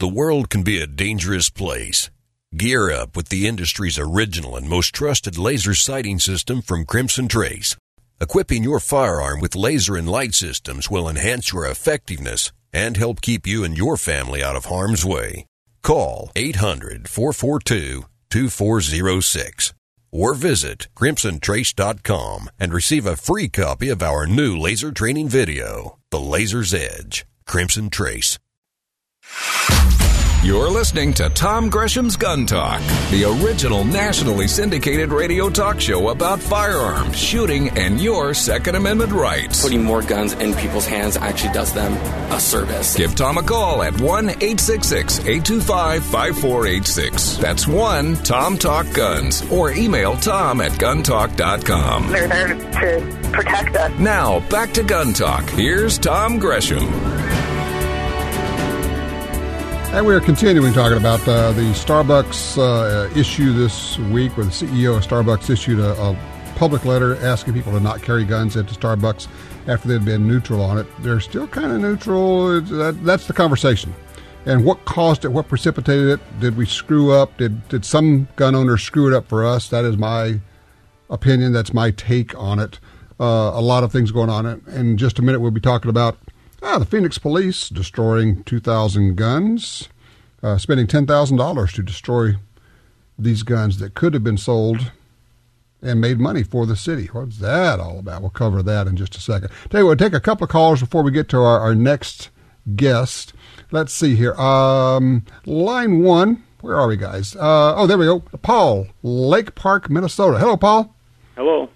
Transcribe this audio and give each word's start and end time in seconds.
The 0.00 0.08
world 0.08 0.48
can 0.48 0.62
be 0.62 0.80
a 0.80 0.86
dangerous 0.86 1.50
place. 1.50 2.08
Gear 2.56 2.90
up 2.90 3.14
with 3.14 3.28
the 3.28 3.46
industry's 3.46 3.98
original 3.98 4.56
and 4.56 4.66
most 4.66 4.94
trusted 4.94 5.36
laser 5.36 5.74
sighting 5.74 6.18
system 6.18 6.62
from 6.62 6.86
Crimson 6.86 7.28
Trace. 7.28 7.76
Equipping 8.18 8.62
your 8.62 8.80
firearm 8.80 9.40
with 9.40 9.54
laser 9.54 9.96
and 9.96 10.08
light 10.08 10.32
systems 10.32 10.90
will 10.90 11.06
enhance 11.06 11.52
your 11.52 11.66
effectiveness 11.66 12.50
and 12.72 12.96
help 12.96 13.20
keep 13.20 13.46
you 13.46 13.62
and 13.62 13.76
your 13.76 13.98
family 13.98 14.42
out 14.42 14.56
of 14.56 14.64
harm's 14.64 15.04
way. 15.04 15.44
Call 15.82 16.30
800 16.34 17.06
442 17.06 18.06
2406 18.30 19.74
or 20.10 20.32
visit 20.32 20.88
crimsontrace.com 20.96 22.48
and 22.58 22.72
receive 22.72 23.04
a 23.04 23.16
free 23.16 23.50
copy 23.50 23.90
of 23.90 24.02
our 24.02 24.26
new 24.26 24.56
laser 24.56 24.92
training 24.92 25.28
video, 25.28 25.98
The 26.10 26.20
Laser's 26.20 26.72
Edge. 26.72 27.26
Crimson 27.46 27.90
Trace. 27.90 28.38
You're 30.42 30.70
listening 30.70 31.12
to 31.14 31.28
Tom 31.28 31.68
Gresham's 31.68 32.16
Gun 32.16 32.46
Talk, 32.46 32.80
the 33.10 33.24
original 33.24 33.84
nationally 33.84 34.48
syndicated 34.48 35.10
radio 35.12 35.50
talk 35.50 35.78
show 35.78 36.08
about 36.08 36.40
firearms, 36.40 37.18
shooting, 37.18 37.68
and 37.78 38.00
your 38.00 38.32
Second 38.32 38.74
Amendment 38.74 39.12
rights. 39.12 39.60
Putting 39.60 39.84
more 39.84 40.00
guns 40.00 40.32
in 40.32 40.54
people's 40.54 40.86
hands 40.86 41.18
actually 41.18 41.52
does 41.52 41.74
them 41.74 41.92
a 42.32 42.40
service. 42.40 42.96
Give 42.96 43.14
Tom 43.14 43.36
a 43.36 43.42
call 43.42 43.82
at 43.82 43.92
1 44.00 44.30
866 44.30 45.18
825 45.20 46.04
5486. 46.06 47.36
That's 47.36 47.68
1 47.68 48.16
Tom 48.16 48.56
Talk 48.56 48.90
Guns 48.94 49.42
or 49.52 49.72
email 49.72 50.16
tom 50.16 50.62
at 50.62 50.72
guntalk.com. 50.72 52.10
They're 52.10 52.28
there 52.28 52.48
to 52.54 53.30
protect 53.30 53.76
us. 53.76 53.98
Now, 54.00 54.40
back 54.48 54.72
to 54.72 54.82
Gun 54.82 55.12
Talk. 55.12 55.44
Here's 55.50 55.98
Tom 55.98 56.38
Gresham. 56.38 56.88
And 59.92 60.06
we 60.06 60.14
are 60.14 60.20
continuing 60.20 60.72
talking 60.72 60.98
about 60.98 61.20
uh, 61.26 61.50
the 61.50 61.72
Starbucks 61.72 62.56
uh, 62.58 63.12
issue 63.18 63.52
this 63.52 63.98
week, 63.98 64.36
where 64.36 64.46
the 64.46 64.52
CEO 64.52 64.96
of 64.96 65.04
Starbucks 65.04 65.50
issued 65.50 65.80
a, 65.80 66.00
a, 66.00 66.16
public 66.54 66.84
letter 66.84 67.16
asking 67.16 67.54
people 67.54 67.72
to 67.72 67.80
not 67.80 68.00
carry 68.00 68.24
guns 68.24 68.54
into 68.54 68.72
Starbucks 68.72 69.26
after 69.66 69.88
they'd 69.88 70.04
been 70.04 70.28
neutral 70.28 70.62
on 70.62 70.78
it. 70.78 70.86
They're 71.00 71.18
still 71.18 71.48
kind 71.48 71.72
of 71.72 71.80
neutral. 71.80 72.60
That, 72.60 73.02
that's 73.02 73.26
the 73.26 73.32
conversation. 73.32 73.92
And 74.46 74.64
what 74.64 74.84
caused 74.84 75.24
it? 75.24 75.30
What 75.30 75.48
precipitated 75.48 76.08
it? 76.08 76.40
Did 76.40 76.56
we 76.56 76.66
screw 76.66 77.10
up? 77.10 77.36
Did 77.38 77.66
did 77.68 77.84
some 77.84 78.28
gun 78.36 78.54
owners 78.54 78.84
screw 78.84 79.08
it 79.08 79.12
up 79.12 79.26
for 79.26 79.44
us? 79.44 79.70
That 79.70 79.84
is 79.84 79.96
my 79.98 80.38
opinion. 81.08 81.52
That's 81.52 81.74
my 81.74 81.90
take 81.90 82.38
on 82.38 82.60
it. 82.60 82.78
Uh, 83.18 83.50
a 83.54 83.60
lot 83.60 83.82
of 83.82 83.90
things 83.90 84.12
going 84.12 84.30
on. 84.30 84.46
In 84.68 84.96
just 84.96 85.18
a 85.18 85.22
minute, 85.22 85.40
we'll 85.40 85.50
be 85.50 85.60
talking 85.60 85.88
about 85.88 86.16
Ah, 86.62 86.78
the 86.78 86.84
Phoenix 86.84 87.18
Police 87.18 87.68
destroying 87.68 88.44
2,000 88.44 89.16
guns, 89.16 89.88
uh, 90.42 90.58
spending 90.58 90.86
$10,000 90.86 91.72
to 91.72 91.82
destroy 91.82 92.36
these 93.18 93.42
guns 93.42 93.78
that 93.78 93.94
could 93.94 94.14
have 94.14 94.24
been 94.24 94.36
sold 94.36 94.92
and 95.82 96.00
made 96.00 96.18
money 96.18 96.42
for 96.42 96.66
the 96.66 96.76
city. 96.76 97.06
What's 97.06 97.38
that 97.38 97.80
all 97.80 97.98
about? 97.98 98.20
We'll 98.20 98.30
cover 98.30 98.62
that 98.62 98.86
in 98.86 98.96
just 98.96 99.16
a 99.16 99.20
second. 99.20 99.50
Tell 99.70 99.80
you 99.80 99.86
what, 99.86 99.98
take 99.98 100.12
a 100.12 100.20
couple 100.20 100.44
of 100.44 100.50
calls 100.50 100.80
before 100.80 101.02
we 101.02 101.10
get 101.10 101.28
to 101.30 101.38
our, 101.38 101.60
our 101.60 101.74
next 101.74 102.28
guest. 102.76 103.32
Let's 103.70 103.92
see 103.92 104.14
here. 104.14 104.34
Um, 104.34 105.24
line 105.46 106.02
one. 106.02 106.44
Where 106.60 106.76
are 106.76 106.88
we, 106.88 106.98
guys? 106.98 107.34
Uh, 107.36 107.74
oh, 107.74 107.86
there 107.86 107.96
we 107.96 108.04
go. 108.04 108.20
Paul, 108.42 108.88
Lake 109.02 109.54
Park, 109.54 109.88
Minnesota. 109.88 110.38
Hello, 110.38 110.58
Paul. 110.58 110.94
Hello. 111.36 111.70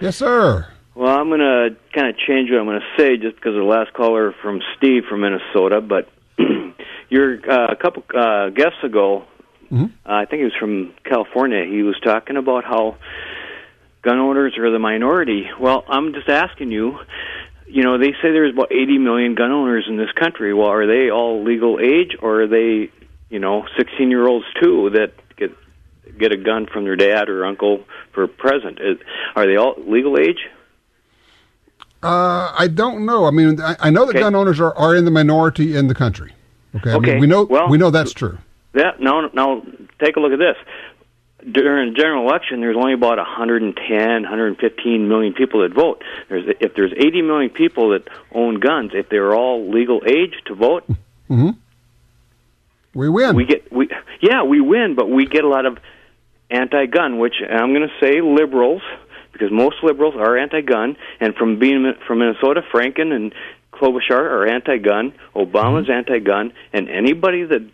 Yes, 0.00 0.16
sir. 0.16 0.68
Well, 1.00 1.18
I'm 1.18 1.28
going 1.28 1.40
to 1.40 1.76
kind 1.94 2.08
of 2.08 2.16
change 2.18 2.50
what 2.50 2.60
I'm 2.60 2.66
going 2.66 2.78
to 2.78 3.02
say 3.02 3.16
just 3.16 3.34
because 3.34 3.54
of 3.54 3.62
the 3.62 3.66
last 3.66 3.94
caller 3.94 4.34
from 4.42 4.60
Steve 4.76 5.04
from 5.08 5.22
Minnesota. 5.22 5.80
But 5.80 6.10
you're 7.08 7.38
uh, 7.50 7.68
a 7.72 7.76
couple 7.76 8.04
uh, 8.14 8.50
guests 8.50 8.84
ago, 8.84 9.24
mm-hmm. 9.72 9.84
uh, 9.84 9.88
I 10.04 10.26
think 10.26 10.40
he 10.40 10.44
was 10.44 10.56
from 10.60 10.92
California. 11.02 11.64
He 11.64 11.82
was 11.82 11.98
talking 12.04 12.36
about 12.36 12.64
how 12.64 12.98
gun 14.02 14.18
owners 14.18 14.58
are 14.58 14.70
the 14.70 14.78
minority. 14.78 15.48
Well, 15.58 15.86
I'm 15.88 16.12
just 16.12 16.28
asking 16.28 16.70
you. 16.70 16.98
You 17.66 17.82
know, 17.82 17.96
they 17.96 18.12
say 18.20 18.24
there's 18.24 18.52
about 18.52 18.70
80 18.70 18.98
million 18.98 19.34
gun 19.34 19.52
owners 19.52 19.86
in 19.88 19.96
this 19.96 20.12
country. 20.12 20.52
Well, 20.52 20.68
are 20.68 20.86
they 20.86 21.10
all 21.10 21.42
legal 21.42 21.80
age, 21.80 22.14
or 22.20 22.42
are 22.42 22.46
they, 22.46 22.92
you 23.30 23.38
know, 23.38 23.64
16 23.78 24.10
year 24.10 24.26
olds 24.26 24.44
too 24.62 24.90
that 24.90 25.14
get 25.38 25.56
get 26.18 26.32
a 26.32 26.36
gun 26.36 26.66
from 26.70 26.84
their 26.84 26.96
dad 26.96 27.30
or 27.30 27.46
uncle 27.46 27.84
for 28.12 28.24
a 28.24 28.28
present? 28.28 28.80
Are 29.34 29.46
they 29.46 29.56
all 29.56 29.76
legal 29.78 30.18
age? 30.18 30.40
Uh, 32.02 32.52
I 32.58 32.68
don't 32.68 33.04
know. 33.04 33.26
I 33.26 33.30
mean, 33.30 33.60
I, 33.60 33.76
I 33.78 33.90
know 33.90 34.06
that 34.06 34.10
okay. 34.10 34.20
gun 34.20 34.34
owners 34.34 34.58
are, 34.58 34.74
are 34.74 34.96
in 34.96 35.04
the 35.04 35.10
minority 35.10 35.76
in 35.76 35.88
the 35.88 35.94
country. 35.94 36.32
Okay, 36.76 36.92
okay. 36.92 37.10
I 37.10 37.12
mean, 37.12 37.20
we 37.20 37.26
know 37.26 37.44
well, 37.44 37.68
we 37.68 37.78
know 37.78 37.90
that's 37.90 38.12
true. 38.12 38.38
Yeah. 38.74 38.92
no 38.98 39.28
no. 39.32 39.66
take 39.98 40.16
a 40.16 40.20
look 40.20 40.32
at 40.32 40.38
this. 40.38 40.56
During 41.52 41.90
a 41.90 41.92
general 41.92 42.28
election, 42.28 42.60
there's 42.60 42.76
only 42.76 42.92
about 42.92 43.16
110, 43.16 44.22
115 44.22 45.08
million 45.08 45.32
people 45.32 45.62
that 45.62 45.74
vote. 45.74 46.02
There's 46.28 46.54
if 46.60 46.74
there's 46.74 46.92
80 46.92 47.22
million 47.22 47.50
people 47.50 47.90
that 47.90 48.08
own 48.32 48.60
guns, 48.60 48.92
if 48.94 49.08
they're 49.08 49.34
all 49.34 49.70
legal 49.70 50.02
age 50.06 50.34
to 50.46 50.54
vote, 50.54 50.86
mm-hmm. 51.30 51.50
we 52.94 53.08
win. 53.08 53.36
We 53.36 53.44
get 53.44 53.70
we 53.70 53.90
yeah 54.22 54.44
we 54.44 54.60
win, 54.60 54.94
but 54.94 55.10
we 55.10 55.26
get 55.26 55.44
a 55.44 55.48
lot 55.48 55.66
of 55.66 55.78
anti-gun, 56.50 57.18
which 57.18 57.34
I'm 57.42 57.72
going 57.74 57.88
to 57.88 57.94
say 58.00 58.20
liberals 58.20 58.82
because 59.40 59.52
most 59.52 59.76
liberals 59.82 60.14
are 60.18 60.36
anti-gun, 60.36 60.96
and 61.18 61.34
from 61.34 61.58
being 61.58 61.94
from 62.06 62.18
Minnesota, 62.18 62.60
Franken 62.72 63.10
and 63.10 63.34
Klobuchar 63.72 64.12
are 64.12 64.46
anti-gun. 64.46 65.14
Obama's 65.34 65.88
mm-hmm. 65.88 65.92
anti-gun, 65.92 66.52
and 66.74 66.90
anybody 66.90 67.44
that 67.44 67.66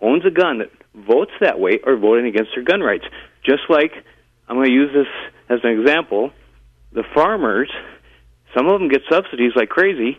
owns 0.00 0.24
a 0.24 0.30
gun 0.30 0.58
that 0.58 0.70
votes 0.94 1.32
that 1.40 1.60
way 1.60 1.80
are 1.86 1.96
voting 1.96 2.26
against 2.26 2.52
their 2.54 2.64
gun 2.64 2.80
rights. 2.80 3.04
Just 3.44 3.62
like 3.68 3.92
I'm 4.48 4.56
going 4.56 4.68
to 4.68 4.72
use 4.72 4.90
this 4.94 5.06
as 5.50 5.58
an 5.64 5.78
example, 5.78 6.30
the 6.92 7.04
farmers, 7.14 7.70
some 8.56 8.66
of 8.68 8.80
them 8.80 8.88
get 8.88 9.02
subsidies 9.10 9.52
like 9.54 9.68
crazy, 9.68 10.18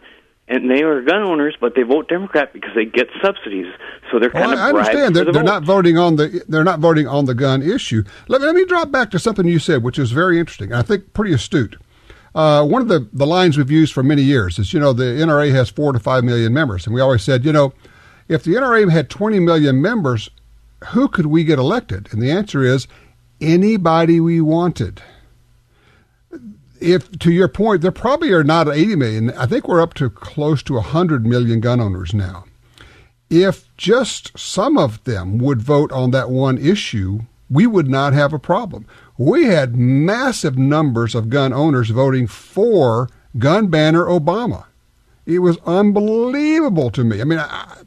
and 0.53 0.69
they 0.69 0.84
are 0.84 1.02
gun 1.02 1.24
owners, 1.24 1.56
but 1.59 1.74
they 1.75 1.81
vote 1.81 2.08
Democrat 2.08 2.53
because 2.53 2.72
they 2.75 2.86
get 2.86 3.08
subsidies. 3.24 3.66
So 4.12 4.19
they're 4.19 4.30
kind 4.30 4.52
well, 4.52 4.53
of. 4.53 4.59
I 4.59 4.69
understand. 4.69 5.16
They're, 5.16 5.25
the 5.25 5.31
they're 5.31 5.44
not 5.44 5.64
voting 5.64 5.97
on 5.97 6.16
the. 6.16 6.44
They're 6.47 6.64
not 6.64 6.80
voting 6.80 7.08
on 7.08 7.25
the 7.25 7.34
gun 7.34 7.64
issue. 7.64 8.03
Let 8.28 8.41
me, 8.41 8.47
let 8.47 8.56
me 8.56 8.66
drop 8.66 8.92
back 8.92 9.09
to 9.12 9.19
something 9.19 9.47
you 9.47 9.59
said, 9.59 9.81
which 9.81 9.97
is 9.97 10.12
very 10.12 10.40
interesting. 10.40 10.72
and 10.72 10.80
I 10.80 10.84
think 10.84 11.13
pretty 11.13 11.34
astute. 11.34 11.75
Uh, 12.36 12.66
one 12.66 12.81
of 12.81 12.88
the, 12.88 13.08
the 13.13 13.28
lines 13.28 13.58
we've 13.58 13.69
used 13.69 13.94
for 13.94 14.02
many 14.02 14.24
years 14.24 14.58
is, 14.58 14.74
you 14.74 14.80
know, 14.80 14.92
the 14.92 15.03
NRA 15.03 15.52
has 15.52 15.69
four 15.69 15.92
to 15.92 16.00
five 16.00 16.24
million 16.24 16.52
members, 16.53 16.86
and 16.86 16.96
we 16.96 17.02
always 17.02 17.22
said, 17.22 17.46
you 17.46 17.53
know, 17.53 17.74
if 18.28 18.44
the 18.44 18.56
NRA 18.56 18.90
had 18.92 19.09
20 19.09 19.40
million 19.40 19.81
members, 19.81 20.30
who 20.90 21.08
could 21.08 21.28
we 21.28 21.44
get 21.44 21.59
elected? 21.59 22.09
And 22.12 22.22
the 22.22 22.31
answer 22.31 22.63
is 22.63 22.88
anybody 23.40 24.19
we 24.19 24.42
wanted 24.42 25.02
if 26.84 27.18
to 27.20 27.32
your 27.32 27.48
point, 27.48 27.82
there 27.82 27.92
probably 27.92 28.32
are 28.32 28.44
not 28.44 28.68
80 28.68 28.96
million. 28.96 29.32
I 29.32 29.46
think 29.46 29.68
we're 29.68 29.82
up 29.82 29.94
to 29.96 30.10
close 30.10 30.62
to 30.64 30.74
100 30.74 31.26
million 31.26 31.60
gun 31.60 31.80
owners 31.80 32.14
now. 32.14 32.46
If 33.30 33.76
just 33.78 34.38
some 34.38 34.78
of 34.78 35.04
them 35.06 35.38
would 35.40 35.62
vote 35.62 35.92
on 35.92 36.12
that 36.12 36.30
one 36.30 36.58
issue, 36.58 37.22
we 37.50 37.66
would 37.66 37.88
not 37.88 38.14
have 38.14 38.34
a 38.34 38.40
problem. 38.40 38.86
We 39.18 39.46
had 39.46 39.76
massive 39.76 40.58
numbers 40.58 41.16
of 41.16 41.30
gun 41.30 41.54
owners 41.54 41.90
voting 41.90 42.28
for 42.28 43.10
gun 43.38 43.68
banner 43.68 44.06
Obama. 44.06 44.66
It 45.26 45.40
was 45.40 45.58
unbelievable 45.66 46.92
to 46.92 47.04
me. 47.04 47.22
I 47.22 47.24
mean, 47.24 47.40
I, 47.40 47.78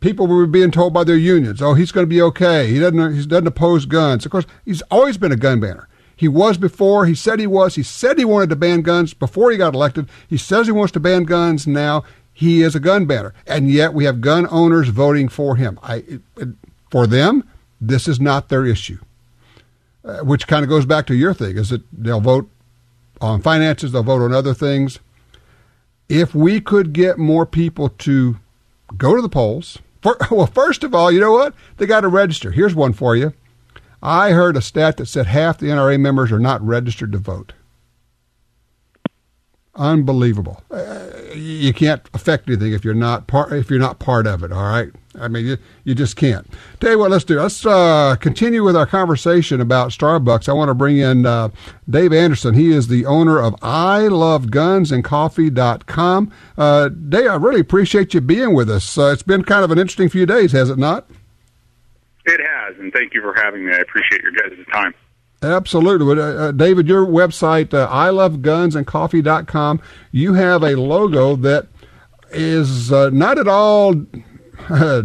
people 0.00 0.26
were 0.26 0.46
being 0.46 0.70
told 0.70 0.94
by 0.94 1.04
their 1.04 1.16
unions, 1.16 1.60
"Oh, 1.60 1.74
he's 1.74 1.92
going 1.92 2.06
to 2.06 2.14
be 2.14 2.22
okay. 2.22 2.68
He 2.68 2.78
doesn't 2.78 3.14
he 3.14 3.26
doesn't 3.26 3.46
oppose 3.46 3.84
guns." 3.84 4.24
Of 4.24 4.32
course, 4.32 4.46
he's 4.64 4.82
always 4.90 5.18
been 5.18 5.32
a 5.32 5.36
gun 5.36 5.60
banner. 5.60 5.88
He 6.20 6.28
was 6.28 6.58
before. 6.58 7.06
He 7.06 7.14
said 7.14 7.40
he 7.40 7.46
was. 7.46 7.76
He 7.76 7.82
said 7.82 8.18
he 8.18 8.26
wanted 8.26 8.50
to 8.50 8.56
ban 8.56 8.82
guns 8.82 9.14
before 9.14 9.50
he 9.50 9.56
got 9.56 9.72
elected. 9.72 10.06
He 10.28 10.36
says 10.36 10.66
he 10.66 10.72
wants 10.72 10.92
to 10.92 11.00
ban 11.00 11.24
guns 11.24 11.66
now. 11.66 12.04
He 12.34 12.60
is 12.60 12.74
a 12.74 12.78
gun 12.78 13.06
banner. 13.06 13.32
And 13.46 13.70
yet 13.70 13.94
we 13.94 14.04
have 14.04 14.20
gun 14.20 14.46
owners 14.50 14.88
voting 14.88 15.30
for 15.30 15.56
him. 15.56 15.80
I, 15.82 16.20
for 16.90 17.06
them, 17.06 17.48
this 17.80 18.06
is 18.06 18.20
not 18.20 18.50
their 18.50 18.66
issue. 18.66 18.98
Uh, 20.04 20.18
which 20.18 20.46
kind 20.46 20.62
of 20.62 20.68
goes 20.68 20.84
back 20.84 21.06
to 21.06 21.14
your 21.14 21.32
thing 21.32 21.56
is 21.56 21.70
that 21.70 21.84
they'll 21.90 22.20
vote 22.20 22.50
on 23.22 23.40
finances, 23.40 23.92
they'll 23.92 24.02
vote 24.02 24.20
on 24.20 24.34
other 24.34 24.52
things. 24.52 24.98
If 26.10 26.34
we 26.34 26.60
could 26.60 26.92
get 26.92 27.16
more 27.16 27.46
people 27.46 27.88
to 27.88 28.36
go 28.94 29.16
to 29.16 29.22
the 29.22 29.30
polls, 29.30 29.78
for, 30.02 30.18
well, 30.30 30.44
first 30.44 30.84
of 30.84 30.94
all, 30.94 31.10
you 31.10 31.18
know 31.18 31.32
what? 31.32 31.54
They 31.78 31.86
got 31.86 32.00
to 32.02 32.08
register. 32.08 32.50
Here's 32.50 32.74
one 32.74 32.92
for 32.92 33.16
you. 33.16 33.32
I 34.02 34.30
heard 34.30 34.56
a 34.56 34.62
stat 34.62 34.96
that 34.96 35.06
said 35.06 35.26
half 35.26 35.58
the 35.58 35.66
NRA 35.66 36.00
members 36.00 36.32
are 36.32 36.38
not 36.38 36.62
registered 36.62 37.12
to 37.12 37.18
vote. 37.18 37.52
Unbelievable. 39.76 40.62
Uh, 40.70 41.06
you 41.34 41.72
can't 41.72 42.02
affect 42.12 42.48
anything 42.48 42.72
if 42.72 42.84
you're 42.84 42.92
not 42.92 43.26
part 43.26 43.52
if 43.52 43.70
you're 43.70 43.78
not 43.78 43.98
part 43.98 44.26
of 44.26 44.42
it. 44.42 44.52
All 44.52 44.64
right. 44.64 44.90
I 45.18 45.28
mean, 45.28 45.46
you, 45.46 45.58
you 45.84 45.94
just 45.94 46.16
can't. 46.16 46.46
Tell 46.80 46.92
you 46.92 46.98
what, 46.98 47.10
let's 47.10 47.24
do. 47.24 47.40
Let's 47.40 47.66
uh, 47.66 48.16
continue 48.20 48.62
with 48.62 48.76
our 48.76 48.86
conversation 48.86 49.60
about 49.60 49.90
Starbucks. 49.90 50.48
I 50.48 50.52
want 50.52 50.68
to 50.68 50.74
bring 50.74 50.98
in 50.98 51.26
uh, 51.26 51.48
Dave 51.88 52.12
Anderson. 52.12 52.54
He 52.54 52.72
is 52.72 52.88
the 52.88 53.06
owner 53.06 53.40
of 53.40 53.56
I 53.62 54.06
Love 54.06 54.50
Guns 54.50 54.92
and 54.92 55.02
Coffee.com. 55.02 56.30
Uh, 56.56 56.88
Dave, 56.88 57.28
I 57.28 57.34
really 57.36 57.60
appreciate 57.60 58.14
you 58.14 58.20
being 58.20 58.54
with 58.54 58.70
us. 58.70 58.96
Uh, 58.96 59.06
it's 59.06 59.24
been 59.24 59.42
kind 59.42 59.64
of 59.64 59.70
an 59.70 59.78
interesting 59.78 60.08
few 60.08 60.26
days, 60.26 60.52
has 60.52 60.70
it 60.70 60.78
not? 60.78 61.08
It 62.30 62.40
has, 62.40 62.78
and 62.78 62.92
thank 62.92 63.12
you 63.12 63.22
for 63.22 63.34
having 63.34 63.66
me. 63.66 63.72
I 63.72 63.78
appreciate 63.78 64.22
your 64.22 64.30
guys' 64.30 64.64
time. 64.72 64.94
Absolutely. 65.42 66.20
Uh, 66.20 66.24
uh, 66.24 66.52
David, 66.52 66.86
your 66.86 67.04
website, 67.04 67.74
uh, 67.74 67.88
I 67.90 68.10
Love 68.10 68.40
Guns 68.40 68.76
and 68.76 68.86
Coffee.com, 68.86 69.80
you 70.12 70.34
have 70.34 70.62
a 70.62 70.76
logo 70.76 71.34
that 71.36 71.66
is 72.30 72.92
uh, 72.92 73.10
not 73.10 73.36
at 73.36 73.48
all 73.48 73.94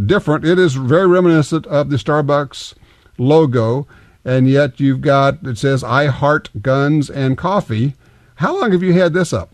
different. 0.06 0.46
It 0.46 0.60
is 0.60 0.76
very 0.76 1.08
reminiscent 1.08 1.66
of 1.66 1.90
the 1.90 1.96
Starbucks 1.96 2.76
logo, 3.18 3.88
and 4.24 4.48
yet 4.48 4.80
you've 4.80 5.02
got 5.02 5.44
it 5.48 5.58
says 5.58 5.84
"I 5.84 6.08
heart 6.08 6.50
guns 6.62 7.10
and 7.10 7.38
coffee." 7.38 7.96
How 8.36 8.60
long 8.60 8.72
have 8.72 8.84
you 8.84 8.94
had 8.94 9.14
this 9.14 9.34
up? 9.34 9.50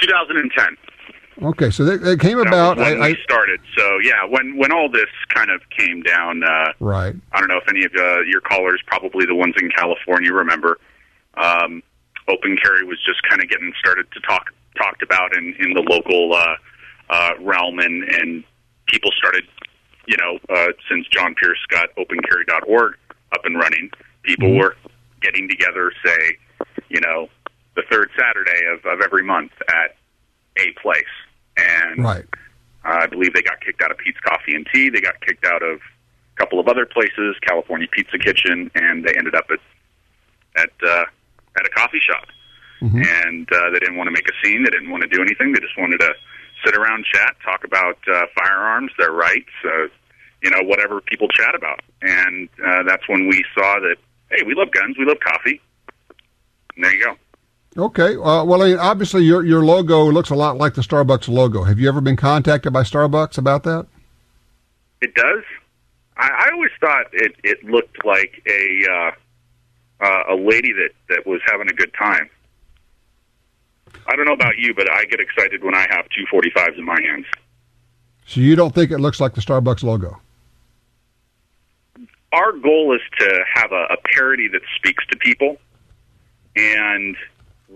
2010. 0.00 0.76
Okay, 1.42 1.70
so 1.70 1.84
it 1.84 2.20
came 2.20 2.38
that 2.38 2.46
about. 2.46 2.78
when 2.78 3.02
I, 3.02 3.08
we 3.08 3.18
started. 3.22 3.60
So 3.76 3.98
yeah, 4.02 4.24
when 4.24 4.56
when 4.56 4.72
all 4.72 4.90
this 4.90 5.10
kind 5.28 5.50
of 5.50 5.60
came 5.76 6.02
down. 6.02 6.42
Uh, 6.42 6.72
right. 6.80 7.14
I 7.32 7.40
don't 7.40 7.48
know 7.48 7.58
if 7.58 7.68
any 7.68 7.84
of 7.84 7.92
uh, 7.94 8.20
your 8.22 8.40
callers, 8.40 8.80
probably 8.86 9.26
the 9.26 9.34
ones 9.34 9.54
in 9.60 9.70
California, 9.70 10.32
remember. 10.32 10.78
Um, 11.34 11.82
open 12.28 12.56
carry 12.56 12.84
was 12.84 12.98
just 13.04 13.22
kind 13.28 13.42
of 13.42 13.50
getting 13.50 13.72
started 13.78 14.06
to 14.12 14.20
talk 14.20 14.46
talked 14.76 15.02
about 15.02 15.36
in 15.36 15.54
in 15.58 15.74
the 15.74 15.82
local 15.82 16.34
uh, 16.34 16.56
uh, 17.10 17.30
realm, 17.40 17.78
and 17.80 18.02
and 18.04 18.44
people 18.86 19.10
started, 19.16 19.44
you 20.06 20.16
know, 20.16 20.38
uh, 20.48 20.72
since 20.88 21.06
John 21.08 21.34
Pierce 21.34 21.58
got 21.68 21.88
OpenCarry.org 21.96 22.94
up 23.32 23.44
and 23.44 23.56
running, 23.56 23.90
people 24.22 24.48
mm-hmm. 24.48 24.58
were 24.58 24.76
getting 25.20 25.48
together, 25.48 25.92
say, 26.04 26.38
you 26.88 27.00
know, 27.00 27.28
the 27.74 27.82
third 27.90 28.10
Saturday 28.18 28.64
of, 28.72 28.84
of 28.86 29.00
every 29.00 29.24
month 29.24 29.52
at 29.68 29.96
a 30.58 30.72
place, 30.80 31.04
and 31.56 32.04
right. 32.04 32.24
uh, 32.84 32.98
I 33.02 33.06
believe 33.06 33.34
they 33.34 33.42
got 33.42 33.60
kicked 33.60 33.82
out 33.82 33.90
of 33.90 33.98
Peet's 33.98 34.20
Coffee 34.20 34.54
and 34.54 34.66
Tea. 34.72 34.90
They 34.90 35.00
got 35.00 35.20
kicked 35.20 35.44
out 35.44 35.62
of 35.62 35.78
a 35.78 36.36
couple 36.36 36.60
of 36.60 36.68
other 36.68 36.86
places, 36.86 37.36
California 37.42 37.88
Pizza 37.90 38.18
Kitchen, 38.18 38.70
and 38.74 39.04
they 39.04 39.14
ended 39.16 39.34
up 39.34 39.46
at 39.50 39.60
at 40.62 40.70
uh, 40.86 41.04
at 41.58 41.66
a 41.66 41.70
coffee 41.70 42.00
shop. 42.00 42.26
Mm-hmm. 42.82 43.02
And 43.02 43.48
uh, 43.52 43.70
they 43.70 43.78
didn't 43.78 43.96
want 43.96 44.08
to 44.08 44.12
make 44.12 44.28
a 44.28 44.36
scene. 44.44 44.62
They 44.62 44.70
didn't 44.70 44.90
want 44.90 45.02
to 45.02 45.08
do 45.08 45.22
anything. 45.22 45.52
They 45.52 45.60
just 45.60 45.78
wanted 45.78 45.98
to 46.00 46.12
sit 46.64 46.76
around, 46.76 47.04
chat, 47.12 47.36
talk 47.44 47.64
about 47.64 47.98
uh, 48.12 48.26
firearms, 48.36 48.92
their 48.98 49.12
rights, 49.12 49.50
uh, 49.64 49.88
you 50.42 50.50
know, 50.50 50.62
whatever 50.62 51.00
people 51.00 51.28
chat 51.28 51.54
about. 51.54 51.80
And 52.02 52.48
uh, 52.64 52.82
that's 52.82 53.08
when 53.08 53.28
we 53.28 53.44
saw 53.54 53.80
that, 53.80 53.96
hey, 54.30 54.42
we 54.44 54.54
love 54.54 54.70
guns, 54.72 54.96
we 54.98 55.06
love 55.06 55.18
coffee. 55.24 55.60
And 56.74 56.84
there 56.84 56.94
you 56.94 57.04
go. 57.04 57.16
Okay. 57.78 58.16
Uh, 58.16 58.44
well, 58.44 58.62
I 58.62 58.68
mean, 58.68 58.78
obviously, 58.78 59.24
your 59.24 59.44
your 59.44 59.64
logo 59.64 60.04
looks 60.10 60.30
a 60.30 60.34
lot 60.34 60.56
like 60.56 60.74
the 60.74 60.82
Starbucks 60.82 61.28
logo. 61.28 61.64
Have 61.64 61.78
you 61.78 61.88
ever 61.88 62.00
been 62.00 62.16
contacted 62.16 62.72
by 62.72 62.82
Starbucks 62.82 63.36
about 63.38 63.64
that? 63.64 63.86
It 65.02 65.14
does. 65.14 65.42
I, 66.16 66.46
I 66.46 66.50
always 66.52 66.70
thought 66.80 67.06
it 67.12 67.36
it 67.44 67.62
looked 67.64 68.04
like 68.04 68.42
a 68.48 68.86
uh, 68.90 70.04
uh, 70.04 70.22
a 70.30 70.36
lady 70.36 70.72
that 70.72 70.90
that 71.10 71.26
was 71.26 71.40
having 71.46 71.68
a 71.68 71.74
good 71.74 71.92
time. 71.98 72.30
I 74.08 74.16
don't 74.16 74.26
know 74.26 74.32
about 74.32 74.58
you, 74.58 74.72
but 74.74 74.90
I 74.90 75.04
get 75.04 75.20
excited 75.20 75.62
when 75.62 75.74
I 75.74 75.86
have 75.90 76.06
two 76.10 76.24
45s 76.32 76.78
in 76.78 76.84
my 76.84 77.00
hands. 77.00 77.26
So 78.26 78.40
you 78.40 78.56
don't 78.56 78.74
think 78.74 78.90
it 78.90 78.98
looks 78.98 79.20
like 79.20 79.34
the 79.34 79.40
Starbucks 79.40 79.82
logo? 79.82 80.20
Our 82.32 82.52
goal 82.52 82.94
is 82.94 83.00
to 83.18 83.44
have 83.54 83.72
a, 83.72 83.86
a 83.90 83.96
parody 84.14 84.48
that 84.48 84.62
speaks 84.76 85.04
to 85.06 85.16
people. 85.16 85.56
And 86.56 87.16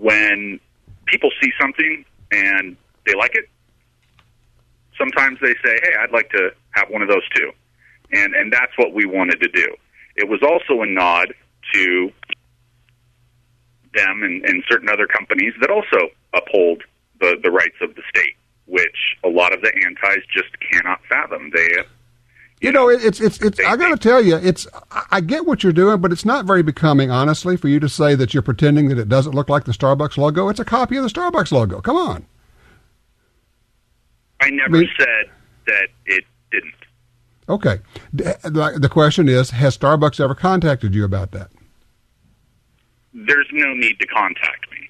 when 0.00 0.58
people 1.06 1.31
see 1.41 1.50
something 1.61 2.05
and 2.32 2.76
they 3.06 3.14
like 3.14 3.35
it, 3.35 3.49
sometimes 4.99 5.38
they 5.41 5.55
say, 5.64 5.79
hey, 5.82 5.93
I'd 6.00 6.12
like 6.12 6.31
to 6.31 6.50
have 6.73 6.88
one 6.91 7.02
of 7.02 7.08
those 7.08 7.29
too. 7.35 7.52
And, 8.12 8.35
and 8.35 8.52
that's 8.52 8.73
what 8.76 8.93
we 8.93 9.06
wanted 9.06 9.41
to 9.41 9.49
do. 9.49 9.76
It 10.17 10.29
was 10.29 10.41
also 10.43 10.82
a 10.82 10.87
nod 10.87 11.35
to 11.75 12.12
them 13.94 14.23
and, 14.23 14.44
and 14.44 14.62
certain 14.69 14.88
other 14.88 15.06
companies 15.06 15.52
that 15.61 15.70
also 15.70 16.08
uphold 16.35 16.82
the, 17.20 17.37
the 17.43 17.50
rights 17.50 17.76
of 17.81 17.94
the 17.94 18.03
state, 18.08 18.37
which 18.67 19.17
a 19.25 19.29
lot 19.29 19.53
of 19.53 19.61
the 19.62 19.73
antis 19.85 20.25
just 20.32 20.49
cannot 20.70 21.00
fathom. 21.08 21.50
They 21.55 21.69
you 22.61 22.73
know, 22.73 22.89
it's 22.89 23.21
it's 23.21 23.41
it's. 23.41 23.59
I 23.61 23.77
got 23.77 23.89
to 23.91 23.97
tell 23.97 24.23
you, 24.23 24.37
it's. 24.37 24.67
I 25.11 25.21
get 25.21 25.47
what 25.47 25.62
you're 25.62 25.73
doing, 25.73 26.01
but 26.01 26.12
it's 26.12 26.25
not 26.25 26.45
very 26.45 26.62
becoming, 26.62 27.11
honestly, 27.11 27.57
for 27.57 27.69
you 27.69 27.81
to 27.81 27.89
say 27.89 28.15
that 28.15 28.35
you're 28.35 28.43
pretending 28.43 28.89
that 28.89 28.99
it 28.99 29.09
doesn't 29.09 29.35
look 29.35 29.49
like 29.49 29.65
the 29.65 29.73
Starbucks 29.73 30.17
logo. 30.17 30.49
It's 30.49 30.61
a 30.61 30.65
copy 30.65 30.97
of 30.97 31.03
the 31.03 31.11
Starbucks 31.11 31.53
logo. 31.53 31.81
Come 31.81 31.97
on. 31.97 32.27
I 34.41 34.51
never 34.51 34.77
I 34.77 34.81
mean, 34.81 34.89
said 34.99 35.31
that 35.67 35.89
it 36.07 36.25
didn't. 36.51 36.75
Okay. 37.49 37.81
The 38.12 38.89
question 38.91 39.29
is, 39.29 39.51
has 39.51 39.77
Starbucks 39.77 40.21
ever 40.21 40.35
contacted 40.35 40.95
you 40.95 41.05
about 41.05 41.33
that? 41.33 41.51
there's 43.13 43.49
no 43.53 43.75
need 43.75 43.99
to 43.99 44.06
contact 44.06 44.71
me. 44.71 44.89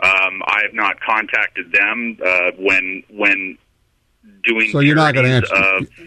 Um, 0.00 0.42
I 0.46 0.62
have 0.62 0.74
not 0.74 1.00
contacted 1.00 1.72
them 1.72 2.18
uh, 2.24 2.50
when 2.58 3.02
when 3.10 3.58
doing. 4.44 4.70
So 4.70 4.80
you're 4.80 4.96
not 4.96 5.14
going 5.14 5.26
to 5.26 5.32
answer. 5.32 5.56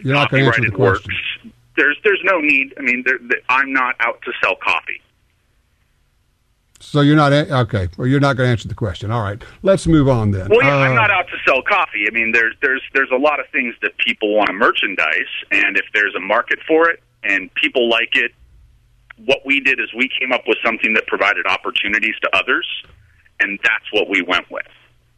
You're 0.02 0.14
not 0.14 0.30
going 0.30 0.42
to 0.42 0.48
answer 0.48 0.62
the 0.62 0.70
question. 0.70 1.12
Works. 1.12 1.54
There's 1.76 1.96
there's 2.04 2.20
no 2.24 2.40
need. 2.40 2.74
I 2.78 2.82
mean, 2.82 3.02
there, 3.06 3.18
there, 3.28 3.40
I'm 3.48 3.72
not 3.72 3.96
out 4.00 4.22
to 4.22 4.32
sell 4.42 4.56
coffee. 4.56 5.00
So 6.80 7.00
you're 7.00 7.16
not 7.16 7.32
okay. 7.32 7.88
Well, 7.96 8.06
you're 8.06 8.20
not 8.20 8.36
going 8.36 8.46
to 8.46 8.50
answer 8.50 8.68
the 8.68 8.74
question. 8.74 9.10
All 9.10 9.22
right, 9.22 9.42
let's 9.62 9.86
move 9.86 10.08
on 10.08 10.30
then. 10.30 10.48
Well, 10.50 10.62
yeah, 10.62 10.76
uh, 10.76 10.80
I'm 10.80 10.94
not 10.94 11.10
out 11.10 11.26
to 11.28 11.36
sell 11.44 11.62
coffee. 11.62 12.06
I 12.08 12.12
mean, 12.12 12.32
there's 12.32 12.54
there's 12.62 12.82
there's 12.94 13.10
a 13.12 13.18
lot 13.18 13.40
of 13.40 13.46
things 13.50 13.74
that 13.82 13.96
people 13.98 14.34
want 14.34 14.48
to 14.48 14.52
merchandise, 14.52 15.32
and 15.50 15.76
if 15.76 15.84
there's 15.92 16.14
a 16.14 16.20
market 16.20 16.58
for 16.66 16.88
it 16.88 17.02
and 17.24 17.52
people 17.54 17.88
like 17.88 18.10
it, 18.12 18.32
what 19.24 19.40
we 19.44 19.60
did 19.60 19.80
is 19.80 19.92
we 19.96 20.08
came 20.20 20.32
up 20.32 20.42
with 20.46 20.58
something 20.64 20.94
that 20.94 21.06
provided 21.06 21.46
opportunities 21.46 22.14
to 22.22 22.36
others, 22.36 22.66
and 23.40 23.58
that's 23.62 23.90
what 23.92 24.08
we 24.08 24.22
went 24.22 24.50
with. 24.50 24.66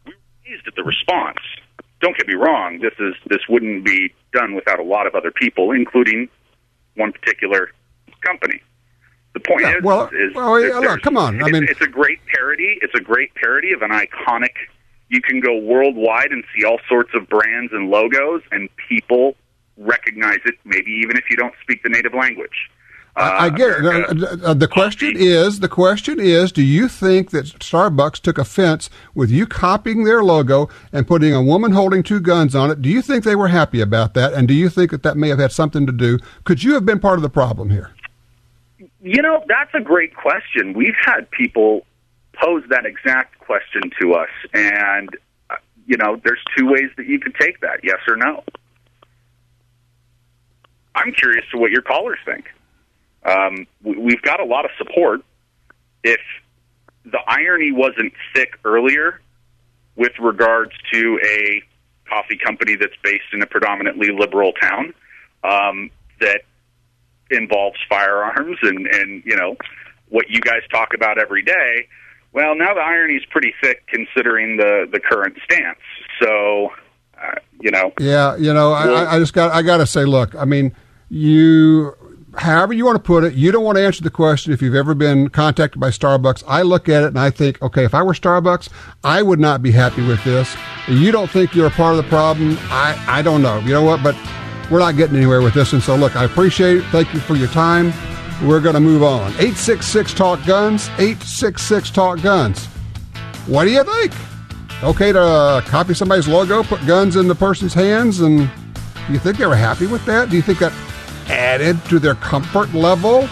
We 0.07 0.13
were 0.13 0.19
pleased 0.45 0.67
at 0.67 0.75
the 0.75 0.85
response. 0.85 1.39
Don't 2.01 2.17
get 2.17 2.29
me 2.29 2.35
wrong. 2.35 2.79
This 2.81 2.95
is 2.99 3.15
this 3.27 3.41
wouldn't 3.49 3.85
be 3.85 4.15
done 4.33 4.55
without 4.55 4.79
a 4.79 4.85
lot 4.85 5.07
of 5.07 5.15
other 5.15 5.31
people, 5.31 5.73
including 5.73 6.29
one 6.95 7.13
particular 7.13 7.73
company. 8.21 8.63
The 9.35 9.41
point 9.41 9.63
yeah, 9.63 9.77
is, 9.77 9.83
well, 9.83 10.07
is, 10.07 10.35
well, 10.35 10.81
look, 10.81 11.03
come 11.03 11.17
on. 11.17 11.43
I 11.43 11.51
mean, 11.51 11.65
it's, 11.65 11.73
it's 11.73 11.81
a 11.83 11.89
great 11.89 12.19
parody. 12.27 12.79
It's 12.83 12.95
a 12.95 13.01
great 13.01 13.35
parody 13.35 13.73
of 13.73 13.83
an 13.83 13.91
iconic. 13.91 14.55
You 15.09 15.21
can 15.21 15.41
go 15.41 15.57
worldwide 15.59 16.31
and 16.31 16.45
see 16.57 16.65
all 16.65 16.79
sorts 16.89 17.11
of 17.15 17.29
brands 17.29 17.73
and 17.73 17.91
logos, 17.91 18.43
and 18.51 18.69
people 18.89 19.37
recognize 19.77 20.39
it. 20.45 20.55
Maybe 20.65 20.91
even 21.03 21.17
if 21.17 21.25
you 21.31 21.37
don't 21.37 21.55
speak 21.63 21.83
the 21.83 21.89
native 21.89 22.15
language. 22.15 22.71
I, 23.19 23.47
I 23.47 23.51
get 23.51 23.71
it. 23.71 23.85
Uh, 23.85 24.37
uh, 24.51 24.55
the 24.55 24.69
question 24.69 25.15
is, 25.17 25.61
the 25.61 25.69
question 25.69 26.21
is, 26.21 26.53
do 26.53 26.63
you 26.63 26.89
think 26.89 27.31
that 27.31 27.47
Starbucks 27.47 28.21
took 28.21 28.39
offense 28.39 28.89
with 29.15 29.31
you 29.31 29.47
copying 29.47 30.05
their 30.05 30.23
logo 30.23 30.69
and 30.93 31.07
putting 31.07 31.35
a 31.35 31.43
woman 31.43 31.73
holding 31.73 32.03
two 32.03 32.21
guns 32.21 32.55
on 32.55 32.71
it? 32.71 32.81
Do 32.81 32.89
you 32.89 33.03
think 33.03 33.25
they 33.25 33.35
were 33.35 33.49
happy 33.49 33.81
about 33.81 34.15
that? 34.15 34.33
And 34.35 34.47
do 34.47 34.55
you 34.55 34.69
think 34.69 34.93
that 34.93 35.03
that 35.03 35.17
may 35.17 35.29
have 35.29 35.39
had 35.39 35.53
something 35.53 35.85
to 35.87 35.93
do? 35.93 36.19
Could 36.45 36.63
you 36.63 36.75
have 36.75 36.87
been 36.87 37.01
part 37.01 37.19
of 37.19 37.23
the 37.23 37.29
problem 37.31 37.71
here? 37.71 37.93
You 39.01 39.23
know, 39.23 39.45
that's 39.49 39.75
a 39.75 39.81
great 39.81 40.15
question. 40.15 40.73
We've 40.75 40.97
had 41.05 41.31
people 41.31 41.87
pose 42.35 42.63
that 42.71 42.87
exact 42.87 43.39
question 43.39 43.91
to 44.01 44.15
us, 44.15 44.31
and 44.55 45.09
uh, 45.51 45.57
you 45.87 45.97
know, 45.97 46.21
there's 46.23 46.41
two 46.57 46.67
ways 46.67 46.91
that 46.97 47.07
you 47.07 47.19
could 47.19 47.35
take 47.35 47.61
that: 47.61 47.81
yes 47.83 47.99
or 48.07 48.17
no. 48.17 48.45
I'm 50.95 51.13
curious 51.13 51.45
to 51.53 51.59
what 51.59 51.71
your 51.71 51.83
callers 51.83 52.19
think. 52.25 52.47
Um, 53.29 53.67
we've 53.83 54.23
got 54.23 54.41
a 54.41 54.45
lot 54.45 54.65
of 54.65 54.71
support. 54.79 55.21
If 56.03 56.21
the 57.05 57.19
irony 57.27 57.73
wasn't 57.73 58.13
thick 58.35 58.59
earlier 58.65 59.21
with 59.97 60.13
regards 60.21 60.73
to 60.93 61.21
a 61.25 61.63
coffee 62.09 62.39
company 62.39 62.77
that's 62.77 62.97
based 63.03 63.25
in 63.33 63.43
a 63.43 63.47
predominantly 63.47 64.09
liberal 64.17 64.53
town 64.53 64.95
um, 65.45 65.91
that 66.21 66.43
involves 67.31 67.79
firearms 67.89 68.57
and, 68.63 68.87
and, 68.87 69.23
you 69.27 69.37
know, 69.37 69.57
what 70.09 70.31
you 70.31 70.41
guys 70.41 70.63
talk 70.71 70.95
about 70.95 71.19
every 71.19 71.43
day, 71.43 71.87
well, 72.33 72.55
now 72.57 72.73
the 72.75 72.81
irony 72.81 73.15
is 73.15 73.25
pretty 73.31 73.53
thick 73.63 73.87
considering 73.89 74.57
the, 74.57 74.89
the 74.91 75.01
current 75.01 75.37
stance. 75.45 75.79
So, 76.23 76.71
uh, 77.21 77.35
you 77.61 77.71
know. 77.71 77.93
Yeah, 77.99 78.37
you 78.37 78.55
know, 78.55 78.73
I, 78.73 79.17
I 79.17 79.19
just 79.19 79.35
got 79.35 79.53
I 79.53 79.63
got 79.63 79.79
to 79.79 79.87
say, 79.87 80.05
look, 80.05 80.35
I 80.35 80.45
mean, 80.45 80.75
you 81.09 81.95
however 82.37 82.73
you 82.73 82.85
want 82.85 82.97
to 82.97 83.03
put 83.03 83.25
it, 83.25 83.35
you 83.35 83.51
don't 83.51 83.65
want 83.65 83.77
to 83.79 83.85
answer 83.85 84.03
the 84.03 84.11
question 84.11 84.53
if 84.53 84.63
you've 84.63 84.75
ever 84.75 84.95
been 84.95 85.29
contacted 85.29 85.81
by 85.81 85.91
Starbucks. 85.91 86.45
I 86.47 86.63
look 86.63 86.89
at 86.89 87.03
it 87.03 87.09
and 87.09 87.19
I 87.19 87.31
think, 87.31 87.61
okay, 87.63 87.85
if 87.85 87.95
I 87.95 88.03
were 88.03 88.13
Starbucks, 88.13 88.69
I 89.05 89.23
would 89.23 89.41
not 89.41 89.63
be 89.63 89.71
happy 89.71 90.07
with 90.07 90.23
this. 90.25 90.55
You 90.87 91.11
don't 91.13 91.31
think 91.31 91.55
you're 91.55 91.67
a 91.67 91.71
part 91.71 91.97
of 91.97 92.05
the 92.05 92.09
problem. 92.09 92.59
I, 92.63 93.03
I 93.09 93.23
don't 93.23 93.43
know. 93.43 93.59
You 93.61 93.73
know 93.73 93.85
what? 93.85 94.03
But 94.03 94.17
we're 94.71 94.79
not 94.79 94.97
getting 94.97 95.17
anywhere 95.17 95.41
with 95.41 95.55
this. 95.55 95.73
And 95.73 95.83
so, 95.83 95.97
look, 95.97 96.17
I 96.17 96.25
appreciate 96.25 96.79
it. 96.79 96.85
Thank 96.87 97.13
you 97.15 97.21
for 97.21 97.35
your 97.35 97.49
time. 97.49 97.93
We're 98.43 98.61
going 98.61 98.75
to 98.75 98.81
move 98.81 99.03
on. 99.03 99.31
866 99.33 100.15
Talk 100.15 100.45
Guns, 100.47 100.89
866 100.99 101.91
Talk 101.91 102.23
Guns. 102.23 102.67
What 103.47 103.65
do 103.65 103.71
you 103.71 103.83
think? 103.83 104.13
Okay 104.85 105.11
to 105.11 105.63
copy 105.67 105.93
somebody's 105.95 106.29
logo, 106.29 106.63
put 106.63 106.87
guns 106.87 107.17
in 107.17 107.27
the 107.27 107.35
person's 107.35 107.75
hands, 107.75 108.21
and 108.21 108.49
you 109.09 109.19
think 109.19 109.39
they 109.39 109.47
were 109.47 109.57
happy 109.57 109.89
with 109.89 110.05
that? 110.05 110.31
Do 110.31 110.37
you 110.37 110.43
think 110.43 110.61
that 110.61 110.73
added 111.29 111.83
to 111.87 111.99
their 111.99 112.15
comfort 112.17 112.73
level? 112.75 113.27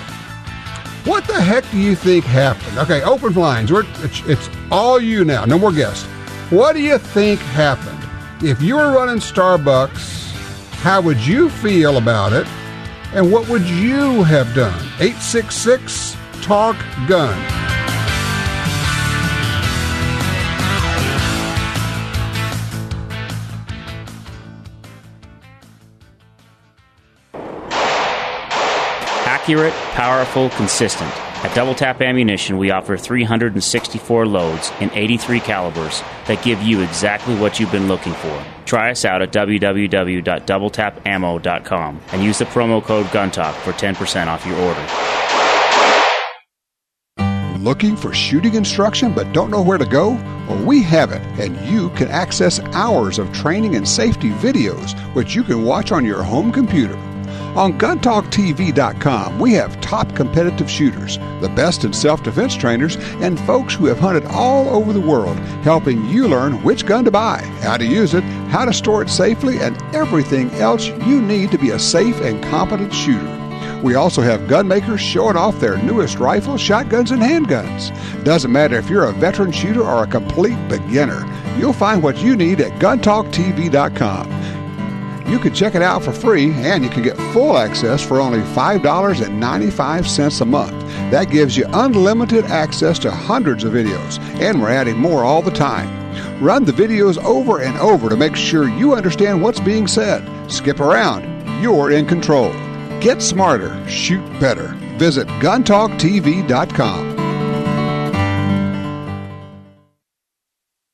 What 1.04 1.26
the 1.26 1.40
heck 1.40 1.70
do 1.70 1.78
you 1.78 1.94
think 1.94 2.24
happened? 2.24 2.78
Okay, 2.78 3.02
open 3.02 3.34
lines. 3.34 3.70
It's, 3.70 4.22
it's 4.26 4.50
all 4.70 5.00
you 5.00 5.24
now. 5.24 5.44
No 5.44 5.58
more 5.58 5.72
guests. 5.72 6.04
What 6.50 6.74
do 6.74 6.80
you 6.80 6.98
think 6.98 7.40
happened? 7.40 7.98
If 8.42 8.60
you 8.60 8.76
were 8.76 8.92
running 8.92 9.18
Starbucks, 9.18 10.32
how 10.80 11.00
would 11.00 11.24
you 11.24 11.48
feel 11.48 11.96
about 11.96 12.32
it? 12.32 12.46
And 13.14 13.32
what 13.32 13.48
would 13.48 13.62
you 13.62 14.24
have 14.24 14.54
done? 14.54 14.78
866 15.00 16.16
Talk 16.42 16.76
Gun. 17.08 17.75
Accurate, 29.46 29.74
powerful, 29.92 30.50
consistent. 30.50 31.08
At 31.44 31.54
Double 31.54 31.72
Tap 31.72 32.00
Ammunition, 32.00 32.58
we 32.58 32.72
offer 32.72 32.96
364 32.96 34.26
loads 34.26 34.72
in 34.80 34.90
83 34.90 35.38
calibers 35.38 36.02
that 36.26 36.42
give 36.42 36.60
you 36.62 36.80
exactly 36.80 37.36
what 37.36 37.60
you've 37.60 37.70
been 37.70 37.86
looking 37.86 38.14
for. 38.14 38.44
Try 38.64 38.90
us 38.90 39.04
out 39.04 39.22
at 39.22 39.30
www.doubletapammo.com 39.30 42.00
and 42.10 42.24
use 42.24 42.38
the 42.38 42.44
promo 42.46 42.82
code 42.82 43.06
GUNTALK 43.12 43.54
for 43.58 43.70
10% 43.70 44.26
off 44.26 44.44
your 44.44 44.58
order. 44.58 44.84
Looking 47.62 47.94
for 47.94 48.12
shooting 48.12 48.56
instruction 48.56 49.12
but 49.12 49.32
don't 49.32 49.52
know 49.52 49.62
where 49.62 49.78
to 49.78 49.86
go? 49.86 50.14
Well, 50.48 50.66
we 50.66 50.82
have 50.82 51.12
it, 51.12 51.22
and 51.38 51.56
you 51.68 51.90
can 51.90 52.08
access 52.08 52.58
hours 52.74 53.20
of 53.20 53.32
training 53.32 53.76
and 53.76 53.86
safety 53.86 54.30
videos, 54.30 54.98
which 55.14 55.36
you 55.36 55.44
can 55.44 55.62
watch 55.62 55.92
on 55.92 56.04
your 56.04 56.24
home 56.24 56.50
computer. 56.50 56.98
On 57.56 57.72
GunTalkTV.com, 57.78 59.38
we 59.38 59.54
have 59.54 59.80
top 59.80 60.14
competitive 60.14 60.70
shooters, 60.70 61.16
the 61.40 61.50
best 61.56 61.84
in 61.84 61.94
self 61.94 62.22
defense 62.22 62.54
trainers, 62.54 62.96
and 63.22 63.40
folks 63.40 63.72
who 63.72 63.86
have 63.86 63.98
hunted 63.98 64.26
all 64.26 64.68
over 64.68 64.92
the 64.92 65.00
world, 65.00 65.38
helping 65.64 66.04
you 66.04 66.28
learn 66.28 66.62
which 66.62 66.84
gun 66.84 67.06
to 67.06 67.10
buy, 67.10 67.38
how 67.62 67.78
to 67.78 67.86
use 67.86 68.12
it, 68.12 68.24
how 68.50 68.66
to 68.66 68.74
store 68.74 69.00
it 69.00 69.08
safely, 69.08 69.58
and 69.58 69.80
everything 69.94 70.50
else 70.56 70.88
you 70.88 71.22
need 71.22 71.50
to 71.50 71.56
be 71.56 71.70
a 71.70 71.78
safe 71.78 72.20
and 72.20 72.44
competent 72.44 72.92
shooter. 72.92 73.80
We 73.82 73.94
also 73.94 74.20
have 74.20 74.48
gun 74.48 74.68
makers 74.68 75.00
showing 75.00 75.36
off 75.36 75.58
their 75.58 75.78
newest 75.78 76.18
rifles, 76.18 76.60
shotguns, 76.60 77.10
and 77.10 77.22
handguns. 77.22 77.90
Doesn't 78.22 78.52
matter 78.52 78.76
if 78.76 78.90
you're 78.90 79.04
a 79.04 79.12
veteran 79.12 79.52
shooter 79.52 79.82
or 79.82 80.04
a 80.04 80.06
complete 80.06 80.58
beginner, 80.68 81.24
you'll 81.56 81.72
find 81.72 82.02
what 82.02 82.18
you 82.18 82.36
need 82.36 82.60
at 82.60 82.78
GunTalkTV.com. 82.82 84.35
You 85.28 85.40
can 85.40 85.52
check 85.52 85.74
it 85.74 85.82
out 85.82 86.04
for 86.04 86.12
free 86.12 86.52
and 86.52 86.84
you 86.84 86.90
can 86.90 87.02
get 87.02 87.16
full 87.32 87.58
access 87.58 88.00
for 88.00 88.20
only 88.20 88.38
$5.95 88.38 90.40
a 90.40 90.44
month. 90.44 90.80
That 91.10 91.30
gives 91.30 91.56
you 91.56 91.66
unlimited 91.72 92.44
access 92.44 92.98
to 93.00 93.10
hundreds 93.10 93.64
of 93.64 93.72
videos, 93.72 94.20
and 94.40 94.62
we're 94.62 94.70
adding 94.70 94.96
more 94.96 95.24
all 95.24 95.42
the 95.42 95.50
time. 95.50 95.90
Run 96.40 96.64
the 96.64 96.72
videos 96.72 97.22
over 97.24 97.60
and 97.60 97.76
over 97.78 98.08
to 98.08 98.16
make 98.16 98.36
sure 98.36 98.68
you 98.68 98.94
understand 98.94 99.42
what's 99.42 99.58
being 99.58 99.88
said. 99.88 100.22
Skip 100.50 100.78
around. 100.78 101.24
You're 101.60 101.90
in 101.90 102.06
control. 102.06 102.52
Get 103.00 103.20
smarter, 103.20 103.76
shoot 103.88 104.24
better. 104.38 104.68
Visit 104.96 105.26
guntalktv.com. 105.26 107.16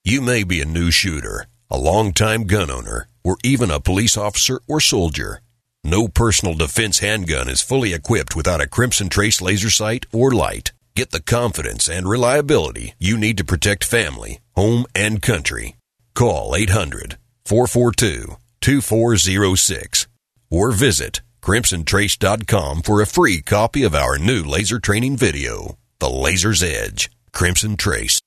You 0.04 0.20
may 0.20 0.42
be 0.42 0.60
a 0.60 0.64
new 0.64 0.90
shooter, 0.90 1.46
a 1.70 1.78
long-time 1.78 2.44
gun 2.44 2.70
owner 2.70 3.06
or 3.24 3.36
even 3.44 3.70
a 3.70 3.80
police 3.80 4.16
officer 4.16 4.60
or 4.66 4.80
soldier. 4.80 5.40
No 5.84 6.08
personal 6.08 6.54
defense 6.54 7.00
handgun 7.00 7.48
is 7.48 7.62
fully 7.62 7.92
equipped 7.92 8.36
without 8.36 8.60
a 8.60 8.68
Crimson 8.68 9.08
Trace 9.08 9.40
laser 9.40 9.70
sight 9.70 10.06
or 10.12 10.30
light. 10.30 10.72
Get 10.94 11.10
the 11.10 11.22
confidence 11.22 11.88
and 11.88 12.08
reliability 12.08 12.94
you 12.98 13.16
need 13.18 13.38
to 13.38 13.44
protect 13.44 13.84
family, 13.84 14.40
home, 14.54 14.86
and 14.94 15.22
country. 15.22 15.76
Call 16.14 16.54
800 16.54 17.16
442 17.44 18.36
2406 18.60 20.06
or 20.50 20.70
visit 20.72 21.22
crimsontrace.com 21.42 22.82
for 22.82 23.00
a 23.00 23.06
free 23.06 23.40
copy 23.42 23.82
of 23.82 23.94
our 23.94 24.18
new 24.18 24.42
laser 24.42 24.78
training 24.78 25.16
video, 25.16 25.76
The 25.98 26.08
Laser's 26.08 26.62
Edge. 26.62 27.10
Crimson 27.32 27.76
Trace. 27.76 28.20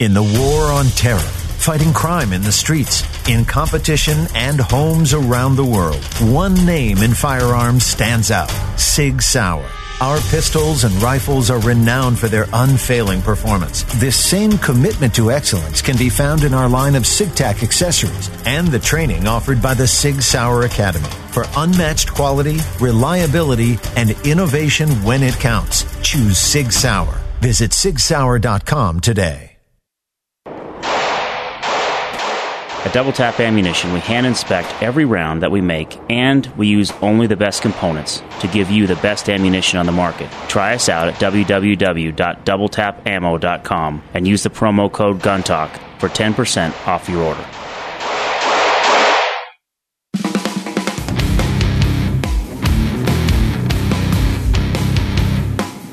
In 0.00 0.14
the 0.14 0.22
war 0.22 0.72
on 0.72 0.86
terror, 0.86 1.18
fighting 1.18 1.92
crime 1.92 2.32
in 2.32 2.40
the 2.40 2.50
streets, 2.50 3.04
in 3.28 3.44
competition, 3.44 4.26
and 4.34 4.58
homes 4.58 5.12
around 5.12 5.56
the 5.56 5.64
world, 5.64 6.02
one 6.22 6.54
name 6.64 7.02
in 7.02 7.12
firearms 7.12 7.84
stands 7.84 8.30
out 8.30 8.48
Sig 8.78 9.20
Sauer. 9.20 9.68
Our 10.00 10.18
pistols 10.30 10.84
and 10.84 10.94
rifles 11.02 11.50
are 11.50 11.60
renowned 11.60 12.18
for 12.18 12.28
their 12.28 12.46
unfailing 12.54 13.20
performance. 13.20 13.82
This 14.00 14.16
same 14.16 14.56
commitment 14.56 15.14
to 15.16 15.30
excellence 15.30 15.82
can 15.82 15.98
be 15.98 16.08
found 16.08 16.44
in 16.44 16.54
our 16.54 16.70
line 16.70 16.94
of 16.94 17.02
SIGTAC 17.02 17.62
accessories 17.62 18.30
and 18.46 18.68
the 18.68 18.78
training 18.78 19.26
offered 19.26 19.60
by 19.60 19.74
the 19.74 19.86
Sig 19.86 20.22
Sauer 20.22 20.62
Academy. 20.62 21.10
For 21.30 21.44
unmatched 21.58 22.14
quality, 22.14 22.60
reliability, 22.80 23.78
and 23.96 24.12
innovation 24.24 24.88
when 25.04 25.22
it 25.22 25.34
counts, 25.34 25.84
choose 26.00 26.38
Sig 26.38 26.72
Sauer. 26.72 27.20
Visit 27.42 27.72
sigsauer.com 27.72 29.00
today. 29.00 29.49
At 32.90 32.94
Double 32.94 33.12
Tap 33.12 33.38
Ammunition, 33.38 33.92
we 33.92 34.00
hand 34.00 34.26
inspect 34.26 34.82
every 34.82 35.04
round 35.04 35.42
that 35.42 35.52
we 35.52 35.60
make, 35.60 35.96
and 36.10 36.44
we 36.56 36.66
use 36.66 36.90
only 37.02 37.28
the 37.28 37.36
best 37.36 37.62
components 37.62 38.20
to 38.40 38.48
give 38.48 38.68
you 38.68 38.88
the 38.88 38.96
best 38.96 39.30
ammunition 39.30 39.78
on 39.78 39.86
the 39.86 39.92
market. 39.92 40.28
Try 40.48 40.74
us 40.74 40.88
out 40.88 41.06
at 41.06 41.14
www.doubletapammo.com 41.14 44.02
and 44.12 44.26
use 44.26 44.42
the 44.42 44.50
promo 44.50 44.90
code 44.90 45.22
GUNTALK 45.22 45.70
for 46.00 46.08
10% 46.08 46.88
off 46.88 47.08
your 47.08 47.22
order. 47.22 47.46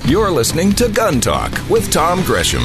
You're 0.10 0.32
listening 0.32 0.74
to 0.74 0.90
Gun 0.90 1.22
Talk 1.22 1.52
with 1.70 1.92
Tom 1.92 2.24
Gresham. 2.24 2.64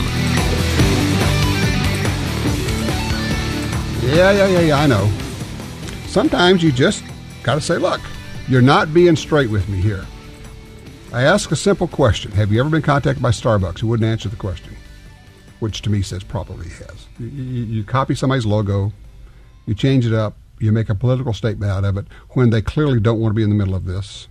Yeah, 4.03 4.33
yeah, 4.33 4.49
yeah, 4.49 4.61
yeah, 4.61 4.79
I 4.81 4.87
know. 4.89 5.09
Sometimes 6.09 6.61
you 6.61 6.73
just 6.73 7.05
got 7.45 7.55
to 7.55 7.61
say, 7.61 7.79
look, 7.79 8.01
you're 8.49 8.61
not 8.61 8.93
being 8.93 9.15
straight 9.15 9.49
with 9.49 9.69
me 9.69 9.81
here. 9.81 10.05
I 11.13 11.23
ask 11.23 11.53
a 11.53 11.57
simple 11.57 11.87
question 11.87 12.33
Have 12.33 12.51
you 12.51 12.59
ever 12.59 12.69
been 12.69 12.83
contacted 12.83 13.23
by 13.23 13.31
Starbucks 13.31 13.79
who 13.79 13.87
wouldn't 13.87 14.09
answer 14.09 14.29
the 14.29 14.35
question? 14.35 14.75
Which 15.61 15.83
to 15.83 15.91
me 15.91 16.03
says 16.03 16.25
probably 16.25 16.69
has. 16.69 17.07
You, 17.21 17.29
you, 17.29 17.65
you 17.65 17.85
copy 17.85 18.17
somebody's 18.17 18.45
logo, 18.45 18.93
you 19.67 19.75
change 19.77 20.05
it 20.05 20.13
up, 20.13 20.37
you 20.59 20.73
make 20.73 20.89
a 20.89 20.97
political 20.97 21.33
statement 21.33 21.71
out 21.71 21.85
of 21.85 21.97
it 21.97 22.07
when 22.31 22.51
they 22.51 22.61
clearly 22.61 22.99
don't 22.99 23.21
want 23.21 23.31
to 23.31 23.37
be 23.37 23.45
in 23.45 23.51
the 23.51 23.55
middle 23.55 23.77
of 23.77 23.85
this. 23.85 24.27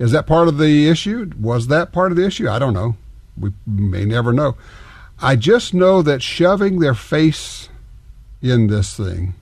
Is 0.00 0.10
that 0.10 0.26
part 0.26 0.48
of 0.48 0.58
the 0.58 0.88
issue? 0.88 1.30
Was 1.38 1.68
that 1.68 1.92
part 1.92 2.10
of 2.10 2.16
the 2.16 2.26
issue? 2.26 2.48
I 2.48 2.58
don't 2.58 2.74
know. 2.74 2.96
We 3.38 3.52
may 3.64 4.04
never 4.04 4.32
know. 4.32 4.56
I 5.20 5.36
just 5.36 5.72
know 5.72 6.02
that 6.02 6.20
shoving 6.20 6.80
their 6.80 6.94
face 6.94 7.68
in 8.42 8.66
this 8.68 8.96
thing 8.96 9.34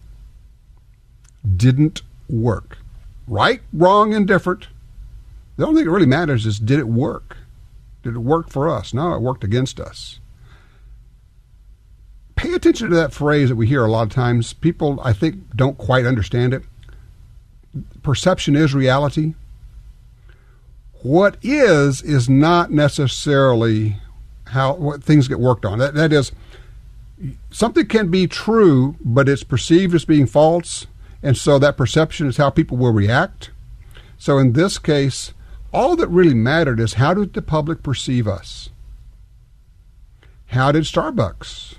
didn't 1.56 2.02
work. 2.28 2.78
Right, 3.26 3.60
wrong, 3.72 4.14
and 4.14 4.26
different. 4.26 4.68
The 5.56 5.66
only 5.66 5.80
thing 5.80 5.86
that 5.86 5.92
really 5.92 6.06
matters 6.06 6.46
is 6.46 6.58
did 6.58 6.78
it 6.78 6.88
work? 6.88 7.36
Did 8.02 8.14
it 8.14 8.20
work 8.20 8.48
for 8.48 8.68
us? 8.68 8.94
No, 8.94 9.14
it 9.14 9.20
worked 9.20 9.44
against 9.44 9.80
us. 9.80 10.20
Pay 12.36 12.54
attention 12.54 12.90
to 12.90 12.96
that 12.96 13.12
phrase 13.12 13.48
that 13.48 13.56
we 13.56 13.66
hear 13.66 13.84
a 13.84 13.90
lot 13.90 14.02
of 14.02 14.12
times. 14.12 14.52
People, 14.52 15.00
I 15.02 15.12
think, 15.12 15.56
don't 15.56 15.76
quite 15.76 16.06
understand 16.06 16.54
it. 16.54 16.62
Perception 18.02 18.56
is 18.56 18.74
reality 18.74 19.34
what 21.02 21.36
is 21.42 22.02
is 22.02 22.28
not 22.28 22.70
necessarily 22.70 23.96
how 24.48 24.74
what 24.74 25.02
things 25.02 25.28
get 25.28 25.38
worked 25.38 25.64
on. 25.64 25.78
That 25.78 25.94
that 25.94 26.12
is 26.12 26.32
something 27.50 27.86
can 27.86 28.10
be 28.10 28.26
true, 28.26 28.96
but 29.00 29.28
it's 29.28 29.44
perceived 29.44 29.94
as 29.94 30.04
being 30.04 30.26
false, 30.26 30.86
and 31.22 31.36
so 31.36 31.58
that 31.58 31.76
perception 31.76 32.26
is 32.26 32.36
how 32.36 32.50
people 32.50 32.76
will 32.76 32.92
react. 32.92 33.50
So 34.18 34.38
in 34.38 34.52
this 34.52 34.78
case, 34.78 35.32
all 35.72 35.96
that 35.96 36.08
really 36.08 36.34
mattered 36.34 36.80
is 36.80 36.94
how 36.94 37.14
did 37.14 37.34
the 37.34 37.42
public 37.42 37.82
perceive 37.82 38.26
us? 38.26 38.70
How 40.46 40.72
did 40.72 40.84
Starbucks 40.84 41.74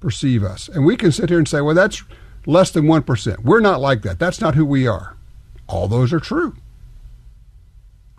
perceive 0.00 0.44
us? 0.44 0.68
And 0.68 0.84
we 0.84 0.96
can 0.96 1.12
sit 1.12 1.30
here 1.30 1.38
and 1.38 1.48
say, 1.48 1.60
well, 1.60 1.74
that's 1.74 2.02
less 2.46 2.70
than 2.70 2.84
1%. 2.84 3.44
We're 3.44 3.60
not 3.60 3.80
like 3.80 4.02
that. 4.02 4.18
That's 4.18 4.40
not 4.40 4.54
who 4.54 4.64
we 4.64 4.86
are. 4.86 5.16
All 5.68 5.88
those 5.88 6.12
are 6.12 6.20
true. 6.20 6.56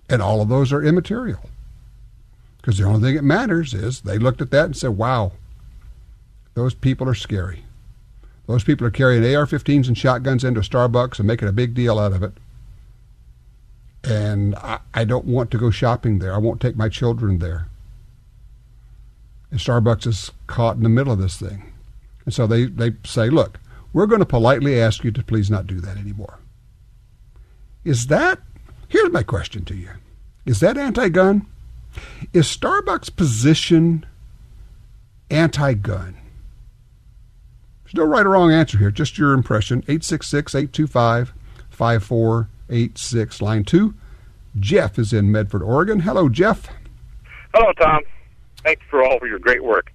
And 0.09 0.21
all 0.21 0.41
of 0.41 0.49
those 0.49 0.73
are 0.73 0.83
immaterial. 0.83 1.49
Because 2.57 2.77
the 2.77 2.85
only 2.85 3.01
thing 3.01 3.15
that 3.15 3.23
matters 3.23 3.73
is 3.73 4.01
they 4.01 4.17
looked 4.17 4.41
at 4.41 4.51
that 4.51 4.65
and 4.65 4.77
said, 4.77 4.97
wow, 4.97 5.33
those 6.59 6.73
people 6.73 7.07
are 7.07 7.15
scary. 7.15 7.63
Those 8.45 8.65
people 8.65 8.85
are 8.85 8.91
carrying 8.91 9.23
AR 9.23 9.45
15s 9.45 9.87
and 9.87 9.97
shotguns 9.97 10.43
into 10.43 10.59
Starbucks 10.59 11.17
and 11.17 11.25
making 11.25 11.47
a 11.47 11.53
big 11.53 11.73
deal 11.73 11.97
out 11.97 12.11
of 12.11 12.21
it. 12.21 12.33
And 14.03 14.55
I, 14.55 14.79
I 14.93 15.05
don't 15.05 15.23
want 15.23 15.51
to 15.51 15.57
go 15.57 15.69
shopping 15.69 16.19
there. 16.19 16.33
I 16.33 16.37
won't 16.37 16.59
take 16.59 16.75
my 16.75 16.89
children 16.89 17.39
there. 17.39 17.69
And 19.51 19.59
Starbucks 19.61 20.05
is 20.05 20.31
caught 20.47 20.75
in 20.75 20.83
the 20.83 20.89
middle 20.89 21.13
of 21.13 21.19
this 21.19 21.37
thing. 21.37 21.71
And 22.25 22.33
so 22.33 22.45
they, 22.45 22.65
they 22.65 22.91
say, 23.05 23.29
look, 23.29 23.57
we're 23.93 24.05
going 24.05 24.19
to 24.19 24.25
politely 24.25 24.81
ask 24.81 25.05
you 25.05 25.11
to 25.11 25.23
please 25.23 25.49
not 25.49 25.65
do 25.65 25.79
that 25.79 25.95
anymore. 25.95 26.39
Is 27.85 28.07
that, 28.07 28.39
here's 28.89 29.13
my 29.13 29.23
question 29.23 29.63
to 29.63 29.75
you 29.75 29.91
Is 30.45 30.59
that 30.59 30.77
anti 30.77 31.07
gun? 31.07 31.45
Is 32.33 32.47
Starbucks' 32.47 33.15
position 33.15 34.05
anti 35.29 35.73
gun? 35.73 36.17
There's 37.91 38.05
no 38.05 38.11
right 38.11 38.23
or 38.23 38.29
wrong 38.29 38.51
answer 38.51 38.77
here, 38.77 38.91
just 38.91 39.17
your 39.17 39.33
impression. 39.33 39.79
866 39.79 40.53
825 40.53 41.33
5486, 41.71 43.41
line 43.41 43.63
2. 43.63 43.95
Jeff 44.59 44.99
is 44.99 45.11
in 45.11 45.31
Medford, 45.31 45.63
Oregon. 45.63 46.01
Hello, 46.01 46.29
Jeff. 46.29 46.67
Hello, 47.51 47.71
Tom. 47.79 48.01
Thanks 48.63 48.83
for 48.91 49.03
all 49.03 49.17
of 49.17 49.23
your 49.23 49.39
great 49.39 49.63
work. 49.63 49.91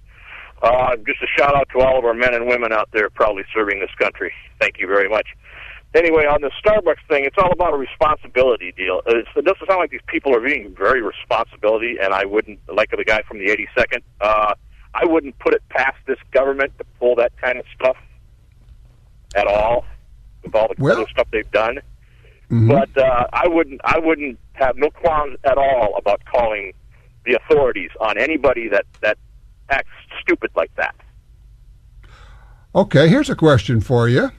Uh, 0.61 0.97
just 1.07 1.21
a 1.21 1.27
shout 1.37 1.55
out 1.55 1.69
to 1.71 1.79
all 1.79 1.97
of 1.97 2.03
our 2.03 2.13
men 2.13 2.33
and 2.33 2.47
women 2.47 2.73
out 2.73 2.89
there 2.91 3.09
proudly 3.09 3.43
serving 3.53 3.79
this 3.79 3.91
country. 3.97 4.33
Thank 4.59 4.77
you 4.77 4.87
very 4.87 5.07
much. 5.07 5.27
Anyway, 5.93 6.25
on 6.25 6.41
the 6.41 6.51
Starbucks 6.61 7.07
thing, 7.07 7.23
it's 7.23 7.37
all 7.37 7.51
about 7.53 7.73
a 7.73 7.77
responsibility 7.77 8.73
deal. 8.75 9.01
It's, 9.05 9.29
it 9.37 9.45
doesn't 9.45 9.65
sound 9.65 9.79
like 9.79 9.91
these 9.91 10.01
people 10.07 10.35
are 10.35 10.41
being 10.41 10.75
very 10.77 11.01
responsibility, 11.01 11.95
and 12.01 12.13
I 12.13 12.25
wouldn't, 12.25 12.59
like 12.67 12.89
the 12.91 13.05
guy 13.05 13.21
from 13.21 13.37
the 13.37 13.45
82nd, 13.45 14.01
uh, 14.19 14.55
I 14.95 15.05
wouldn't 15.05 15.37
put 15.39 15.53
it 15.53 15.61
past 15.69 15.97
this 16.07 16.17
government 16.31 16.77
to 16.77 16.85
pull 16.99 17.15
that 17.17 17.35
kind 17.37 17.59
of 17.59 17.65
stuff 17.75 17.97
at 19.35 19.45
all, 19.45 19.85
with 20.43 20.55
all 20.55 20.69
the 20.69 20.81
well, 20.81 20.95
other 20.95 21.09
stuff 21.09 21.27
they've 21.31 21.51
done. 21.51 21.79
Mm-hmm. 22.45 22.69
But 22.69 22.97
uh, 22.97 23.27
I 23.33 23.47
wouldn't, 23.47 23.81
I 23.83 23.99
wouldn't 23.99 24.39
have 24.53 24.77
no 24.77 24.89
qualms 24.89 25.37
at 25.43 25.57
all 25.57 25.95
about 25.97 26.23
calling 26.25 26.71
the 27.25 27.33
authorities 27.33 27.89
on 27.99 28.17
anybody 28.17 28.69
that 28.69 28.85
that 29.01 29.17
acts 29.69 29.89
stupid 30.21 30.51
like 30.55 30.73
that. 30.75 30.95
Okay, 32.73 33.09
here's 33.09 33.29
a 33.29 33.35
question 33.35 33.81
for 33.81 34.07
you. 34.07 34.31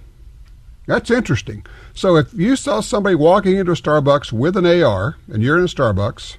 That's 0.86 1.10
interesting. 1.10 1.66
So 1.94 2.16
if 2.16 2.32
you 2.32 2.54
saw 2.54 2.80
somebody 2.80 3.16
walking 3.16 3.56
into 3.56 3.72
a 3.72 3.74
Starbucks 3.74 4.32
with 4.32 4.56
an 4.56 4.66
AR 4.66 5.16
and 5.32 5.42
you're 5.42 5.58
in 5.58 5.64
a 5.64 5.68
Starbucks, 5.68 6.36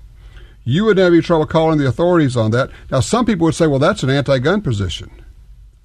you 0.68 0.84
wouldn't 0.84 1.02
have 1.02 1.14
any 1.14 1.22
trouble 1.22 1.46
calling 1.46 1.78
the 1.78 1.88
authorities 1.88 2.36
on 2.36 2.52
that. 2.52 2.70
Now, 2.92 3.00
some 3.00 3.26
people 3.26 3.46
would 3.46 3.56
say, 3.56 3.68
well, 3.68 3.80
that's 3.80 4.04
an 4.04 4.10
anti 4.10 4.38
gun 4.40 4.62
position. 4.62 5.10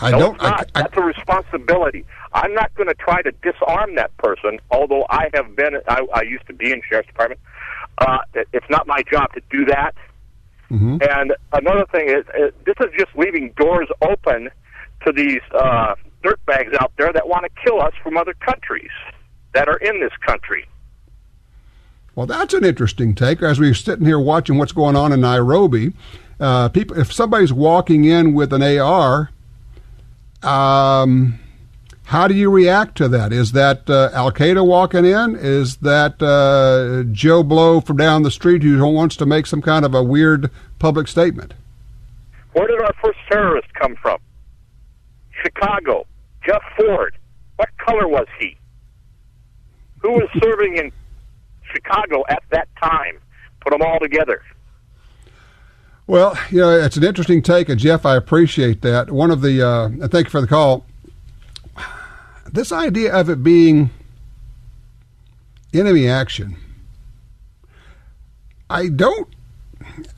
I 0.00 0.10
no, 0.10 0.18
don't. 0.18 0.34
It's 0.34 0.42
not. 0.42 0.70
I, 0.74 0.80
I, 0.80 0.82
that's 0.82 0.96
a 0.96 1.02
responsibility. 1.02 2.04
I'm 2.32 2.52
not 2.52 2.74
going 2.74 2.88
to 2.88 2.94
try 2.94 3.22
to 3.22 3.30
disarm 3.30 3.94
that 3.94 4.16
person, 4.16 4.58
although 4.72 5.06
I 5.08 5.28
have 5.34 5.54
been, 5.54 5.76
I, 5.86 6.04
I 6.12 6.22
used 6.22 6.48
to 6.48 6.52
be 6.52 6.72
in 6.72 6.82
sheriff's 6.88 7.06
department. 7.06 7.40
Uh, 7.98 8.18
it's 8.52 8.66
not 8.70 8.88
my 8.88 9.02
job 9.08 9.32
to 9.34 9.42
do 9.50 9.64
that. 9.66 9.94
Mm-hmm. 10.68 10.96
And 11.00 11.34
another 11.52 11.86
thing 11.92 12.08
is, 12.08 12.24
is, 12.36 12.52
this 12.66 12.74
is 12.80 12.88
just 12.98 13.16
leaving 13.16 13.52
doors 13.56 13.88
open 14.00 14.48
to 15.06 15.12
these 15.12 15.42
uh, 15.54 15.94
dirtbags 16.24 16.74
out 16.80 16.90
there 16.98 17.12
that 17.12 17.28
want 17.28 17.44
to 17.44 17.50
kill 17.62 17.80
us 17.80 17.92
from 18.02 18.16
other 18.16 18.34
countries 18.34 18.90
that 19.54 19.68
are 19.68 19.76
in 19.76 20.00
this 20.00 20.12
country. 20.26 20.66
Well, 22.14 22.26
that's 22.26 22.52
an 22.52 22.64
interesting 22.64 23.14
take. 23.14 23.42
As 23.42 23.58
we're 23.58 23.74
sitting 23.74 24.04
here 24.04 24.18
watching 24.18 24.58
what's 24.58 24.72
going 24.72 24.96
on 24.96 25.12
in 25.12 25.20
Nairobi, 25.20 25.94
uh, 26.38 26.68
people, 26.68 26.98
if 26.98 27.12
somebody's 27.12 27.52
walking 27.52 28.04
in 28.04 28.34
with 28.34 28.52
an 28.52 28.62
AR, 28.62 29.30
um, 30.42 31.38
how 32.04 32.28
do 32.28 32.34
you 32.34 32.50
react 32.50 32.96
to 32.98 33.08
that? 33.08 33.32
Is 33.32 33.52
that 33.52 33.88
uh, 33.88 34.10
Al 34.12 34.30
Qaeda 34.30 34.66
walking 34.66 35.06
in? 35.06 35.36
Is 35.36 35.76
that 35.78 36.22
uh, 36.22 37.10
Joe 37.12 37.42
Blow 37.42 37.80
from 37.80 37.96
down 37.96 38.22
the 38.22 38.30
street 38.30 38.62
who 38.62 38.86
wants 38.86 39.16
to 39.16 39.24
make 39.24 39.46
some 39.46 39.62
kind 39.62 39.84
of 39.84 39.94
a 39.94 40.02
weird 40.02 40.50
public 40.78 41.08
statement? 41.08 41.54
Where 42.52 42.66
did 42.66 42.82
our 42.82 42.92
first 43.02 43.18
terrorist 43.30 43.72
come 43.72 43.96
from? 43.96 44.18
Chicago. 45.42 46.06
Jeff 46.44 46.62
Ford. 46.76 47.16
What 47.56 47.70
color 47.78 48.06
was 48.06 48.26
he? 48.38 48.56
Who 50.00 50.12
was 50.12 50.28
serving 50.42 50.76
in 50.76 50.92
Chicago 51.72 52.24
at 52.28 52.42
that 52.50 52.68
time? 52.82 53.18
Put 53.60 53.72
them 53.72 53.82
all 53.82 53.98
together. 53.98 54.42
Well, 56.06 56.36
you 56.50 56.58
know, 56.58 56.70
it's 56.70 56.96
an 56.96 57.04
interesting 57.04 57.42
take, 57.42 57.68
and 57.68 57.78
Jeff, 57.78 58.04
I 58.04 58.16
appreciate 58.16 58.82
that. 58.82 59.10
One 59.10 59.30
of 59.30 59.40
the, 59.40 59.66
uh, 59.66 60.08
thank 60.08 60.26
you 60.26 60.30
for 60.30 60.40
the 60.40 60.46
call 60.46 60.84
this 62.52 62.70
idea 62.70 63.12
of 63.12 63.28
it 63.28 63.42
being 63.42 63.90
enemy 65.72 66.06
action, 66.08 66.56
I 68.68 68.88
don't. 68.88 69.28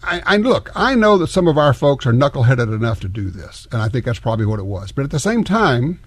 I, 0.03 0.23
I, 0.27 0.37
look. 0.37 0.71
I 0.75 0.95
know 0.95 1.17
that 1.19 1.29
some 1.29 1.49
of 1.49 1.57
our 1.57 1.73
folks 1.73 2.07
are 2.07 2.12
knuckleheaded 2.12 2.75
enough 2.75 3.01
to 3.01 3.09
do 3.09 3.31
this, 3.31 3.67
and 3.73 3.81
I 3.81 3.88
think 3.88 4.05
that's 4.05 4.19
probably 4.19 4.47
what 4.47 4.59
it 4.59 4.67
was. 4.67 4.93
But 4.93 5.05
at 5.05 5.11
the 5.11 5.19
same 5.19 5.43
time, 5.43 6.01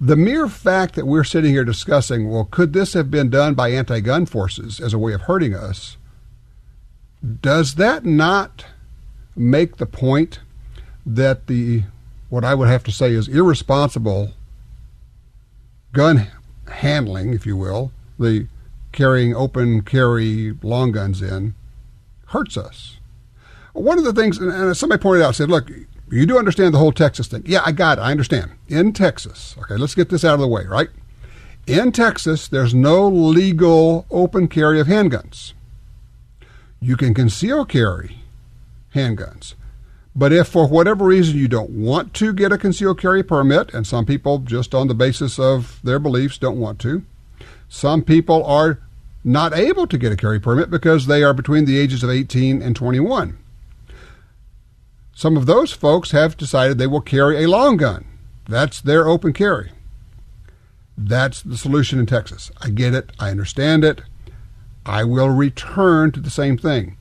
the 0.00 0.16
mere 0.16 0.48
fact 0.48 0.94
that 0.94 1.06
we're 1.06 1.24
sitting 1.24 1.52
here 1.52 1.64
discussing, 1.64 2.30
well, 2.30 2.44
could 2.50 2.72
this 2.72 2.94
have 2.94 3.10
been 3.10 3.30
done 3.30 3.54
by 3.54 3.70
anti-gun 3.70 4.26
forces 4.26 4.80
as 4.80 4.92
a 4.92 4.98
way 4.98 5.12
of 5.12 5.22
hurting 5.22 5.54
us? 5.54 5.96
Does 7.40 7.74
that 7.76 8.04
not 8.04 8.64
make 9.34 9.76
the 9.76 9.86
point 9.86 10.40
that 11.04 11.46
the 11.46 11.84
what 12.28 12.44
I 12.44 12.54
would 12.54 12.68
have 12.68 12.82
to 12.84 12.92
say 12.92 13.12
is 13.12 13.28
irresponsible 13.28 14.32
gun 15.92 16.26
handling, 16.68 17.32
if 17.32 17.46
you 17.46 17.56
will, 17.56 17.92
the 18.18 18.48
carrying 18.92 19.34
open 19.34 19.82
carry 19.82 20.52
long 20.62 20.90
guns 20.90 21.22
in, 21.22 21.54
hurts 22.28 22.56
us. 22.56 22.96
One 23.72 23.98
of 23.98 24.04
the 24.04 24.12
things, 24.12 24.38
and 24.38 24.76
somebody 24.76 25.00
pointed 25.00 25.22
out, 25.22 25.34
said, 25.34 25.50
look, 25.50 25.70
you 26.10 26.26
do 26.26 26.38
understand 26.38 26.72
the 26.72 26.78
whole 26.78 26.92
Texas 26.92 27.26
thing. 27.26 27.42
Yeah, 27.46 27.62
I 27.64 27.72
got 27.72 27.98
it. 27.98 28.02
I 28.02 28.10
understand. 28.10 28.52
In 28.68 28.92
Texas, 28.92 29.56
okay, 29.58 29.76
let's 29.76 29.94
get 29.94 30.08
this 30.08 30.24
out 30.24 30.34
of 30.34 30.40
the 30.40 30.48
way, 30.48 30.64
right? 30.64 30.88
In 31.66 31.90
Texas, 31.90 32.46
there's 32.46 32.74
no 32.74 33.08
legal 33.08 34.06
open 34.10 34.46
carry 34.46 34.78
of 34.78 34.86
handguns. 34.86 35.52
You 36.80 36.96
can 36.96 37.12
conceal 37.12 37.64
carry 37.64 38.18
handguns. 38.94 39.54
But 40.14 40.32
if 40.32 40.48
for 40.48 40.66
whatever 40.66 41.04
reason 41.04 41.36
you 41.36 41.48
don't 41.48 41.70
want 41.70 42.14
to 42.14 42.32
get 42.32 42.52
a 42.52 42.56
concealed 42.56 43.00
carry 43.00 43.22
permit, 43.22 43.74
and 43.74 43.86
some 43.86 44.06
people 44.06 44.38
just 44.38 44.74
on 44.74 44.88
the 44.88 44.94
basis 44.94 45.38
of 45.38 45.80
their 45.82 45.98
beliefs 45.98 46.38
don't 46.38 46.58
want 46.58 46.78
to, 46.80 47.04
some 47.68 48.02
people 48.02 48.44
are 48.44 48.78
not 49.24 49.52
able 49.52 49.86
to 49.88 49.98
get 49.98 50.12
a 50.12 50.16
carry 50.16 50.38
permit 50.38 50.70
because 50.70 51.06
they 51.06 51.22
are 51.22 51.34
between 51.34 51.64
the 51.64 51.78
ages 51.78 52.02
of 52.02 52.10
18 52.10 52.62
and 52.62 52.76
21. 52.76 53.36
Some 55.16 55.38
of 55.38 55.46
those 55.46 55.72
folks 55.72 56.10
have 56.10 56.36
decided 56.36 56.76
they 56.76 56.86
will 56.86 57.00
carry 57.00 57.42
a 57.42 57.48
long 57.48 57.78
gun. 57.78 58.04
That's 58.46 58.82
their 58.82 59.08
open 59.08 59.32
carry. 59.32 59.72
That's 60.94 61.40
the 61.40 61.56
solution 61.56 61.98
in 61.98 62.04
Texas. 62.04 62.50
I 62.60 62.68
get 62.68 62.92
it. 62.92 63.10
I 63.18 63.30
understand 63.30 63.82
it. 63.82 64.02
I 64.84 65.04
will 65.04 65.30
return 65.30 66.12
to 66.12 66.20
the 66.20 66.28
same 66.28 66.58
thing. 66.58 66.98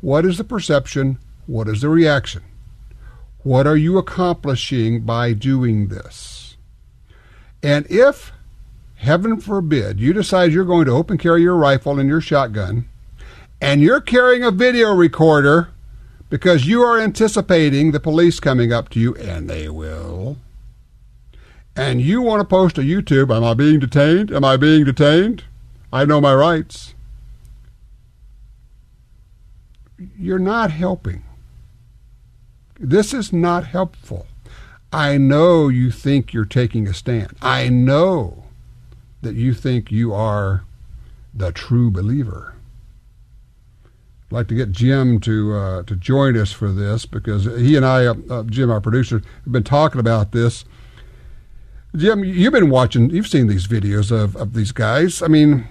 What 0.00 0.24
is 0.24 0.38
the 0.38 0.44
perception? 0.44 1.18
What 1.46 1.68
is 1.68 1.82
the 1.82 1.90
reaction? 1.90 2.44
What 3.42 3.66
are 3.66 3.76
you 3.76 3.98
accomplishing 3.98 5.02
by 5.02 5.34
doing 5.34 5.88
this? 5.88 6.56
And 7.62 7.86
if, 7.90 8.32
heaven 8.94 9.38
forbid, 9.38 10.00
you 10.00 10.14
decide 10.14 10.50
you're 10.50 10.64
going 10.64 10.86
to 10.86 10.92
open 10.92 11.18
carry 11.18 11.42
your 11.42 11.56
rifle 11.56 12.00
and 12.00 12.08
your 12.08 12.22
shotgun, 12.22 12.88
and 13.60 13.82
you're 13.82 14.00
carrying 14.00 14.44
a 14.44 14.50
video 14.50 14.94
recorder 14.94 15.68
because 16.30 16.66
you 16.66 16.82
are 16.82 16.98
anticipating 16.98 17.90
the 17.90 18.00
police 18.00 18.40
coming 18.40 18.72
up 18.72 18.88
to 18.90 19.00
you, 19.00 19.14
and 19.16 19.50
they 19.50 19.68
will, 19.68 20.38
and 21.76 22.00
you 22.00 22.22
want 22.22 22.40
to 22.40 22.44
post 22.44 22.76
to 22.76 22.82
YouTube, 22.82 23.34
Am 23.34 23.44
I 23.44 23.54
being 23.54 23.80
detained? 23.80 24.30
Am 24.30 24.44
I 24.44 24.56
being 24.56 24.84
detained? 24.84 25.44
I 25.92 26.04
know 26.04 26.20
my 26.20 26.34
rights. 26.34 26.94
You're 30.16 30.38
not 30.38 30.70
helping. 30.70 31.24
This 32.78 33.12
is 33.12 33.32
not 33.32 33.66
helpful. 33.66 34.26
I 34.92 35.18
know 35.18 35.68
you 35.68 35.90
think 35.90 36.32
you're 36.32 36.44
taking 36.44 36.88
a 36.88 36.94
stand. 36.94 37.36
I 37.42 37.68
know 37.68 38.44
that 39.22 39.34
you 39.34 39.52
think 39.52 39.92
you 39.92 40.14
are 40.14 40.64
the 41.34 41.52
true 41.52 41.90
believer. 41.90 42.54
Like 44.30 44.46
to 44.48 44.54
get 44.54 44.70
Jim 44.70 45.18
to 45.20 45.54
uh, 45.54 45.82
to 45.84 45.96
join 45.96 46.36
us 46.36 46.52
for 46.52 46.70
this 46.70 47.04
because 47.04 47.44
he 47.44 47.76
and 47.76 47.84
I, 47.84 48.06
uh, 48.06 48.14
uh, 48.30 48.42
Jim, 48.44 48.70
our 48.70 48.80
producer, 48.80 49.22
have 49.44 49.52
been 49.52 49.64
talking 49.64 50.00
about 50.00 50.30
this. 50.32 50.64
Jim, 51.96 52.22
you've 52.22 52.52
been 52.52 52.70
watching, 52.70 53.10
you've 53.10 53.26
seen 53.26 53.48
these 53.48 53.66
videos 53.66 54.12
of, 54.12 54.36
of 54.36 54.54
these 54.54 54.70
guys. 54.70 55.22
I 55.22 55.26
mean, 55.26 55.66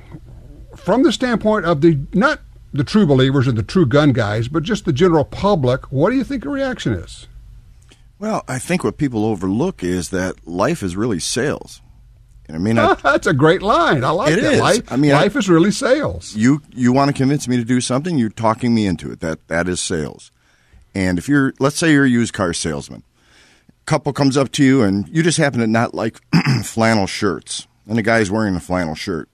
from 0.76 1.04
the 1.04 1.14
standpoint 1.14 1.66
of 1.66 1.80
the 1.80 2.00
not 2.14 2.42
the 2.74 2.84
true 2.84 3.06
believers 3.06 3.48
and 3.48 3.58
the 3.58 3.64
true 3.64 3.86
gun 3.86 4.12
guys, 4.12 4.48
but 4.48 4.64
just 4.64 4.86
the 4.86 4.94
general 4.94 5.26
public, 5.26 5.92
what 5.92 6.10
do 6.10 6.18
you 6.18 6.24
think 6.24 6.44
the 6.44 6.50
reaction 6.50 6.94
is? 6.94 7.28
Well, 8.20 8.44
I 8.48 8.60
think 8.60 8.84
what 8.84 8.98
people 8.98 9.26
overlook 9.26 9.82
is 9.82 10.10
that 10.10 10.46
life 10.46 10.84
is 10.84 10.98
really 10.98 11.20
sales. 11.20 11.82
I 12.52 12.58
mean, 12.58 12.78
I, 12.78 12.94
that's 13.04 13.28
a 13.28 13.34
great 13.34 13.62
line. 13.62 14.04
I 14.04 14.10
like 14.10 14.34
it 14.34 14.42
that. 14.42 14.54
Is. 14.54 14.60
Life, 14.60 14.92
I 14.92 14.96
mean, 14.96 15.12
life 15.12 15.36
I, 15.36 15.40
is 15.40 15.50
really 15.50 15.72
sales. 15.72 16.36
You 16.36 16.62
you 16.74 16.92
want 16.92 17.10
to 17.10 17.14
convince 17.14 17.48
me 17.48 17.58
to 17.58 17.64
do 17.64 17.82
something? 17.82 18.18
You're 18.18 18.30
talking 18.30 18.74
me 18.74 18.86
into 18.86 19.12
it. 19.12 19.20
That 19.20 19.48
that 19.48 19.68
is 19.68 19.80
sales. 19.80 20.32
And 20.96 21.18
if 21.18 21.30
you're, 21.30 21.54
let's 21.60 21.78
say 21.78 21.92
you're 21.92 22.06
a 22.06 22.10
used 22.10 22.34
car 22.34 22.52
salesman, 22.52 23.04
couple 23.86 24.12
comes 24.12 24.38
up 24.38 24.52
to 24.52 24.64
you 24.64 24.82
and 24.84 25.08
you 25.10 25.24
just 25.24 25.38
happen 25.38 25.60
to 25.60 25.68
not 25.68 25.94
like 25.94 26.20
flannel 26.64 27.08
shirts, 27.08 27.68
and 27.88 27.98
the 27.98 28.02
guy's 28.02 28.32
wearing 28.32 28.56
a 28.56 28.60
flannel 28.60 28.96
shirt. 28.96 29.30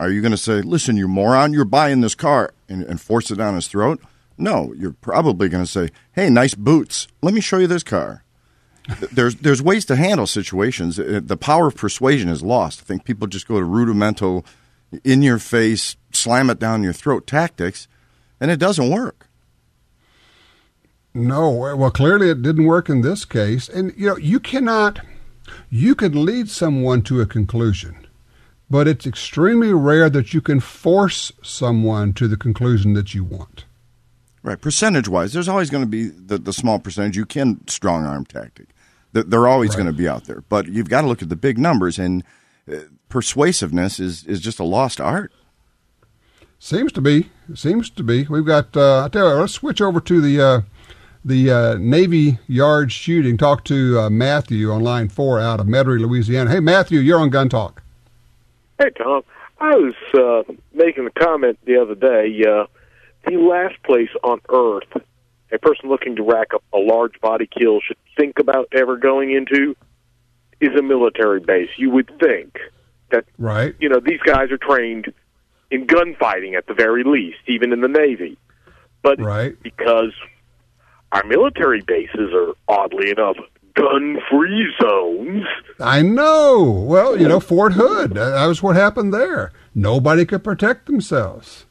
Are 0.00 0.10
you 0.10 0.20
going 0.20 0.32
to 0.32 0.36
say, 0.36 0.62
"Listen, 0.62 0.96
you 0.96 1.06
moron, 1.06 1.52
you're 1.52 1.64
buying 1.64 2.00
this 2.00 2.14
car," 2.14 2.52
and, 2.68 2.82
and 2.82 3.00
force 3.00 3.30
it 3.30 3.36
down 3.36 3.54
his 3.54 3.68
throat? 3.68 4.00
No, 4.38 4.72
you're 4.76 4.94
probably 4.94 5.48
going 5.48 5.64
to 5.64 5.70
say, 5.70 5.90
"Hey, 6.12 6.28
nice 6.30 6.54
boots. 6.54 7.06
Let 7.22 7.34
me 7.34 7.40
show 7.40 7.58
you 7.58 7.66
this 7.66 7.84
car." 7.84 8.24
There's 9.12 9.36
there's 9.36 9.62
ways 9.62 9.84
to 9.86 9.96
handle 9.96 10.26
situations. 10.26 10.98
Uh, 10.98 11.20
the 11.22 11.36
power 11.36 11.68
of 11.68 11.76
persuasion 11.76 12.28
is 12.28 12.42
lost. 12.42 12.80
I 12.80 12.84
think 12.84 13.04
people 13.04 13.26
just 13.26 13.46
go 13.46 13.58
to 13.58 13.64
rudimental, 13.64 14.44
in 15.04 15.22
your 15.22 15.38
face, 15.38 15.96
slam 16.12 16.50
it 16.50 16.58
down 16.58 16.82
your 16.82 16.92
throat 16.92 17.26
tactics, 17.26 17.88
and 18.40 18.50
it 18.50 18.58
doesn't 18.58 18.90
work. 18.90 19.28
No, 21.14 21.50
well, 21.50 21.90
clearly 21.90 22.30
it 22.30 22.42
didn't 22.42 22.64
work 22.64 22.88
in 22.88 23.02
this 23.02 23.24
case. 23.24 23.68
And 23.68 23.92
you 23.96 24.08
know, 24.08 24.16
you 24.16 24.40
cannot, 24.40 25.00
you 25.70 25.94
can 25.94 26.24
lead 26.24 26.48
someone 26.48 27.02
to 27.02 27.20
a 27.20 27.26
conclusion, 27.26 28.06
but 28.70 28.88
it's 28.88 29.06
extremely 29.06 29.72
rare 29.72 30.08
that 30.08 30.32
you 30.32 30.40
can 30.40 30.60
force 30.60 31.30
someone 31.42 32.14
to 32.14 32.28
the 32.28 32.36
conclusion 32.36 32.94
that 32.94 33.14
you 33.14 33.24
want. 33.24 33.66
Right, 34.42 34.60
percentage 34.60 35.06
wise, 35.06 35.32
there's 35.32 35.48
always 35.48 35.70
going 35.70 35.84
to 35.84 35.88
be 35.88 36.08
the, 36.08 36.36
the 36.36 36.52
small 36.52 36.80
percentage 36.80 37.16
you 37.16 37.26
can 37.26 37.66
strong 37.68 38.04
arm 38.04 38.24
tactic. 38.24 38.68
They're 39.12 39.46
always 39.46 39.70
right. 39.70 39.76
going 39.76 39.86
to 39.86 39.92
be 39.92 40.08
out 40.08 40.24
there, 40.24 40.42
but 40.48 40.68
you've 40.68 40.88
got 40.88 41.02
to 41.02 41.06
look 41.06 41.22
at 41.22 41.28
the 41.28 41.36
big 41.36 41.58
numbers, 41.58 41.98
and 41.98 42.24
uh, 42.70 42.76
persuasiveness 43.08 44.00
is 44.00 44.24
is 44.24 44.40
just 44.40 44.58
a 44.58 44.64
lost 44.64 45.00
art. 45.00 45.32
Seems 46.58 46.92
to 46.92 47.00
be. 47.00 47.30
Seems 47.54 47.90
to 47.90 48.02
be. 48.02 48.24
We've 48.28 48.46
got. 48.46 48.76
Uh, 48.76 49.04
I 49.04 49.08
tell 49.08 49.28
you, 49.28 49.34
let's 49.34 49.52
switch 49.52 49.80
over 49.80 50.00
to 50.00 50.20
the 50.20 50.40
uh, 50.40 50.60
the 51.24 51.50
uh, 51.50 51.74
Navy 51.78 52.38
Yard 52.46 52.92
shooting. 52.92 53.36
Talk 53.36 53.64
to 53.64 53.98
uh, 53.98 54.10
Matthew 54.10 54.70
on 54.70 54.82
line 54.82 55.08
four 55.08 55.40
out 55.40 55.60
of 55.60 55.66
Metairie, 55.66 56.00
Louisiana. 56.00 56.50
Hey, 56.50 56.60
Matthew, 56.60 57.00
you're 57.00 57.20
on 57.20 57.30
Gun 57.30 57.48
Talk. 57.48 57.82
Hey, 58.78 58.90
Tom. 58.90 59.22
I 59.60 59.76
was 59.76 59.94
uh, 60.14 60.52
making 60.72 61.06
a 61.06 61.10
comment 61.10 61.58
the 61.64 61.80
other 61.80 61.94
day. 61.94 62.42
Uh, 62.42 62.66
the 63.24 63.36
last 63.36 63.80
place 63.84 64.10
on 64.24 64.40
earth 64.48 65.04
a 65.52 65.58
person 65.58 65.88
looking 65.88 66.16
to 66.16 66.22
rack 66.22 66.54
up 66.54 66.62
a 66.72 66.78
large 66.78 67.20
body 67.20 67.46
kill 67.46 67.80
should 67.80 67.96
think 68.16 68.38
about 68.38 68.68
ever 68.72 68.96
going 68.96 69.32
into 69.32 69.76
is 70.60 70.70
a 70.78 70.82
military 70.82 71.40
base. 71.40 71.68
You 71.76 71.90
would 71.90 72.10
think 72.18 72.58
that 73.10 73.24
right. 73.38 73.74
you 73.78 73.88
know 73.88 74.00
these 74.00 74.20
guys 74.20 74.50
are 74.50 74.58
trained 74.58 75.12
in 75.70 75.86
gunfighting 75.86 76.54
at 76.56 76.66
the 76.66 76.74
very 76.74 77.04
least, 77.04 77.38
even 77.46 77.72
in 77.72 77.80
the 77.80 77.88
Navy. 77.88 78.38
But 79.02 79.20
right. 79.20 79.60
because 79.62 80.12
our 81.10 81.24
military 81.24 81.80
bases 81.80 82.32
are 82.32 82.52
oddly 82.68 83.10
enough 83.10 83.36
gun-free 83.74 84.74
zones. 84.80 85.44
I 85.80 86.02
know. 86.02 86.70
Well, 86.86 87.18
you 87.18 87.26
know, 87.26 87.40
Fort 87.40 87.72
Hood. 87.72 88.12
That 88.14 88.46
was 88.46 88.62
what 88.62 88.76
happened 88.76 89.12
there. 89.12 89.50
Nobody 89.74 90.24
could 90.26 90.44
protect 90.44 90.86
themselves. 90.86 91.64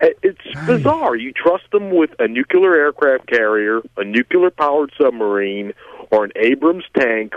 It's 0.00 0.66
bizarre. 0.66 1.16
You 1.16 1.32
trust 1.32 1.70
them 1.72 1.90
with 1.90 2.10
a 2.18 2.28
nuclear 2.28 2.74
aircraft 2.74 3.28
carrier, 3.28 3.80
a 3.96 4.04
nuclear 4.04 4.50
powered 4.50 4.92
submarine, 5.00 5.72
or 6.10 6.24
an 6.24 6.32
Abrams 6.36 6.84
tank, 6.94 7.32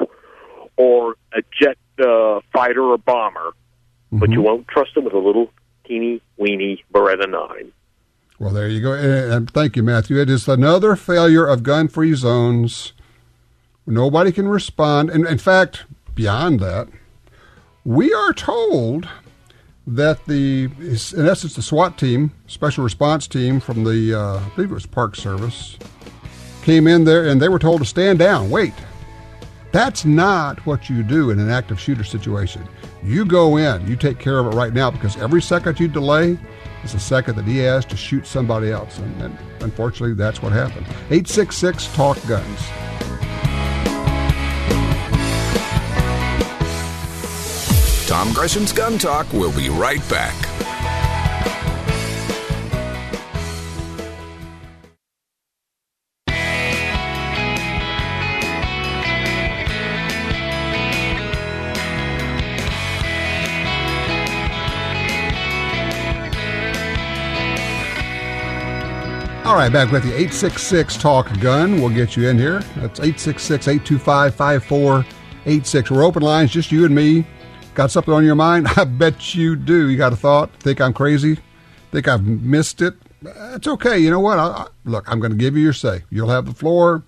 or 0.75 1.15
a 1.33 1.41
jet 1.57 1.77
uh, 1.99 2.41
fighter 2.51 2.83
or 2.83 2.97
bomber, 2.97 3.39
mm-hmm. 3.49 4.19
but 4.19 4.29
you 4.29 4.41
won't 4.41 4.67
trust 4.67 4.93
them 4.95 5.05
with 5.05 5.13
a 5.13 5.19
little 5.19 5.51
teeny 5.85 6.21
weeny 6.37 6.83
Beretta 6.93 7.29
9. 7.29 7.71
Well, 8.39 8.53
there 8.53 8.69
you 8.69 8.81
go. 8.81 8.93
And 8.93 9.51
thank 9.51 9.75
you, 9.75 9.83
Matthew. 9.83 10.19
It 10.19 10.29
is 10.29 10.47
another 10.47 10.95
failure 10.95 11.45
of 11.45 11.63
gun 11.63 11.89
free 11.89 12.13
zones. 12.13 12.93
Nobody 13.85 14.31
can 14.31 14.47
respond. 14.47 15.09
And 15.09 15.25
in 15.27 15.37
fact, 15.37 15.83
beyond 16.15 16.59
that, 16.61 16.87
we 17.83 18.13
are 18.13 18.33
told 18.33 19.09
that 19.95 20.25
the, 20.25 20.65
in 20.65 21.27
essence, 21.27 21.55
the 21.55 21.61
SWAT 21.61 21.97
team, 21.97 22.31
special 22.47 22.83
response 22.83 23.27
team 23.27 23.59
from 23.59 23.83
the, 23.83 24.13
uh, 24.13 24.39
I 24.39 24.49
believe 24.55 24.71
it 24.71 24.75
was 24.75 24.85
Park 24.85 25.15
Service, 25.15 25.77
came 26.61 26.87
in 26.87 27.03
there 27.03 27.27
and 27.27 27.41
they 27.41 27.49
were 27.49 27.59
told 27.59 27.81
to 27.81 27.85
stand 27.85 28.19
down, 28.19 28.49
wait. 28.49 28.73
That's 29.71 30.03
not 30.03 30.65
what 30.65 30.89
you 30.89 31.03
do 31.03 31.29
in 31.29 31.39
an 31.39 31.49
active 31.49 31.79
shooter 31.79 32.03
situation. 32.03 32.67
You 33.03 33.23
go 33.23 33.57
in, 33.57 33.87
you 33.87 33.95
take 33.95 34.17
care 34.17 34.39
of 34.39 34.47
it 34.47 34.55
right 34.55 34.73
now 34.73 34.89
because 34.89 35.15
every 35.17 35.41
second 35.41 35.79
you 35.79 35.87
delay 35.87 36.39
is 36.83 36.93
a 36.93 36.99
second 36.99 37.35
that 37.35 37.45
he 37.45 37.57
has 37.57 37.85
to 37.85 37.97
shoot 37.97 38.25
somebody 38.25 38.71
else. 38.71 38.97
And, 38.97 39.21
and 39.21 39.37
unfortunately, 39.61 40.15
that's 40.15 40.41
what 40.41 40.51
happened. 40.51 40.87
866 41.11 41.93
Talk 41.95 42.17
Guns. 42.27 42.59
Tom 48.09 48.33
Gresham's 48.33 48.73
Gun 48.73 48.97
Talk 48.97 49.31
will 49.33 49.55
be 49.55 49.69
right 49.69 50.01
back. 50.09 50.33
All 69.45 69.53
right, 69.53 69.71
back 69.71 69.91
with 69.91 70.03
you. 70.03 70.13
866 70.13 70.97
Talk 70.97 71.39
Gun. 71.39 71.79
We'll 71.79 71.89
get 71.89 72.17
you 72.17 72.27
in 72.27 72.39
here. 72.39 72.61
That's 72.75 72.99
866 72.99 73.67
825 73.67 74.33
5486. 74.33 75.91
We're 75.91 76.03
open 76.03 76.23
lines, 76.23 76.49
just 76.49 76.71
you 76.71 76.85
and 76.85 76.95
me. 76.95 77.23
Got 77.73 77.91
something 77.91 78.13
on 78.13 78.25
your 78.25 78.35
mind? 78.35 78.67
I 78.77 78.83
bet 78.83 79.35
you 79.35 79.55
do. 79.55 79.89
You 79.89 79.97
got 79.97 80.13
a 80.13 80.15
thought? 80.17 80.51
Think 80.59 80.81
I'm 80.81 80.93
crazy? 80.93 81.39
Think 81.91 82.07
I've 82.07 82.25
missed 82.25 82.81
it? 82.81 82.95
It's 83.21 83.67
okay. 83.67 83.97
You 83.99 84.11
know 84.11 84.19
what? 84.19 84.39
I, 84.39 84.47
I, 84.47 84.67
look, 84.85 85.09
I'm 85.11 85.19
going 85.19 85.31
to 85.31 85.37
give 85.37 85.55
you 85.55 85.63
your 85.63 85.73
say. 85.73 86.03
You'll 86.09 86.29
have 86.29 86.45
the 86.45 86.53
floor. 86.53 87.03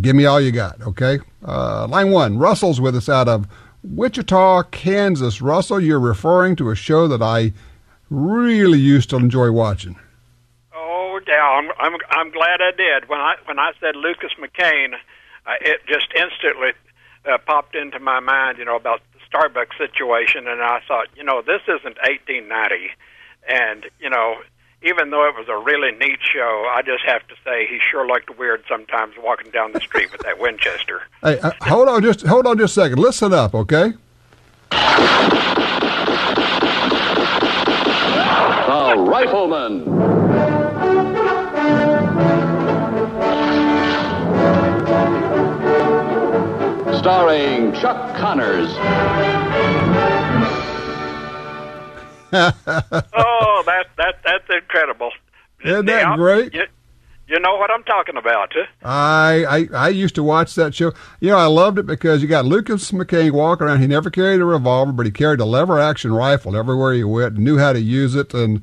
Give 0.00 0.16
me 0.16 0.26
all 0.26 0.40
you 0.40 0.50
got, 0.50 0.80
okay? 0.82 1.20
Uh, 1.46 1.86
line 1.86 2.10
one, 2.10 2.38
Russell's 2.38 2.80
with 2.80 2.96
us 2.96 3.08
out 3.08 3.28
of 3.28 3.46
Wichita, 3.84 4.64
Kansas. 4.64 5.40
Russell, 5.40 5.78
you're 5.78 6.00
referring 6.00 6.56
to 6.56 6.70
a 6.70 6.74
show 6.74 7.06
that 7.06 7.22
I 7.22 7.52
really 8.10 8.78
used 8.78 9.10
to 9.10 9.16
enjoy 9.16 9.52
watching. 9.52 9.96
Oh, 10.74 11.20
yeah, 11.28 11.42
I'm 11.42 11.70
I'm 11.78 11.98
I'm 12.10 12.30
glad 12.30 12.60
I 12.60 12.70
did. 12.76 13.08
When 13.08 13.20
I 13.20 13.36
when 13.44 13.58
I 13.58 13.72
said 13.80 13.94
Lucas 13.94 14.32
McCain, 14.40 14.94
uh, 15.46 15.52
it 15.60 15.80
just 15.86 16.08
instantly 16.16 16.72
uh, 17.30 17.38
popped 17.38 17.74
into 17.74 18.00
my 18.00 18.20
mind, 18.20 18.58
you 18.58 18.64
know, 18.64 18.76
about 18.76 19.00
Starbucks 19.34 19.76
situation, 19.78 20.46
and 20.46 20.62
I 20.62 20.80
thought, 20.86 21.08
you 21.16 21.24
know, 21.24 21.42
this 21.42 21.62
isn't 21.64 21.96
1890, 22.02 22.90
and 23.48 23.86
you 24.00 24.08
know, 24.08 24.36
even 24.82 25.10
though 25.10 25.26
it 25.26 25.34
was 25.34 25.48
a 25.48 25.56
really 25.56 25.92
neat 25.92 26.18
show, 26.22 26.70
I 26.70 26.82
just 26.82 27.04
have 27.04 27.26
to 27.28 27.34
say 27.44 27.66
he 27.66 27.78
sure 27.90 28.06
looked 28.06 28.38
weird 28.38 28.62
sometimes 28.68 29.14
walking 29.18 29.50
down 29.50 29.72
the 29.72 29.80
street 29.80 30.12
with 30.12 30.20
that 30.22 30.38
Winchester. 30.38 31.02
Hey, 31.22 31.40
uh, 31.40 31.52
hold 31.62 31.88
on, 31.88 32.02
just 32.02 32.26
hold 32.26 32.46
on, 32.46 32.58
just 32.58 32.76
a 32.76 32.82
second. 32.82 32.98
Listen 32.98 33.32
up, 33.32 33.54
okay? 33.54 33.94
The 38.66 38.94
Rifleman. 38.98 40.13
Starring 47.04 47.70
Chuck 47.74 48.16
Connors. 48.16 48.70
oh, 52.32 53.62
that 53.66 53.84
that 53.98 54.14
that's 54.24 54.48
incredible! 54.48 55.10
Isn't 55.62 55.84
that 55.84 56.02
now, 56.02 56.16
great? 56.16 56.54
You, 56.54 56.62
you, 57.28 57.38
know 57.40 57.56
what 57.56 57.70
I'm 57.70 57.82
talking 57.82 58.16
about, 58.16 58.54
huh? 58.54 58.64
I, 58.82 59.44
I 59.44 59.68
I 59.74 59.88
used 59.90 60.14
to 60.14 60.22
watch 60.22 60.54
that 60.54 60.74
show. 60.74 60.94
You 61.20 61.28
know, 61.28 61.36
I 61.36 61.44
loved 61.44 61.78
it 61.78 61.84
because 61.84 62.22
you 62.22 62.28
got 62.28 62.46
Lucas 62.46 62.90
McCain 62.90 63.32
walking 63.32 63.66
around. 63.66 63.82
He 63.82 63.86
never 63.86 64.08
carried 64.08 64.40
a 64.40 64.46
revolver, 64.46 64.92
but 64.92 65.04
he 65.04 65.12
carried 65.12 65.40
a 65.40 65.44
lever 65.44 65.78
action 65.78 66.10
rifle 66.10 66.56
everywhere 66.56 66.94
he 66.94 67.04
went. 67.04 67.36
Knew 67.36 67.58
how 67.58 67.74
to 67.74 67.82
use 67.82 68.14
it, 68.14 68.32
and 68.32 68.62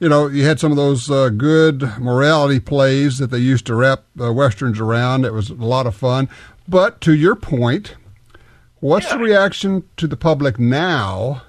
you 0.00 0.08
know, 0.08 0.28
you 0.28 0.46
had 0.46 0.58
some 0.58 0.70
of 0.70 0.78
those 0.78 1.10
uh, 1.10 1.28
good 1.28 1.82
morality 1.98 2.58
plays 2.58 3.18
that 3.18 3.30
they 3.30 3.38
used 3.38 3.66
to 3.66 3.74
wrap 3.74 4.04
uh, 4.18 4.32
westerns 4.32 4.80
around. 4.80 5.26
It 5.26 5.34
was 5.34 5.50
a 5.50 5.54
lot 5.54 5.86
of 5.86 5.94
fun. 5.94 6.28
But 6.68 7.00
to 7.02 7.14
your 7.14 7.34
point, 7.34 7.96
what's 8.80 9.06
yeah. 9.06 9.16
the 9.16 9.24
reaction 9.24 9.84
to 9.96 10.06
the 10.06 10.16
public 10.16 10.58
now? 10.58 11.42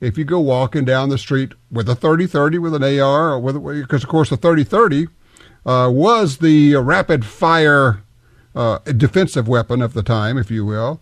If 0.00 0.16
you 0.16 0.24
go 0.24 0.38
walking 0.38 0.84
down 0.84 1.08
the 1.08 1.18
street 1.18 1.54
with 1.72 1.88
a 1.88 1.94
30-30 1.94 2.60
with 2.60 2.74
an 2.74 2.84
AR, 2.84 3.30
or 3.30 3.40
with 3.40 3.62
because 3.62 4.04
of 4.04 4.08
course 4.08 4.30
the 4.30 4.38
30-30 4.38 5.08
uh, 5.66 5.90
was 5.90 6.38
the 6.38 6.76
rapid 6.76 7.24
fire 7.24 8.04
uh, 8.54 8.78
defensive 8.78 9.48
weapon 9.48 9.82
of 9.82 9.94
the 9.94 10.02
time, 10.02 10.38
if 10.38 10.50
you 10.50 10.64
will. 10.64 11.00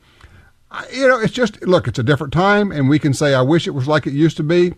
You 0.92 1.08
know, 1.08 1.20
it's 1.20 1.32
just 1.32 1.62
look, 1.62 1.86
it's 1.86 1.98
a 1.98 2.02
different 2.02 2.32
time, 2.32 2.72
and 2.72 2.88
we 2.88 2.98
can 2.98 3.14
say, 3.14 3.34
"I 3.34 3.42
wish 3.42 3.66
it 3.66 3.70
was 3.70 3.86
like 3.86 4.06
it 4.06 4.12
used 4.12 4.36
to 4.38 4.42
be." 4.42 4.74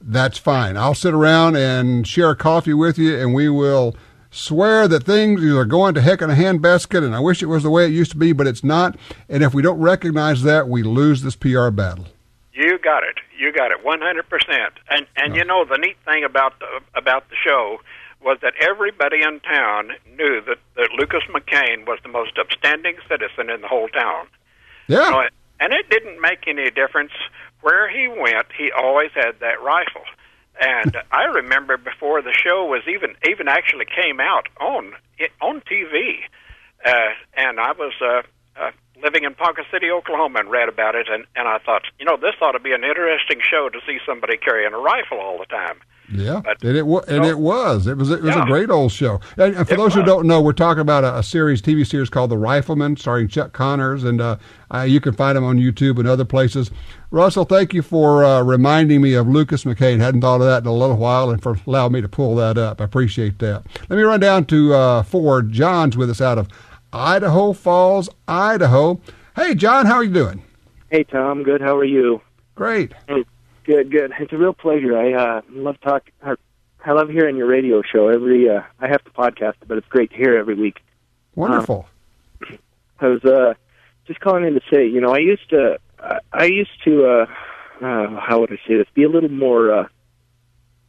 that's 0.00 0.38
fine. 0.38 0.76
I'll 0.76 0.94
sit 0.94 1.14
around 1.14 1.56
and 1.56 2.06
share 2.06 2.30
a 2.30 2.36
coffee 2.36 2.74
with 2.74 2.98
you, 2.98 3.18
and 3.18 3.34
we 3.34 3.48
will 3.48 3.96
swear 4.30 4.88
that 4.88 5.04
things 5.04 5.42
are 5.44 5.64
going 5.64 5.94
to 5.94 6.00
heck 6.00 6.22
in 6.22 6.30
a 6.30 6.34
handbasket, 6.34 7.04
and 7.04 7.14
I 7.14 7.20
wish 7.20 7.42
it 7.42 7.46
was 7.46 7.62
the 7.62 7.70
way 7.70 7.86
it 7.86 7.92
used 7.92 8.10
to 8.12 8.16
be, 8.16 8.32
but 8.32 8.46
it's 8.46 8.64
not. 8.64 8.96
And 9.28 9.42
if 9.42 9.54
we 9.54 9.62
don't 9.62 9.80
recognize 9.80 10.42
that, 10.42 10.68
we 10.68 10.82
lose 10.82 11.22
this 11.22 11.36
PR 11.36 11.70
battle. 11.70 12.06
You 12.52 12.78
got 12.78 13.04
it. 13.04 13.16
You 13.38 13.52
got 13.52 13.70
it. 13.70 13.84
One 13.84 14.00
hundred 14.00 14.28
percent. 14.28 14.74
And 14.90 15.06
and 15.16 15.32
oh. 15.32 15.36
you 15.36 15.44
know 15.44 15.64
the 15.64 15.78
neat 15.78 15.96
thing 16.04 16.24
about 16.24 16.58
the, 16.58 16.80
about 16.98 17.28
the 17.28 17.36
show 17.44 17.78
was 18.20 18.38
that 18.42 18.54
everybody 18.60 19.22
in 19.22 19.40
town 19.40 19.90
knew 20.16 20.40
that, 20.42 20.58
that 20.76 20.90
Lucas 20.98 21.22
McCain 21.30 21.86
was 21.86 22.00
the 22.02 22.08
most 22.08 22.36
upstanding 22.36 22.96
citizen 23.08 23.48
in 23.48 23.60
the 23.60 23.68
whole 23.68 23.88
town. 23.88 24.26
Yeah. 24.88 25.04
You 25.04 25.10
know, 25.10 25.28
and 25.60 25.72
it 25.72 25.88
didn't 25.88 26.20
make 26.20 26.48
any 26.48 26.70
difference 26.70 27.12
where 27.60 27.88
he 27.88 28.08
went, 28.08 28.46
he 28.56 28.70
always 28.72 29.10
had 29.14 29.38
that 29.40 29.62
rifle. 29.62 30.02
And 30.60 30.96
I 31.12 31.24
remember 31.24 31.76
before 31.76 32.22
the 32.22 32.32
show 32.32 32.66
was 32.66 32.82
even 32.88 33.14
even 33.28 33.48
actually 33.48 33.86
came 33.86 34.20
out 34.20 34.48
on 34.60 34.92
on 35.40 35.60
TV, 35.62 36.20
uh, 36.84 36.90
and 37.36 37.60
I 37.60 37.72
was 37.72 37.92
uh, 38.00 38.22
uh, 38.60 38.70
living 39.02 39.24
in 39.24 39.34
Ponca 39.34 39.62
City, 39.70 39.90
Oklahoma, 39.90 40.40
and 40.40 40.50
read 40.50 40.68
about 40.68 40.94
it, 40.94 41.08
and 41.08 41.24
and 41.36 41.48
I 41.48 41.58
thought, 41.58 41.82
you 41.98 42.04
know, 42.04 42.16
this 42.16 42.34
ought 42.40 42.52
to 42.52 42.60
be 42.60 42.72
an 42.72 42.84
interesting 42.84 43.40
show 43.42 43.68
to 43.68 43.78
see 43.86 43.98
somebody 44.06 44.36
carrying 44.36 44.72
a 44.72 44.78
rifle 44.78 45.18
all 45.18 45.38
the 45.38 45.46
time. 45.46 45.80
Yeah, 46.10 46.40
but, 46.42 46.62
and 46.64 46.76
it 46.76 46.86
was, 46.86 47.04
and 47.06 47.24
it 47.26 47.38
was. 47.38 47.86
It 47.86 47.98
was. 47.98 48.10
It 48.10 48.22
was 48.22 48.34
yeah. 48.34 48.42
a 48.42 48.46
great 48.46 48.70
old 48.70 48.92
show. 48.92 49.20
And, 49.36 49.54
and 49.54 49.68
for 49.68 49.74
it 49.74 49.76
those 49.76 49.94
was. 49.94 49.96
who 49.96 50.02
don't 50.04 50.26
know, 50.26 50.40
we're 50.40 50.52
talking 50.52 50.80
about 50.80 51.04
a, 51.04 51.18
a, 51.18 51.22
series, 51.22 51.60
TV 51.60 51.86
series 51.86 52.08
called 52.08 52.30
The 52.30 52.38
Rifleman, 52.38 52.96
starring 52.96 53.28
Chuck 53.28 53.52
Connors, 53.52 54.04
and 54.04 54.20
uh, 54.20 54.36
uh, 54.72 54.82
you 54.82 55.00
can 55.00 55.12
find 55.12 55.36
them 55.36 55.44
on 55.44 55.58
YouTube 55.58 55.98
and 55.98 56.08
other 56.08 56.24
places. 56.24 56.70
Russell, 57.10 57.44
thank 57.44 57.72
you 57.72 57.82
for 57.82 58.24
uh, 58.24 58.42
reminding 58.42 59.00
me 59.00 59.14
of 59.14 59.26
Lucas 59.28 59.64
McCain. 59.64 59.98
Hadn't 59.98 60.20
thought 60.20 60.40
of 60.40 60.46
that 60.46 60.62
in 60.62 60.66
a 60.66 60.74
little 60.74 60.96
while, 60.96 61.30
and 61.30 61.42
for 61.42 61.58
allowing 61.66 61.92
me 61.92 62.00
to 62.02 62.08
pull 62.08 62.34
that 62.36 62.58
up. 62.58 62.80
I 62.80 62.84
appreciate 62.84 63.38
that. 63.38 63.64
Let 63.88 63.96
me 63.96 64.02
run 64.02 64.20
down 64.20 64.44
to 64.46 64.74
uh, 64.74 65.02
Ford. 65.02 65.50
John's 65.50 65.96
with 65.96 66.10
us 66.10 66.20
out 66.20 66.36
of 66.36 66.48
Idaho 66.92 67.52
Falls, 67.54 68.10
Idaho. 68.26 69.00
Hey, 69.36 69.54
John, 69.54 69.86
how 69.86 69.94
are 69.94 70.04
you 70.04 70.12
doing? 70.12 70.42
Hey, 70.90 71.04
Tom. 71.04 71.42
Good. 71.42 71.60
How 71.60 71.76
are 71.76 71.84
you? 71.84 72.20
Great. 72.54 72.92
Hey. 73.08 73.24
Good, 73.64 73.90
good. 73.90 74.14
It's 74.18 74.32
a 74.32 74.38
real 74.38 74.54
pleasure. 74.54 74.96
I 74.96 75.12
uh, 75.12 75.42
love 75.50 75.78
talk. 75.82 76.10
I 76.22 76.92
love 76.92 77.10
hearing 77.10 77.36
your 77.36 77.46
radio 77.46 77.82
show. 77.82 78.08
Every 78.08 78.48
uh, 78.48 78.62
I 78.80 78.88
have 78.88 79.04
to 79.04 79.10
podcast, 79.10 79.56
but 79.66 79.76
it's 79.76 79.86
great 79.88 80.10
to 80.12 80.16
hear 80.16 80.38
every 80.38 80.54
week. 80.54 80.80
Wonderful. 81.34 81.86
Um, 82.48 82.58
I 82.98 83.06
was 83.08 83.22
uh, 83.26 83.52
just 84.06 84.20
calling 84.20 84.46
in 84.46 84.54
to 84.54 84.62
say, 84.72 84.86
you 84.86 85.02
know, 85.02 85.10
I 85.10 85.18
used 85.18 85.50
to, 85.50 85.78
uh, 86.00 86.18
I 86.32 86.44
used 86.44 86.82
to, 86.84 87.06
uh, 87.06 87.26
uh, 87.84 88.20
how 88.20 88.40
would 88.40 88.52
I 88.52 88.58
say 88.66 88.76
this? 88.76 88.86
Be 88.94 89.04
a 89.04 89.08
little 89.08 89.30
more 89.30 89.72
uh, 89.72 89.88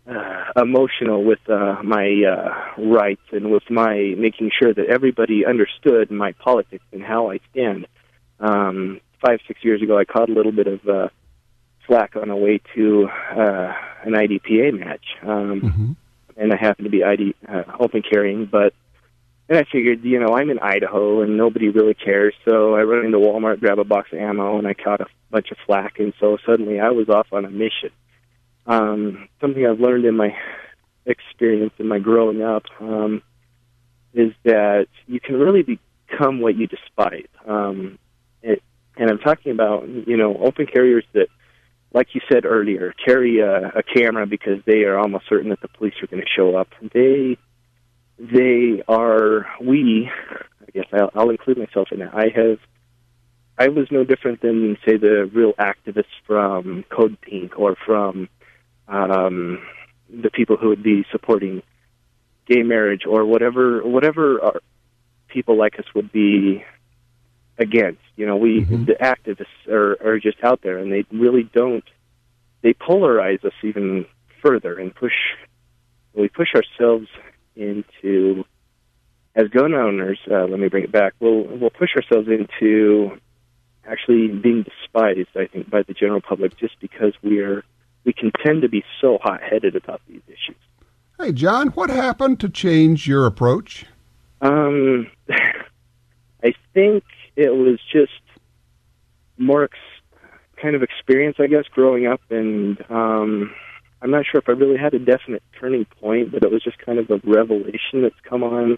uh, 0.09 0.45
emotional 0.55 1.23
with 1.23 1.39
uh, 1.49 1.77
my 1.83 2.23
uh, 2.23 2.81
rights 2.81 3.21
and 3.31 3.51
with 3.51 3.63
my 3.69 4.15
making 4.17 4.51
sure 4.57 4.73
that 4.73 4.87
everybody 4.87 5.45
understood 5.45 6.11
my 6.11 6.31
politics 6.33 6.85
and 6.91 7.03
how 7.03 7.31
I 7.31 7.39
stand. 7.51 7.87
Um, 8.39 9.01
five, 9.25 9.39
six 9.47 9.63
years 9.63 9.81
ago, 9.81 9.97
I 9.97 10.05
caught 10.05 10.29
a 10.29 10.33
little 10.33 10.51
bit 10.51 10.67
of. 10.67 10.87
Uh, 10.87 11.09
slack 11.89 12.15
on 12.15 12.29
the 12.29 12.35
way 12.35 12.61
to 12.75 13.09
uh, 13.31 13.73
an 14.03 14.13
IDPA 14.13 14.79
match, 14.79 15.05
um, 15.23 15.61
mm-hmm. 15.61 15.91
and 16.37 16.53
I 16.53 16.55
happened 16.55 16.85
to 16.85 16.91
be 16.91 17.03
ID 17.03 17.35
uh, 17.47 17.63
open 17.79 18.03
carrying. 18.07 18.45
But 18.45 18.73
and 19.49 19.57
I 19.57 19.65
figured, 19.69 20.03
you 20.03 20.19
know, 20.19 20.35
I'm 20.35 20.51
in 20.51 20.59
Idaho 20.59 21.21
and 21.21 21.35
nobody 21.35 21.69
really 21.69 21.95
cares, 21.95 22.35
so 22.47 22.75
I 22.75 22.83
run 22.83 23.03
into 23.03 23.17
Walmart, 23.17 23.59
grab 23.59 23.79
a 23.79 23.83
box 23.83 24.09
of 24.13 24.19
ammo, 24.19 24.59
and 24.59 24.67
I 24.67 24.75
caught 24.75 25.01
a 25.01 25.07
bunch 25.31 25.49
of 25.49 25.57
flack, 25.65 25.99
and 25.99 26.13
so 26.19 26.37
suddenly 26.45 26.79
I 26.79 26.91
was 26.91 27.09
off 27.09 27.27
on 27.31 27.45
a 27.45 27.49
mission. 27.49 27.89
Um, 28.67 29.27
something 29.41 29.65
I've 29.65 29.79
learned 29.79 30.05
in 30.05 30.15
my 30.15 30.37
experience 31.07 31.73
in 31.79 31.87
my 31.87 31.97
growing 31.97 32.43
up 32.43 32.63
um, 32.79 33.23
is 34.13 34.33
that 34.43 34.85
you 35.07 35.19
can 35.19 35.39
really 35.39 35.63
become 35.63 36.41
what 36.41 36.55
you 36.55 36.67
despise. 36.67 37.27
Um, 37.47 37.97
it, 38.43 38.61
and 38.97 39.09
I'm 39.09 39.17
talking 39.17 39.51
about, 39.51 39.89
you 39.89 40.15
know, 40.15 40.37
open 40.37 40.67
carriers 40.67 41.05
that 41.13 41.27
like 41.91 42.09
you 42.13 42.21
said 42.31 42.45
earlier, 42.45 42.93
carry 43.03 43.39
a, 43.39 43.69
a 43.69 43.81
camera 43.81 44.27
because 44.27 44.61
they 44.65 44.83
are 44.83 44.99
almost 44.99 45.27
certain 45.27 45.49
that 45.49 45.61
the 45.61 45.67
police 45.67 45.95
are 46.03 46.07
going 46.07 46.21
to 46.21 46.29
show 46.29 46.55
up. 46.55 46.67
They 46.93 47.35
they 48.19 48.83
are 48.87 49.47
we. 49.61 50.09
I 50.61 50.71
guess 50.71 50.85
I'll, 50.91 51.09
I'll 51.15 51.29
include 51.29 51.57
myself 51.57 51.87
in 51.91 51.99
that. 51.99 52.13
I 52.13 52.27
have. 52.35 52.59
I 53.57 53.69
was 53.69 53.87
no 53.91 54.03
different 54.03 54.41
than 54.41 54.77
say 54.85 54.97
the 54.97 55.29
real 55.33 55.53
activists 55.53 56.05
from 56.25 56.85
Code 56.89 57.19
Pink 57.21 57.57
or 57.57 57.75
from 57.85 58.29
um, 58.87 59.61
the 60.09 60.29
people 60.29 60.57
who 60.57 60.69
would 60.69 60.83
be 60.83 61.05
supporting 61.11 61.61
gay 62.45 62.63
marriage 62.63 63.03
or 63.07 63.25
whatever 63.25 63.81
whatever 63.83 64.41
our 64.41 64.61
people 65.27 65.57
like 65.57 65.77
us 65.79 65.85
would 65.93 66.11
be 66.11 66.63
against. 67.57 68.01
You 68.15 68.25
know, 68.25 68.37
we 68.37 68.61
mm-hmm. 68.61 68.85
the 68.85 68.95
activists 68.95 69.71
are 69.71 69.97
are 70.05 70.19
just 70.19 70.43
out 70.43 70.61
there, 70.61 70.77
and 70.77 70.91
they 70.91 71.05
really 71.11 71.43
don't. 71.43 71.83
They 72.61 72.73
polarize 72.73 73.43
us 73.45 73.53
even 73.63 74.05
further 74.41 74.77
and 74.77 74.93
push. 74.93 75.13
We 76.13 76.27
push 76.27 76.49
ourselves 76.55 77.07
into 77.59 78.43
as 79.35 79.47
gun 79.49 79.73
owners. 79.73 80.19
Uh, 80.29 80.45
let 80.45 80.59
me 80.59 80.67
bring 80.69 80.83
it 80.83 80.91
back. 80.91 81.13
We'll 81.19 81.43
we'll 81.43 81.69
push 81.69 81.89
ourselves 81.95 82.27
into 82.27 83.17
actually 83.85 84.27
being 84.27 84.63
despised. 84.63 85.29
I 85.35 85.47
think 85.47 85.69
by 85.69 85.83
the 85.83 85.93
general 85.93 86.21
public 86.21 86.57
just 86.57 86.79
because 86.79 87.13
we 87.21 87.39
are 87.39 87.63
we 88.05 88.13
can 88.13 88.31
tend 88.43 88.61
to 88.61 88.69
be 88.69 88.83
so 89.01 89.17
hot 89.21 89.41
headed 89.41 89.75
about 89.75 90.01
these 90.07 90.21
issues. 90.27 90.57
Hey, 91.19 91.33
John, 91.33 91.67
what 91.69 91.89
happened 91.89 92.39
to 92.39 92.49
change 92.49 93.07
your 93.07 93.25
approach? 93.25 93.85
Um, 94.41 95.07
I 95.29 96.53
think 96.73 97.03
it 97.35 97.53
was 97.53 97.77
just 97.91 98.11
more 99.37 99.65
ex- 99.65 99.77
kind 100.61 100.75
of 100.75 100.83
experience, 100.83 101.37
I 101.39 101.47
guess, 101.47 101.65
growing 101.71 102.07
up, 102.07 102.21
and 102.29 102.77
um, 102.89 103.53
I'm 104.01 104.11
not 104.11 104.25
sure 104.25 104.39
if 104.39 104.47
I 104.47 104.53
really 104.53 104.77
had 104.77 104.93
a 104.93 104.99
definite 104.99 105.43
turning 105.59 105.85
point, 105.85 106.31
but 106.31 106.43
it 106.43 106.51
was 106.51 106.63
just 106.63 106.77
kind 106.79 106.99
of 106.99 107.09
a 107.09 107.19
revelation 107.23 108.01
that's 108.01 108.19
come 108.23 108.43
on. 108.43 108.77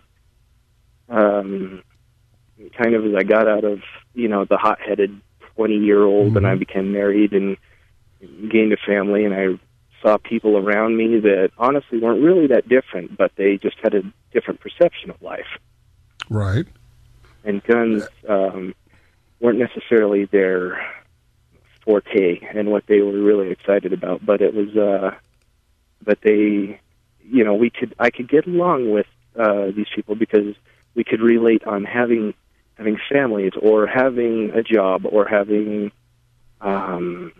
Um, 1.10 1.84
kind 2.78 2.96
of 2.96 3.06
as 3.06 3.14
I 3.18 3.24
got 3.24 3.48
out 3.48 3.64
of 3.64 3.80
you 4.14 4.28
know 4.28 4.46
the 4.46 4.58
hot-headed 4.58 5.20
20 5.56 5.76
year 5.76 6.04
old, 6.04 6.30
mm-hmm. 6.30 6.38
and 6.38 6.48
I 6.48 6.56
became 6.56 6.92
married 6.92 7.34
and 7.34 7.58
gained 8.50 8.74
a 8.74 8.78
family, 8.78 9.26
and 9.26 9.34
I 9.34 9.60
saw 10.02 10.18
people 10.18 10.58
around 10.58 10.98
me 10.98 11.20
that 11.20 11.52
honestly 11.58 12.00
weren't 12.00 12.24
really 12.24 12.48
that 12.48 12.68
different, 12.68 13.18
but 13.18 13.32
they 13.36 13.58
just 13.58 13.78
had 13.84 13.94
a 13.94 14.02
different 14.34 14.60
perception 14.60 15.12
of 15.12 15.22
life. 15.22 15.60
Right 16.30 16.66
and 17.44 17.64
guns 17.64 18.08
um, 18.28 18.74
weren't 19.40 19.60
necessarily 19.60 20.26
their 20.26 20.80
forte 21.84 22.40
and 22.54 22.72
what 22.72 22.86
they 22.88 23.02
were 23.02 23.20
really 23.20 23.52
excited 23.52 23.94
about. 23.94 24.26
But 24.26 24.42
it 24.42 24.54
was, 24.54 24.76
uh, 24.76 25.16
but 26.04 26.20
they, 26.22 26.80
you 27.24 27.44
know, 27.44 27.54
we 27.54 27.70
could 27.70 27.96
I 28.00 28.10
could 28.10 28.30
get 28.30 28.48
along 28.48 28.92
with 28.92 29.08
uh, 29.38 29.68
these 29.76 29.88
people 29.94 30.16
because 30.16 30.56
we 30.96 31.04
could 31.04 31.22
relate 31.22 31.64
on 31.66 31.84
having 31.84 32.34
having 32.76 32.98
families 33.12 33.54
or 33.62 33.88
having 33.88 34.52
a 34.52 34.64
job 34.64 35.06
or 35.06 35.28
having 35.28 35.92
um, 36.62 37.32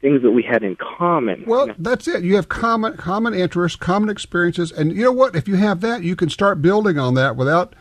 things 0.00 0.22
that 0.22 0.30
we 0.30 0.42
had 0.42 0.62
in 0.62 0.76
common. 0.76 1.44
Well, 1.46 1.70
that's 1.78 2.08
it. 2.08 2.24
You 2.24 2.36
have 2.36 2.48
common 2.48 2.96
common 2.96 3.34
interests, 3.34 3.76
common 3.76 4.08
experiences, 4.08 4.72
and 4.72 4.92
you 4.92 5.02
know 5.02 5.12
what? 5.12 5.36
If 5.36 5.48
you 5.48 5.56
have 5.56 5.80
that, 5.80 6.02
you 6.02 6.16
can 6.16 6.30
start 6.30 6.62
building 6.62 6.98
on 6.98 7.14
that 7.14 7.36
without 7.36 7.74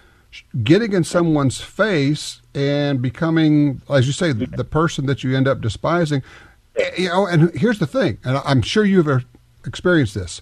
getting 0.63 0.93
in 0.93 1.03
someone's 1.03 1.61
face 1.61 2.41
and 2.55 3.01
becoming, 3.01 3.81
as 3.89 4.07
you 4.07 4.13
say, 4.13 4.31
the, 4.31 4.45
the 4.47 4.63
person 4.63 5.05
that 5.05 5.23
you 5.23 5.35
end 5.35 5.47
up 5.47 5.61
despising. 5.61 6.23
You 6.97 7.09
know, 7.09 7.27
and 7.27 7.51
here's 7.55 7.79
the 7.79 7.87
thing, 7.87 8.17
and 8.23 8.41
I'm 8.43 8.61
sure 8.61 8.83
you've 8.83 9.23
experienced 9.65 10.15
this. 10.15 10.41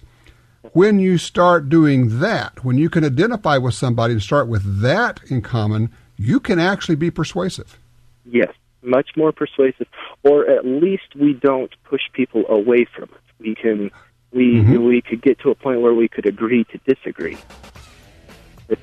When 0.71 0.99
you 0.99 1.17
start 1.17 1.69
doing 1.69 2.19
that, 2.19 2.63
when 2.63 2.77
you 2.77 2.89
can 2.89 3.03
identify 3.03 3.57
with 3.57 3.73
somebody 3.73 4.13
and 4.13 4.21
start 4.23 4.47
with 4.47 4.81
that 4.81 5.19
in 5.29 5.41
common, 5.41 5.91
you 6.17 6.39
can 6.39 6.57
actually 6.57 6.95
be 6.95 7.11
persuasive. 7.11 7.77
Yes, 8.25 8.51
much 8.81 9.11
more 9.15 9.31
persuasive, 9.31 9.87
or 10.23 10.49
at 10.49 10.65
least 10.65 11.15
we 11.15 11.33
don't 11.33 11.71
push 11.83 12.01
people 12.13 12.45
away 12.47 12.85
from 12.85 13.03
it. 13.03 13.21
We 13.39 13.55
can 13.55 13.91
we 14.31 14.55
Mhm. 14.55 14.87
we 14.87 15.01
could 15.01 15.21
get 15.21 15.37
to 15.39 15.51
a 15.51 15.55
point 15.55 15.81
where 15.81 15.93
we 15.93 16.07
could 16.07 16.25
agree 16.25 16.63
to 16.65 16.79
disagree. 16.87 17.37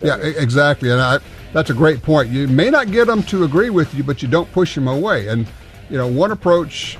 Yeah, 0.01 0.17
exactly. 0.17 0.91
And 0.91 1.01
I, 1.01 1.19
that's 1.53 1.71
a 1.71 1.75
great 1.75 2.03
point. 2.03 2.31
You 2.31 2.49
may 2.49 2.71
not 2.71 2.91
get 2.91 3.07
them 3.07 3.23
to 3.25 3.45
agree 3.45 3.71
with 3.71 3.95
you, 3.95 4.05
but 4.05 4.23
you 4.23 4.29
don't 4.29 4.51
push 4.53 4.75
them 4.75 4.89
away. 4.89 5.29
And, 5.29 5.47
you 5.89 5.97
know, 5.99 6.07
one 6.07 6.31
approach 6.31 6.99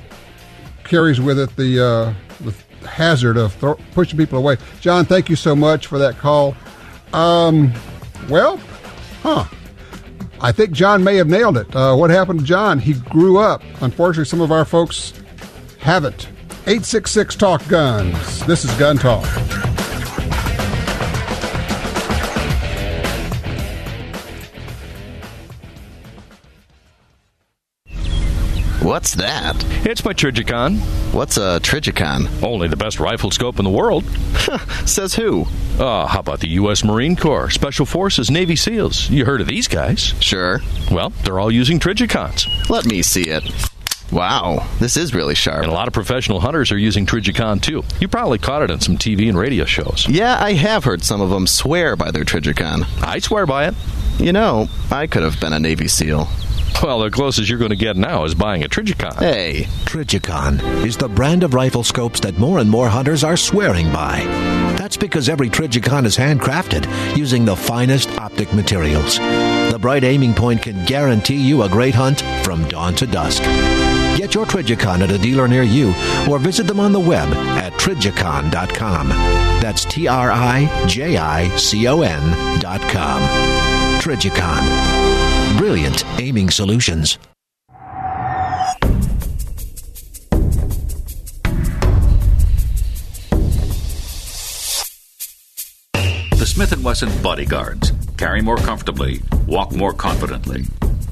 carries 0.85 1.21
with 1.21 1.39
it 1.39 1.55
the, 1.57 1.85
uh, 1.85 2.15
the 2.45 2.55
hazard 2.87 3.37
of 3.37 3.53
thro- 3.55 3.79
pushing 3.93 4.19
people 4.19 4.39
away. 4.39 4.57
John, 4.81 5.05
thank 5.05 5.29
you 5.29 5.37
so 5.37 5.55
much 5.55 5.87
for 5.87 5.99
that 5.99 6.19
call. 6.19 6.57
Um, 7.13 7.73
well, 8.29 8.59
huh. 9.23 9.45
I 10.41 10.53
think 10.53 10.73
John 10.73 11.05
may 11.05 11.17
have 11.17 11.29
nailed 11.29 11.59
it. 11.59 11.75
Uh, 11.77 11.95
what 11.95 12.11
happened 12.11 12.41
to 12.41 12.47
John? 12.47 12.79
He 12.79 12.95
grew 12.95 13.39
up. 13.39 13.63
Unfortunately, 13.83 14.25
some 14.25 14.41
of 14.41 14.51
our 14.51 14.65
folks 14.65 15.13
haven't. 15.79 16.29
866 16.67 17.37
Talk 17.37 17.67
Guns. 17.69 18.47
This 18.47 18.65
is 18.65 18.71
Gun 18.79 18.97
Talk. 18.97 19.27
What's 28.83 29.15
that? 29.17 29.57
It's 29.87 30.03
my 30.05 30.15
Trijicon. 30.15 30.79
What's 31.13 31.37
a 31.37 31.61
Trijicon? 31.61 32.43
Only 32.43 32.67
the 32.67 32.77
best 32.77 32.99
rifle 32.99 33.31
scope 33.31 33.59
in 33.59 33.65
the 33.65 33.71
world. 33.71 34.05
Says 34.87 35.15
who? 35.15 35.45
Uh, 35.79 36.07
how 36.07 36.21
about 36.21 36.41
the 36.41 36.49
U.S. 36.51 36.83
Marine 36.83 37.15
Corps, 37.15 37.51
Special 37.51 37.85
Forces, 37.85 38.31
Navy 38.31 38.57
SEALs? 38.57 39.11
You 39.11 39.27
heard 39.27 39.43
of 39.43 39.47
these 39.49 39.69
guys? 39.69 40.15
Sure. 40.21 40.61
Well, 40.91 41.11
they're 41.25 41.39
all 41.39 41.51
using 41.51 41.79
Trijicons. 41.79 42.71
Let 42.71 42.87
me 42.87 43.03
see 43.03 43.25
it. 43.29 43.45
Wow, 44.11 44.67
this 44.81 44.97
is 44.97 45.15
really 45.15 45.35
sharp. 45.35 45.63
And 45.63 45.71
a 45.71 45.75
lot 45.75 45.87
of 45.87 45.93
professional 45.95 46.41
hunters 46.41 46.73
are 46.73 46.79
using 46.79 47.05
Trijicon 47.05 47.61
too. 47.63 47.85
You 48.01 48.09
probably 48.09 48.39
caught 48.39 48.63
it 48.63 48.71
on 48.71 48.81
some 48.81 48.97
TV 48.97 49.29
and 49.29 49.39
radio 49.39 49.67
shows. 49.67 50.07
Yeah, 50.09 50.43
I 50.43 50.55
have 50.55 50.85
heard 50.85 51.05
some 51.05 51.21
of 51.21 51.29
them 51.31 51.47
swear 51.47 51.97
by 51.97 52.11
their 52.11 52.25
Trijicon. 52.25 52.87
I 53.03 53.19
swear 53.19 53.45
by 53.47 53.69
it. 53.69 53.75
You 54.19 54.33
know, 54.33 54.69
I 54.91 55.07
could 55.07 55.23
have 55.23 55.39
been 55.39 55.53
a 55.53 55.61
Navy 55.61 55.87
SEAL. 55.87 56.29
Well, 56.83 57.01
the 57.01 57.11
closest 57.11 57.49
you're 57.49 57.59
going 57.59 57.71
to 57.71 57.77
get 57.77 57.97
now 57.97 58.25
is 58.25 58.35
buying 58.35 58.65
a 58.65 58.69
Trijicon. 58.69 59.19
Hey. 59.19 59.65
Trijicon 59.85 60.63
is 60.85 60.97
the 60.97 61.09
brand 61.09 61.43
of 61.43 61.53
rifle 61.53 61.85
scopes 61.85 62.21
that 62.21 62.39
more 62.39 62.59
and 62.59 62.71
more 62.71 62.89
hunters 62.89 63.23
are 63.23 63.37
swearing 63.37 63.93
by. 63.93 64.21
That's 64.79 64.97
because 64.97 65.29
every 65.29 65.51
Trijicon 65.51 66.07
is 66.07 66.17
handcrafted 66.17 67.17
using 67.17 67.45
the 67.45 67.55
finest 67.57 68.11
optic 68.19 68.53
materials. 68.55 69.19
The 69.19 69.79
bright 69.79 70.05
aiming 70.05 70.35
point 70.35 70.63
can 70.63 70.85
guarantee 70.87 71.37
you 71.37 71.63
a 71.63 71.69
great 71.69 71.95
hunt 71.95 72.23
from 72.45 72.67
dawn 72.69 72.95
to 72.97 73.07
dusk. 73.07 73.43
Get 74.17 74.35
your 74.35 74.47
Trijicon 74.47 75.01
at 75.03 75.11
a 75.11 75.19
dealer 75.19 75.49
near 75.49 75.63
you 75.63 75.95
or 76.31 76.39
visit 76.39 76.67
them 76.67 76.81
on 76.81 76.93
the 76.93 77.01
web 77.01 77.29
at 77.35 77.73
trijicon.com. 77.75 79.09
That's 79.61 79.85
T 79.85 80.09
R 80.09 80.31
I 80.31 80.87
J 80.87 81.19
I 81.19 81.55
C 81.57 81.87
O 81.89 82.01
N 82.03 82.59
dot 82.61 82.81
com. 82.91 83.21
Trijicon. 84.01 85.20
Brilliant 85.61 86.07
aiming 86.19 86.49
solutions. 86.49 87.19
The 95.93 96.47
Smith 96.47 96.75
& 96.83 96.83
Wesson 96.83 97.11
Bodyguards. 97.23 97.93
Carry 98.17 98.41
more 98.41 98.57
comfortably, 98.57 99.21
walk 99.47 99.73
more 99.73 99.93
confidently. 99.93 100.65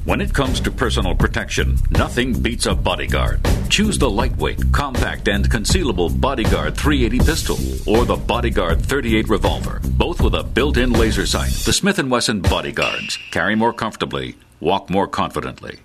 When 0.09 0.23
it 0.23 0.33
comes 0.33 0.59
to 0.61 0.71
personal 0.71 1.15
protection, 1.15 1.77
nothing 1.91 2.33
beats 2.33 2.65
a 2.65 2.75
bodyguard. 2.75 3.47
Choose 3.69 3.99
the 3.99 4.09
lightweight, 4.09 4.73
compact, 4.73 5.29
and 5.29 5.45
concealable 5.51 6.19
Bodyguard 6.19 6.79
380 6.79 7.27
pistol 7.27 7.59
or 7.87 8.07
the 8.07 8.17
Bodyguard 8.17 8.81
38 8.81 9.29
revolver, 9.29 9.83
both 9.99 10.23
with 10.23 10.33
a 10.33 10.43
built-in 10.43 10.93
laser 10.93 11.27
sight. 11.27 11.51
The 11.51 11.75
Smith 11.75 12.03
& 12.03 12.03
Wesson 12.03 12.41
Bodyguards. 12.41 13.19
Carry 13.31 13.55
more 13.55 13.75
comfortably, 13.75 14.35
walk 14.61 14.89
more 14.89 15.07
confidently. 15.07 15.79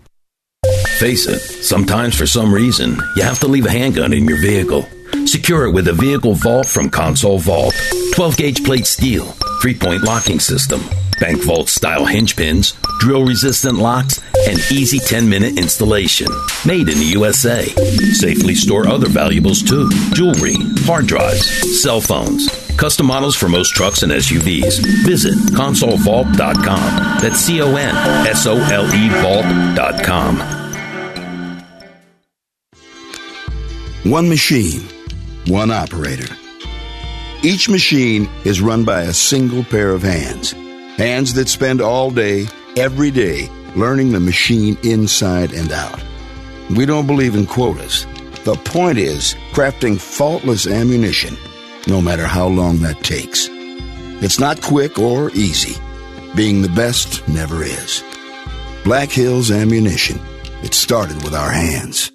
Face 0.99 1.27
it, 1.27 1.39
sometimes 1.39 2.15
for 2.15 2.25
some 2.25 2.53
reason, 2.53 2.95
you 3.17 3.23
have 3.23 3.39
to 3.39 3.47
leave 3.49 3.65
a 3.65 3.71
handgun 3.71 4.13
in 4.13 4.25
your 4.25 4.39
vehicle. 4.39 4.88
Secure 5.25 5.65
it 5.65 5.73
with 5.73 5.89
a 5.89 5.93
vehicle 5.93 6.36
vault 6.36 6.67
from 6.67 6.89
Console 6.89 7.39
Vault. 7.39 7.73
12 8.13 8.38
gauge 8.38 8.63
plate 8.63 8.88
steel, 8.88 9.25
three 9.62 9.75
point 9.75 10.03
locking 10.03 10.39
system, 10.39 10.79
bank 11.19 11.43
vault 11.43 11.69
style 11.69 12.06
hinge 12.06 12.36
pins, 12.36 12.73
drill 12.99 13.23
resistant 13.26 13.78
locks, 13.78 14.21
and 14.47 14.60
easy 14.71 14.99
10 14.99 15.28
minute 15.28 15.58
installation. 15.58 16.28
Made 16.65 16.89
in 16.89 16.97
the 16.99 17.10
USA. 17.13 17.65
Safely 18.13 18.56
store 18.56 18.88
other 18.88 19.08
valuables 19.08 19.62
too 19.62 19.89
jewelry, 20.13 20.56
hard 20.86 21.08
drives, 21.08 21.82
cell 21.82 22.02
phones. 22.02 22.47
Custom 22.78 23.06
models 23.06 23.36
for 23.36 23.47
most 23.47 23.73
trucks 23.76 24.04
and 24.04 24.12
SUVs. 24.12 24.80
Visit 25.06 25.36
consolevault.com. 25.54 27.19
That's 27.21 27.39
C 27.39 27.62
O 27.62 27.76
N 27.76 27.95
S 28.28 28.45
O 28.47 28.58
L 28.58 28.93
E 28.93 29.10
vault.com. 29.21 30.63
One 34.12 34.28
machine, 34.28 34.82
one 35.47 35.71
operator. 35.71 36.36
Each 37.41 37.67
machine 37.69 38.30
is 38.45 38.62
run 38.62 38.86
by 38.86 39.02
a 39.04 39.13
single 39.13 39.63
pair 39.63 39.91
of 39.91 40.02
hands. 40.02 40.54
Hands 40.97 41.34
that 41.34 41.49
spend 41.49 41.82
all 41.82 42.12
day, 42.12 42.45
every 42.77 43.10
day, 43.10 43.49
learning 43.75 44.12
the 44.12 44.19
machine 44.19 44.77
inside 44.84 45.51
and 45.51 45.71
out. 45.71 45.99
We 46.69 46.86
don't 46.86 47.08
believe 47.08 47.36
in 47.36 47.47
quotas. 47.47 48.06
The 48.43 48.53
point 48.63 48.99
is 48.99 49.34
crafting 49.53 49.99
faultless 49.99 50.67
ammunition, 50.67 51.36
no 51.88 51.99
matter 51.99 52.27
how 52.27 52.47
long 52.47 52.77
that 52.79 53.03
takes. 53.03 53.47
It's 54.21 54.39
not 54.39 54.62
quick 54.62 54.99
or 54.99 55.32
easy. 55.32 55.82
Being 56.36 56.62
the 56.62 56.69
best 56.69 57.27
never 57.27 57.63
is. 57.63 58.03
Black 58.84 59.10
Hills 59.10 59.49
Ammunition. 59.49 60.19
It 60.62 60.75
started 60.75 61.23
with 61.23 61.34
our 61.34 61.49
hands. 61.49 62.12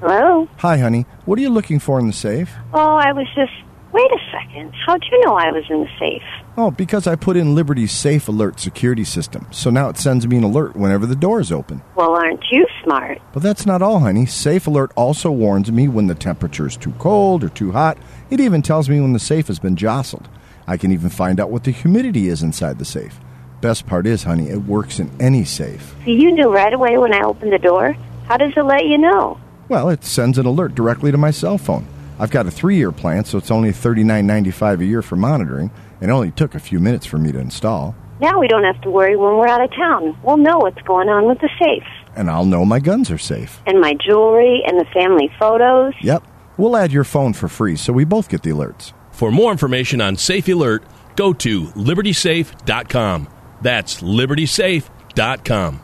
Hello? 0.00 0.48
Hi, 0.58 0.78
honey. 0.78 1.06
What 1.26 1.38
are 1.38 1.42
you 1.42 1.50
looking 1.50 1.78
for 1.78 2.00
in 2.00 2.08
the 2.08 2.12
safe? 2.12 2.50
Oh, 2.74 2.96
I 2.96 3.12
was 3.12 3.26
just. 3.36 3.52
Wait 3.92 4.10
a 4.10 4.18
second. 4.30 4.72
How'd 4.84 5.02
you 5.10 5.24
know 5.24 5.34
I 5.34 5.50
was 5.50 5.64
in 5.70 5.80
the 5.80 5.88
safe? 5.98 6.22
Oh, 6.58 6.70
because 6.70 7.06
I 7.06 7.16
put 7.16 7.36
in 7.36 7.54
Liberty's 7.54 7.92
Safe 7.92 8.28
Alert 8.28 8.60
security 8.60 9.04
system, 9.04 9.46
so 9.50 9.70
now 9.70 9.88
it 9.88 9.96
sends 9.96 10.26
me 10.26 10.36
an 10.36 10.44
alert 10.44 10.76
whenever 10.76 11.06
the 11.06 11.16
door 11.16 11.40
is 11.40 11.50
open. 11.50 11.82
Well, 11.94 12.14
aren't 12.14 12.44
you 12.50 12.66
smart? 12.84 13.20
But 13.32 13.42
that's 13.42 13.64
not 13.64 13.80
all, 13.80 14.00
honey. 14.00 14.26
Safe 14.26 14.66
Alert 14.66 14.92
also 14.94 15.30
warns 15.30 15.72
me 15.72 15.88
when 15.88 16.06
the 16.06 16.14
temperature 16.14 16.66
is 16.66 16.76
too 16.76 16.92
cold 16.98 17.42
or 17.42 17.48
too 17.48 17.72
hot. 17.72 17.96
It 18.28 18.40
even 18.40 18.60
tells 18.60 18.88
me 18.88 19.00
when 19.00 19.14
the 19.14 19.18
safe 19.18 19.46
has 19.46 19.58
been 19.58 19.76
jostled. 19.76 20.28
I 20.66 20.76
can 20.76 20.92
even 20.92 21.08
find 21.08 21.40
out 21.40 21.50
what 21.50 21.64
the 21.64 21.70
humidity 21.70 22.28
is 22.28 22.42
inside 22.42 22.78
the 22.78 22.84
safe. 22.84 23.18
Best 23.62 23.86
part 23.86 24.06
is, 24.06 24.24
honey, 24.24 24.50
it 24.50 24.64
works 24.64 25.00
in 25.00 25.10
any 25.18 25.44
safe. 25.44 25.94
So 26.04 26.10
you 26.10 26.30
knew 26.32 26.52
right 26.52 26.72
away 26.74 26.98
when 26.98 27.14
I 27.14 27.22
opened 27.22 27.52
the 27.52 27.58
door? 27.58 27.96
How 28.26 28.36
does 28.36 28.52
it 28.54 28.62
let 28.62 28.84
you 28.84 28.98
know? 28.98 29.40
Well, 29.68 29.88
it 29.88 30.04
sends 30.04 30.38
an 30.38 30.46
alert 30.46 30.74
directly 30.74 31.10
to 31.10 31.18
my 31.18 31.30
cell 31.30 31.56
phone. 31.56 31.86
I've 32.18 32.30
got 32.30 32.46
a 32.46 32.50
three-year 32.50 32.92
plan, 32.92 33.24
so 33.24 33.38
it's 33.38 33.50
only 33.50 33.72
thirty-nine 33.72 34.26
ninety-five 34.26 34.80
a 34.80 34.84
year 34.84 35.02
for 35.02 35.16
monitoring. 35.16 35.70
and 36.00 36.10
It 36.10 36.12
only 36.12 36.30
took 36.32 36.54
a 36.54 36.58
few 36.60 36.80
minutes 36.80 37.06
for 37.06 37.18
me 37.18 37.30
to 37.32 37.38
install, 37.38 37.94
Now 38.20 38.38
we 38.40 38.48
don't 38.48 38.64
have 38.64 38.80
to 38.82 38.90
worry 38.90 39.16
when 39.16 39.36
we're 39.36 39.46
out 39.48 39.62
of 39.62 39.70
town. 39.70 40.16
We'll 40.24 40.36
know 40.38 40.58
what's 40.58 40.82
going 40.82 41.08
on 41.08 41.26
with 41.26 41.38
the 41.40 41.48
safe. 41.58 41.84
and 42.16 42.28
I'll 42.30 42.44
know 42.44 42.64
my 42.64 42.80
guns 42.80 43.10
are 43.12 43.18
safe. 43.18 43.60
And 43.66 43.80
my 43.80 43.94
jewelry 43.94 44.62
and 44.66 44.78
the 44.80 44.84
family 44.92 45.30
photos. 45.38 45.94
Yep, 46.02 46.24
we'll 46.56 46.76
add 46.76 46.90
your 46.92 47.04
phone 47.04 47.32
for 47.32 47.48
free, 47.48 47.76
so 47.76 47.92
we 47.92 48.04
both 48.04 48.28
get 48.28 48.42
the 48.42 48.50
alerts. 48.50 48.92
For 49.12 49.30
more 49.30 49.52
information 49.52 50.00
on 50.00 50.16
Safe 50.16 50.48
Alert, 50.48 50.82
go 51.16 51.32
to 51.32 51.66
libertysafe.com. 51.68 53.28
That's 53.62 54.02
libertysafe.com. 54.02 55.80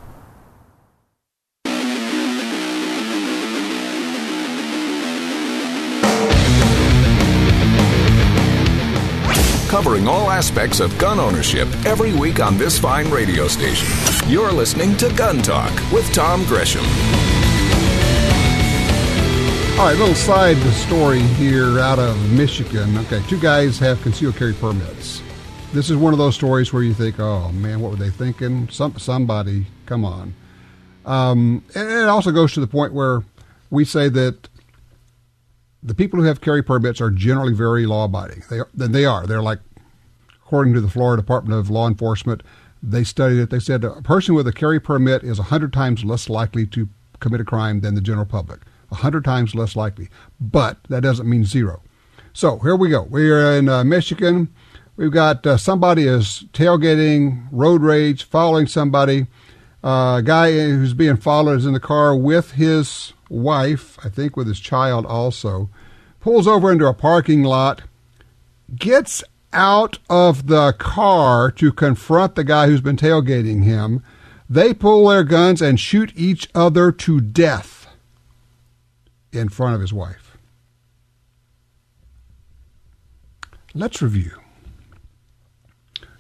Covering 9.75 10.07
all 10.07 10.31
aspects 10.31 10.79
of 10.79 10.97
gun 10.99 11.19
ownership 11.19 11.67
every 11.85 12.15
week 12.15 12.39
on 12.39 12.57
this 12.57 12.79
fine 12.79 13.11
radio 13.11 13.49
station. 13.49 13.89
You're 14.31 14.53
listening 14.53 14.97
to 14.99 15.13
Gun 15.15 15.43
Talk 15.43 15.73
with 15.91 16.09
Tom 16.15 16.45
Gresham. 16.45 16.85
All 19.77 19.87
right, 19.87 19.97
little 19.99 20.15
side 20.15 20.59
story 20.75 21.23
here 21.23 21.81
out 21.81 21.99
of 21.99 22.17
Michigan. 22.31 22.97
Okay, 22.99 23.21
two 23.27 23.41
guys 23.41 23.77
have 23.81 24.01
concealed 24.03 24.37
carry 24.37 24.53
permits. 24.53 25.21
This 25.73 25.91
is 25.91 25.97
one 25.97 26.13
of 26.13 26.21
those 26.21 26.37
stories 26.37 26.73
where 26.73 26.85
you 26.85 26.95
think, 26.95 27.19
"Oh 27.19 27.51
man, 27.51 27.81
what 27.81 27.91
were 27.91 27.99
they 27.99 28.11
thinking?" 28.11 28.69
Some 28.71 28.97
somebody, 29.01 29.67
come 29.87 30.05
on. 30.05 30.35
Um, 31.05 31.65
and 31.75 31.91
it 31.91 32.09
also 32.09 32.31
goes 32.31 32.53
to 32.53 32.61
the 32.61 32.69
point 32.69 32.93
where 32.93 33.25
we 33.71 33.85
say 33.85 34.09
that 34.09 34.49
the 35.85 35.95
people 35.95 36.19
who 36.19 36.25
have 36.25 36.41
carry 36.41 36.63
permits 36.63 37.01
are 37.01 37.11
generally 37.11 37.53
very 37.53 37.85
law-abiding. 37.85 38.43
They 38.49 38.61
then 38.73 38.93
they 38.93 39.05
are. 39.05 39.27
They're 39.27 39.43
like, 39.43 39.61
according 40.43 40.73
to 40.75 40.81
the 40.81 40.89
Florida 40.89 41.23
Department 41.23 41.61
of 41.61 41.69
Law 41.69 41.87
Enforcement, 41.87 42.43
they 42.83 43.05
studied 43.05 43.39
it. 43.39 43.51
They 43.51 43.61
said 43.61 43.85
a 43.85 44.01
person 44.03 44.35
with 44.35 44.49
a 44.49 44.53
carry 44.53 44.81
permit 44.81 45.23
is 45.23 45.39
hundred 45.39 45.73
times 45.73 46.05
less 46.05 46.29
likely 46.29 46.67
to 46.69 46.89
commit 47.21 47.41
a 47.41 47.45
crime 47.45 47.81
than 47.81 47.95
the 47.95 48.01
general 48.01 48.27
public. 48.27 48.61
A 48.91 48.97
hundred 48.97 49.25
times 49.25 49.55
less 49.55 49.77
likely. 49.77 50.09
But 50.41 50.79
that 50.89 51.03
doesn't 51.03 51.29
mean 51.29 51.45
zero. 51.45 51.83
So 52.33 52.59
here 52.59 52.77
we 52.77 52.89
go. 52.89 53.03
We 53.03 53.31
are 53.31 53.53
in 53.53 53.69
uh, 53.69 53.85
Michigan. 53.85 54.49
We've 54.97 55.13
got 55.13 55.47
uh, 55.47 55.57
somebody 55.57 56.05
is 56.07 56.45
tailgating, 56.53 57.49
road 57.51 57.83
rage, 57.83 58.25
following 58.25 58.67
somebody. 58.67 59.27
Uh, 59.83 60.17
a 60.19 60.23
guy 60.25 60.53
who's 60.53 60.95
being 60.95 61.17
followed 61.17 61.59
is 61.59 61.67
in 61.67 61.75
the 61.75 61.81
car 61.81 62.17
with 62.17 62.53
his 62.53 63.13
wife, 63.29 63.99
I 64.05 64.09
think 64.09 64.37
with 64.37 64.47
his 64.47 64.61
child 64.61 65.05
also. 65.07 65.69
Pulls 66.25 66.49
over 66.49 66.73
into 66.73 66.87
a 66.87 66.95
parking 66.95 67.43
lot, 67.43 67.83
gets 68.75 69.23
out 69.53 69.99
of 70.09 70.47
the 70.47 70.73
car 70.73 71.51
to 71.51 71.71
confront 71.71 72.35
the 72.35 72.45
guy 72.45 72.67
who's 72.67 72.81
been 72.81 72.97
tailgating 72.97 73.63
him. 73.63 74.03
They 74.49 74.73
pull 74.73 75.07
their 75.07 75.23
guns 75.23 75.61
and 75.61 75.79
shoot 75.79 76.15
each 76.17 76.49
other 76.55 76.91
to 76.93 77.21
death 77.21 77.89
in 79.33 79.51
front 79.51 79.75
of 79.75 79.83
his 79.83 79.93
wife. 79.93 80.39
Let's 83.75 84.01
review. 84.01 84.41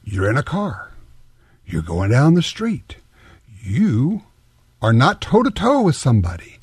You're 0.02 0.28
in 0.28 0.36
a 0.36 0.42
car. 0.42 0.92
You're 1.64 1.80
going 1.80 2.10
down 2.10 2.34
the 2.34 2.42
street. 2.42 2.96
You 3.62 4.24
are 4.82 4.92
not 4.92 5.22
toe 5.22 5.42
to 5.42 5.50
toe 5.50 5.80
with 5.80 5.96
somebody. 5.96 6.58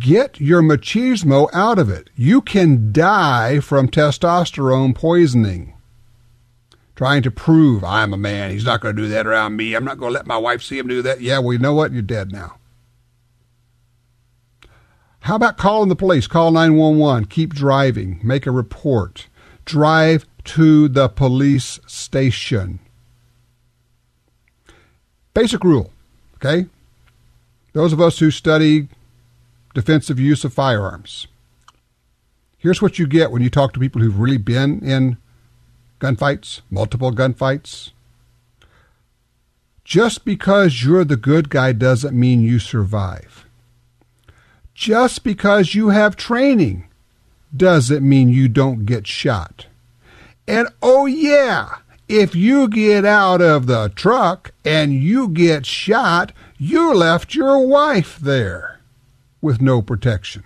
Get 0.00 0.40
your 0.40 0.62
machismo 0.62 1.50
out 1.52 1.78
of 1.78 1.90
it. 1.90 2.08
You 2.16 2.40
can 2.40 2.90
die 2.90 3.60
from 3.60 3.86
testosterone 3.88 4.94
poisoning. 4.94 5.74
Trying 6.96 7.22
to 7.22 7.30
prove 7.30 7.84
I'm 7.84 8.14
a 8.14 8.16
man. 8.16 8.50
He's 8.50 8.64
not 8.64 8.80
going 8.80 8.96
to 8.96 9.02
do 9.02 9.08
that 9.08 9.26
around 9.26 9.56
me. 9.56 9.74
I'm 9.74 9.84
not 9.84 9.98
going 9.98 10.10
to 10.10 10.18
let 10.18 10.26
my 10.26 10.38
wife 10.38 10.62
see 10.62 10.78
him 10.78 10.88
do 10.88 11.02
that. 11.02 11.20
Yeah, 11.20 11.38
well, 11.38 11.52
you 11.52 11.58
know 11.58 11.74
what? 11.74 11.92
You're 11.92 12.02
dead 12.02 12.32
now. 12.32 12.56
How 15.20 15.36
about 15.36 15.58
calling 15.58 15.90
the 15.90 15.96
police? 15.96 16.26
Call 16.26 16.50
911. 16.50 17.26
Keep 17.26 17.52
driving. 17.52 18.20
Make 18.22 18.46
a 18.46 18.50
report. 18.50 19.28
Drive 19.66 20.26
to 20.44 20.88
the 20.88 21.10
police 21.10 21.78
station. 21.86 22.80
Basic 25.34 25.62
rule, 25.62 25.92
okay? 26.36 26.66
Those 27.74 27.92
of 27.92 28.00
us 28.00 28.18
who 28.18 28.30
study 28.30 28.88
defensive 29.74 30.18
use 30.18 30.44
of 30.44 30.52
firearms. 30.52 31.26
Here's 32.58 32.82
what 32.82 32.98
you 32.98 33.06
get 33.06 33.30
when 33.30 33.42
you 33.42 33.50
talk 33.50 33.72
to 33.72 33.80
people 33.80 34.02
who've 34.02 34.18
really 34.18 34.36
been 34.36 34.84
in 34.84 35.16
gunfights, 35.98 36.60
multiple 36.70 37.12
gunfights. 37.12 37.92
Just 39.84 40.24
because 40.24 40.84
you're 40.84 41.04
the 41.04 41.16
good 41.16 41.48
guy 41.48 41.72
doesn't 41.72 42.18
mean 42.18 42.42
you 42.42 42.58
survive. 42.58 43.46
Just 44.74 45.24
because 45.24 45.74
you 45.74 45.88
have 45.88 46.16
training 46.16 46.86
doesn't 47.56 48.06
mean 48.06 48.28
you 48.28 48.48
don't 48.48 48.84
get 48.84 49.06
shot. 49.06 49.66
And 50.46 50.68
oh, 50.82 51.06
yeah, 51.06 51.76
if 52.08 52.34
you 52.34 52.68
get 52.68 53.04
out 53.04 53.40
of 53.40 53.66
the 53.66 53.90
truck 53.94 54.52
and 54.64 54.92
you 54.94 55.28
get 55.28 55.64
shot, 55.64 56.32
you 56.58 56.94
left 56.94 57.34
your 57.34 57.66
wife 57.66 58.18
there 58.18 58.79
with 59.40 59.60
no 59.60 59.82
protection. 59.82 60.44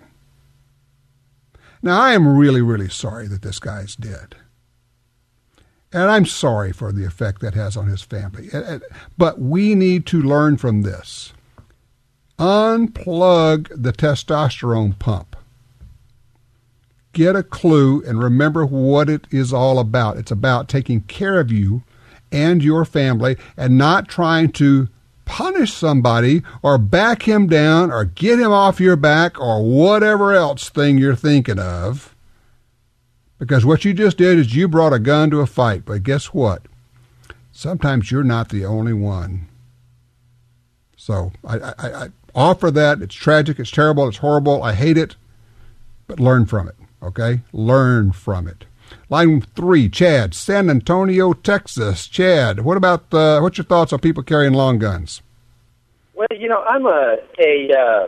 Now, 1.82 2.00
I 2.00 2.12
am 2.14 2.36
really, 2.36 2.62
really 2.62 2.88
sorry 2.88 3.28
that 3.28 3.42
this 3.42 3.58
guy's 3.58 3.94
dead. 3.94 4.36
And 5.92 6.10
I'm 6.10 6.26
sorry 6.26 6.72
for 6.72 6.90
the 6.90 7.04
effect 7.04 7.40
that 7.42 7.54
has 7.54 7.76
on 7.76 7.86
his 7.86 8.02
family. 8.02 8.48
But 9.16 9.38
we 9.38 9.74
need 9.74 10.06
to 10.06 10.20
learn 10.20 10.56
from 10.56 10.82
this. 10.82 11.32
Unplug 12.38 13.68
the 13.70 13.92
testosterone 13.92 14.98
pump. 14.98 15.36
Get 17.12 17.36
a 17.36 17.44
clue 17.44 18.02
and 18.02 18.18
remember 18.20 18.66
what 18.66 19.08
it 19.08 19.28
is 19.30 19.52
all 19.52 19.78
about. 19.78 20.16
It's 20.16 20.32
about 20.32 20.68
taking 20.68 21.02
care 21.02 21.38
of 21.38 21.52
you 21.52 21.84
and 22.32 22.64
your 22.64 22.84
family 22.84 23.36
and 23.56 23.78
not 23.78 24.08
trying 24.08 24.50
to 24.52 24.88
punish 25.24 25.72
somebody 25.72 26.42
or 26.62 26.78
back 26.78 27.22
him 27.22 27.46
down 27.46 27.90
or 27.90 28.04
get 28.04 28.38
him 28.38 28.52
off 28.52 28.80
your 28.80 28.96
back 28.96 29.40
or 29.40 29.62
whatever 29.62 30.32
else 30.32 30.68
thing 30.68 30.98
you're 30.98 31.16
thinking 31.16 31.58
of. 31.58 32.14
Because 33.38 33.64
what 33.64 33.84
you 33.84 33.92
just 33.92 34.16
did 34.16 34.38
is 34.38 34.54
you 34.54 34.68
brought 34.68 34.92
a 34.92 34.98
gun 34.98 35.30
to 35.30 35.40
a 35.40 35.46
fight. 35.46 35.84
But 35.84 36.02
guess 36.02 36.26
what? 36.26 36.62
Sometimes 37.52 38.10
you're 38.10 38.24
not 38.24 38.48
the 38.48 38.64
only 38.64 38.92
one. 38.92 39.48
So 40.96 41.32
I, 41.44 41.58
I, 41.58 41.74
I 41.78 42.08
offer 42.34 42.70
that. 42.70 43.02
It's 43.02 43.14
tragic. 43.14 43.58
It's 43.58 43.70
terrible. 43.70 44.08
It's 44.08 44.18
horrible. 44.18 44.62
I 44.62 44.72
hate 44.72 44.96
it. 44.96 45.16
But 46.06 46.20
learn 46.20 46.46
from 46.46 46.68
it. 46.68 46.76
Okay? 47.02 47.40
Learn 47.52 48.12
from 48.12 48.48
it. 48.48 48.64
Line 49.14 49.42
three, 49.42 49.88
Chad, 49.88 50.34
San 50.34 50.68
Antonio, 50.68 51.34
Texas. 51.34 52.08
Chad, 52.08 52.64
what 52.64 52.76
about 52.76 53.14
uh, 53.14 53.38
what's 53.38 53.56
your 53.56 53.64
thoughts 53.64 53.92
on 53.92 54.00
people 54.00 54.24
carrying 54.24 54.54
long 54.54 54.80
guns? 54.80 55.22
Well, 56.14 56.26
you 56.32 56.48
know, 56.48 56.64
I'm 56.64 56.84
a 56.84 57.18
a 57.38 57.70
uh, 57.72 58.06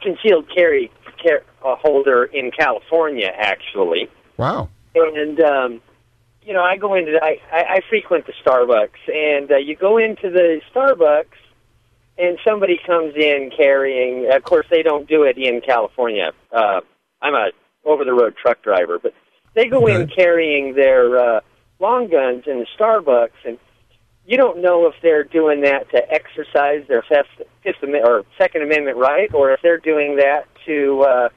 concealed 0.00 0.48
carry 0.54 0.92
car- 1.20 1.42
uh, 1.64 1.74
holder 1.74 2.22
in 2.26 2.52
California, 2.52 3.32
actually. 3.36 4.08
Wow. 4.36 4.68
And 4.94 5.40
um, 5.40 5.80
you 6.40 6.52
know, 6.54 6.62
I 6.62 6.76
go 6.76 6.94
into 6.94 7.18
I 7.20 7.40
I, 7.50 7.64
I 7.64 7.80
frequent 7.88 8.26
the 8.26 8.32
Starbucks, 8.44 9.12
and 9.12 9.50
uh, 9.50 9.56
you 9.56 9.74
go 9.74 9.98
into 9.98 10.30
the 10.30 10.60
Starbucks, 10.72 11.34
and 12.16 12.38
somebody 12.46 12.78
comes 12.86 13.16
in 13.16 13.50
carrying. 13.56 14.32
Of 14.32 14.44
course, 14.44 14.66
they 14.70 14.84
don't 14.84 15.08
do 15.08 15.24
it 15.24 15.36
in 15.36 15.62
California. 15.62 16.30
Uh, 16.52 16.82
I'm 17.20 17.34
a 17.34 17.50
over 17.84 18.04
the 18.04 18.12
road 18.12 18.36
truck 18.40 18.62
driver, 18.62 19.00
but 19.00 19.12
they 19.56 19.68
go 19.68 19.86
in 19.86 20.06
carrying 20.06 20.74
their 20.74 21.18
uh, 21.18 21.40
long 21.80 22.08
guns 22.08 22.44
in 22.46 22.58
the 22.58 22.66
Starbucks, 22.78 23.30
and 23.44 23.58
you 24.26 24.36
don't 24.36 24.60
know 24.60 24.86
if 24.86 24.94
they're 25.02 25.24
doing 25.24 25.62
that 25.62 25.90
to 25.90 26.12
exercise 26.12 26.86
their 26.88 27.02
Fifth, 27.02 27.48
Fifth 27.62 27.82
Amendment 27.82 28.04
or 28.06 28.24
Second 28.38 28.62
Amendment 28.62 28.98
right, 28.98 29.32
or 29.32 29.52
if 29.52 29.62
they're 29.62 29.78
doing 29.78 30.16
that 30.16 30.46
to 30.66 31.02
uh, 31.02 31.28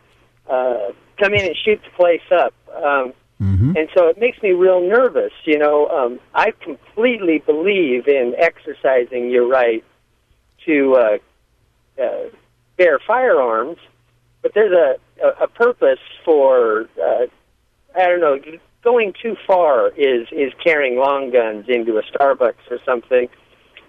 uh, 0.52 0.92
come 1.18 1.34
in 1.34 1.46
and 1.46 1.56
shoot 1.64 1.80
the 1.82 1.92
place 1.96 2.22
up. 2.30 2.54
Um, 2.76 3.14
mm-hmm. 3.42 3.78
And 3.78 3.88
so 3.96 4.08
it 4.10 4.20
makes 4.20 4.42
me 4.44 4.52
real 4.52 4.82
nervous. 4.82 5.32
You 5.46 5.58
know, 5.58 5.88
um, 5.88 6.20
I 6.36 6.52
completely 6.52 7.40
believe 7.40 8.08
in 8.10 8.36
exercising 8.38 9.30
your 9.30 9.48
right 9.48 9.84
to 10.66 10.96
uh, 10.96 12.04
uh, 12.04 12.30
bear 12.76 13.00
firearms, 13.00 13.78
but 14.42 14.54
there's 14.54 14.74
a, 14.74 15.26
a, 15.26 15.44
a 15.46 15.48
purpose 15.48 16.00
for 16.26 16.90
uh, 17.02 17.28
I 17.96 18.06
don't 18.06 18.20
know, 18.20 18.38
going 18.84 19.14
too 19.22 19.36
far 19.46 19.90
is 19.90 20.28
is 20.32 20.54
carrying 20.64 20.98
long 20.98 21.32
guns 21.32 21.66
into 21.68 21.98
a 21.98 22.04
Starbucks 22.04 22.70
or 22.70 22.80
something. 22.86 23.28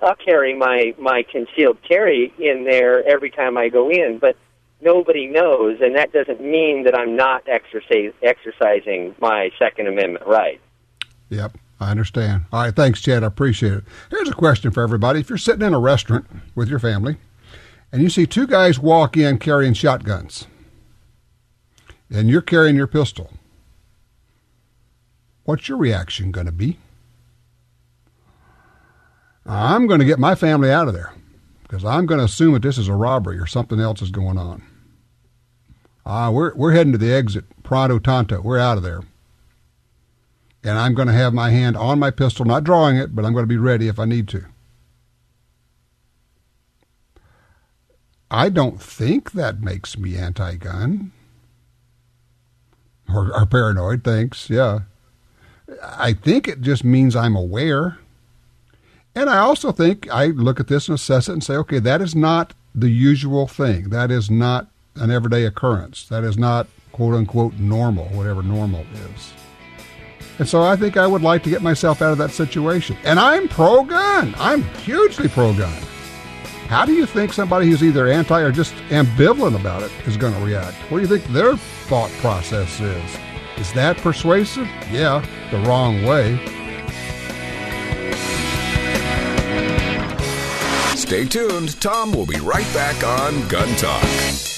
I'll 0.03 0.17
carry 0.17 0.55
my 0.57 0.95
my 0.99 1.25
concealed 1.31 1.79
carry 1.87 2.33
in 2.39 2.65
there 2.65 3.07
every 3.07 3.31
time 3.31 3.57
I 3.57 3.69
go 3.69 3.91
in, 3.91 4.19
but 4.21 4.37
nobody 4.81 5.27
knows, 5.27 5.79
and 5.81 5.97
that 5.97 6.13
doesn't 6.13 6.41
mean 6.41 6.85
that 6.85 6.99
I'm 6.99 7.17
not 7.17 7.47
exercise, 7.49 8.13
exercising 8.23 9.15
my 9.21 9.51
Second 9.59 9.89
Amendment 9.89 10.27
right. 10.27 10.61
Yep, 11.29 11.59
I 11.79 11.91
understand. 11.91 12.45
All 12.53 12.63
right, 12.63 12.75
thanks, 12.75 13.01
Chad. 13.01 13.23
I 13.23 13.27
appreciate 13.27 13.75
it. 13.75 13.85
Here's 14.11 14.31
a 14.31 14.35
question 14.35 14.71
for 14.71 14.83
everybody: 14.83 15.21
If 15.21 15.29
you're 15.29 15.39
sitting 15.39 15.67
in 15.67 15.75
a 15.75 15.79
restaurant 15.79 16.27
with 16.55 16.69
your 16.69 16.79
family, 16.79 17.19
and 17.93 18.03
you 18.03 18.09
see 18.09 18.27
two 18.27 18.47
guys 18.47 18.79
walk 18.79 19.17
in 19.17 19.39
carrying 19.39 19.75
shotguns, 19.75 20.47
and 22.11 22.31
you're 22.31 22.41
carrying 22.41 22.75
your 22.75 22.87
pistol 22.87 23.31
what's 25.45 25.69
your 25.69 25.79
reaction 25.79 26.31
going 26.31 26.47
to 26.47 26.53
be? 26.53 26.79
I'm 29.47 29.87
going 29.87 30.01
to 30.01 30.07
get 30.07 30.19
my 30.19 30.35
family 30.35 30.71
out 30.71 30.89
of 30.89 30.95
there 30.95 31.13
because 31.63 31.85
I'm 31.85 32.07
going 32.07 32.19
to 32.19 32.25
assume 32.25 32.55
that 32.55 32.63
this 32.63 32.79
is 32.79 32.89
a 32.89 32.95
robbery 32.95 33.39
or 33.39 33.47
something 33.47 33.81
else 33.81 34.03
is 34.03 34.11
going 34.11 34.39
on. 34.39 34.63
Uh, 36.05 36.31
we're, 36.33 36.55
we're 36.55 36.73
heading 36.73 36.93
to 36.93 36.99
the 36.99 37.13
exit, 37.13 37.45
pronto 37.63 37.99
tanto. 37.99 38.41
We're 38.41 38.59
out 38.59 38.77
of 38.77 38.83
there. 38.83 39.03
And 40.63 40.79
I'm 40.79 40.95
going 40.95 41.09
to 41.09 41.15
have 41.15 41.33
my 41.33 41.51
hand 41.51 41.77
on 41.77 41.99
my 41.99 42.11
pistol, 42.11 42.45
not 42.45 42.65
drawing 42.65 42.97
it, 42.97 43.15
but 43.15 43.25
I'm 43.25 43.33
going 43.33 43.45
to 43.45 43.49
be 43.49 43.57
ready 43.57 43.89
if 43.89 43.99
I 43.99 44.05
need 44.05 44.29
to. 44.29 44.45
I 48.31 48.49
don't 48.49 48.81
think 48.81 49.33
that 49.33 49.61
makes 49.61 49.99
me 49.99 50.17
anti 50.17 50.55
gun 50.57 51.13
or, 53.13 53.35
or 53.35 53.47
paranoid, 53.47 54.05
thanks. 54.05 54.49
Yeah. 54.49 54.81
I 55.83 56.13
think 56.13 56.49
it 56.49 56.61
just 56.61 56.85
means 56.85 57.15
I'm 57.15 57.37
aware. 57.37 57.99
And 59.15 59.29
I 59.29 59.39
also 59.39 59.73
think 59.73 60.11
I 60.11 60.27
look 60.27 60.61
at 60.61 60.69
this 60.69 60.89
and 60.89 60.95
assess 60.95 61.29
it 61.29 61.33
and 61.33 61.45
say, 61.45 61.55
okay, 61.57 61.79
that 61.81 62.01
is 62.01 62.15
not 62.15 62.55
the 62.75 62.91
usual 62.91 63.47
thing. 63.47 63.91
That 63.91 64.11
is 64.11 64.31
not 64.31 64.69
an 64.97 65.11
everyday 65.11 65.45
occurrence. 65.45 66.07
That 66.09 66.25
is 66.25 66.39
not 66.39 66.69
quote 66.93 67.15
unquote 67.15 67.55
normal, 67.55 68.07
whatever 68.07 68.43
normal 68.43 68.85
is. 69.15 69.33
And 70.39 70.49
so 70.49 70.63
I 70.63 70.77
think 70.77 70.97
I 70.97 71.07
would 71.07 71.23
like 71.23 71.43
to 71.45 71.51
get 71.51 71.61
myself 71.61 72.01
out 72.01 72.13
of 72.13 72.19
that 72.19 72.31
situation. 72.31 72.97
And 73.05 73.21
I'm 73.21 73.49
pro 73.49 73.85
gun. 73.85 74.35
I'm 74.39 74.63
hugely 74.63 75.29
pro 75.29 75.53
gun. 75.53 75.83
how 76.69 76.87
do 76.87 76.93
you 76.93 77.05
think 77.05 77.33
somebody 77.33 77.67
who's 77.67 77.83
either 77.83 78.07
anti 78.09 78.41
or 78.41 78.53
just 78.53 78.75
ambivalent 78.89 79.59
about 79.59 79.83
it 79.83 79.91
is 80.07 80.17
going 80.17 80.33
to 80.35 80.41
react? 80.41 80.77
What 80.91 80.99
do 80.99 81.03
you 81.03 81.09
think 81.09 81.25
their 81.33 81.57
thought 81.57 82.11
process 82.21 82.81
is? 82.81 83.30
Is 83.61 83.73
that 83.75 83.99
persuasive? 83.99 84.67
Yeah, 84.91 85.25
the 85.51 85.59
wrong 85.59 86.03
way. 86.03 86.39
Stay 90.97 91.27
tuned. 91.27 91.79
Tom 91.81 92.13
will 92.13 92.27
be 92.27 92.41
right 92.41 92.73
back 92.73 93.05
on 93.05 93.47
Gun 93.49 93.69
Talk. 93.77 94.50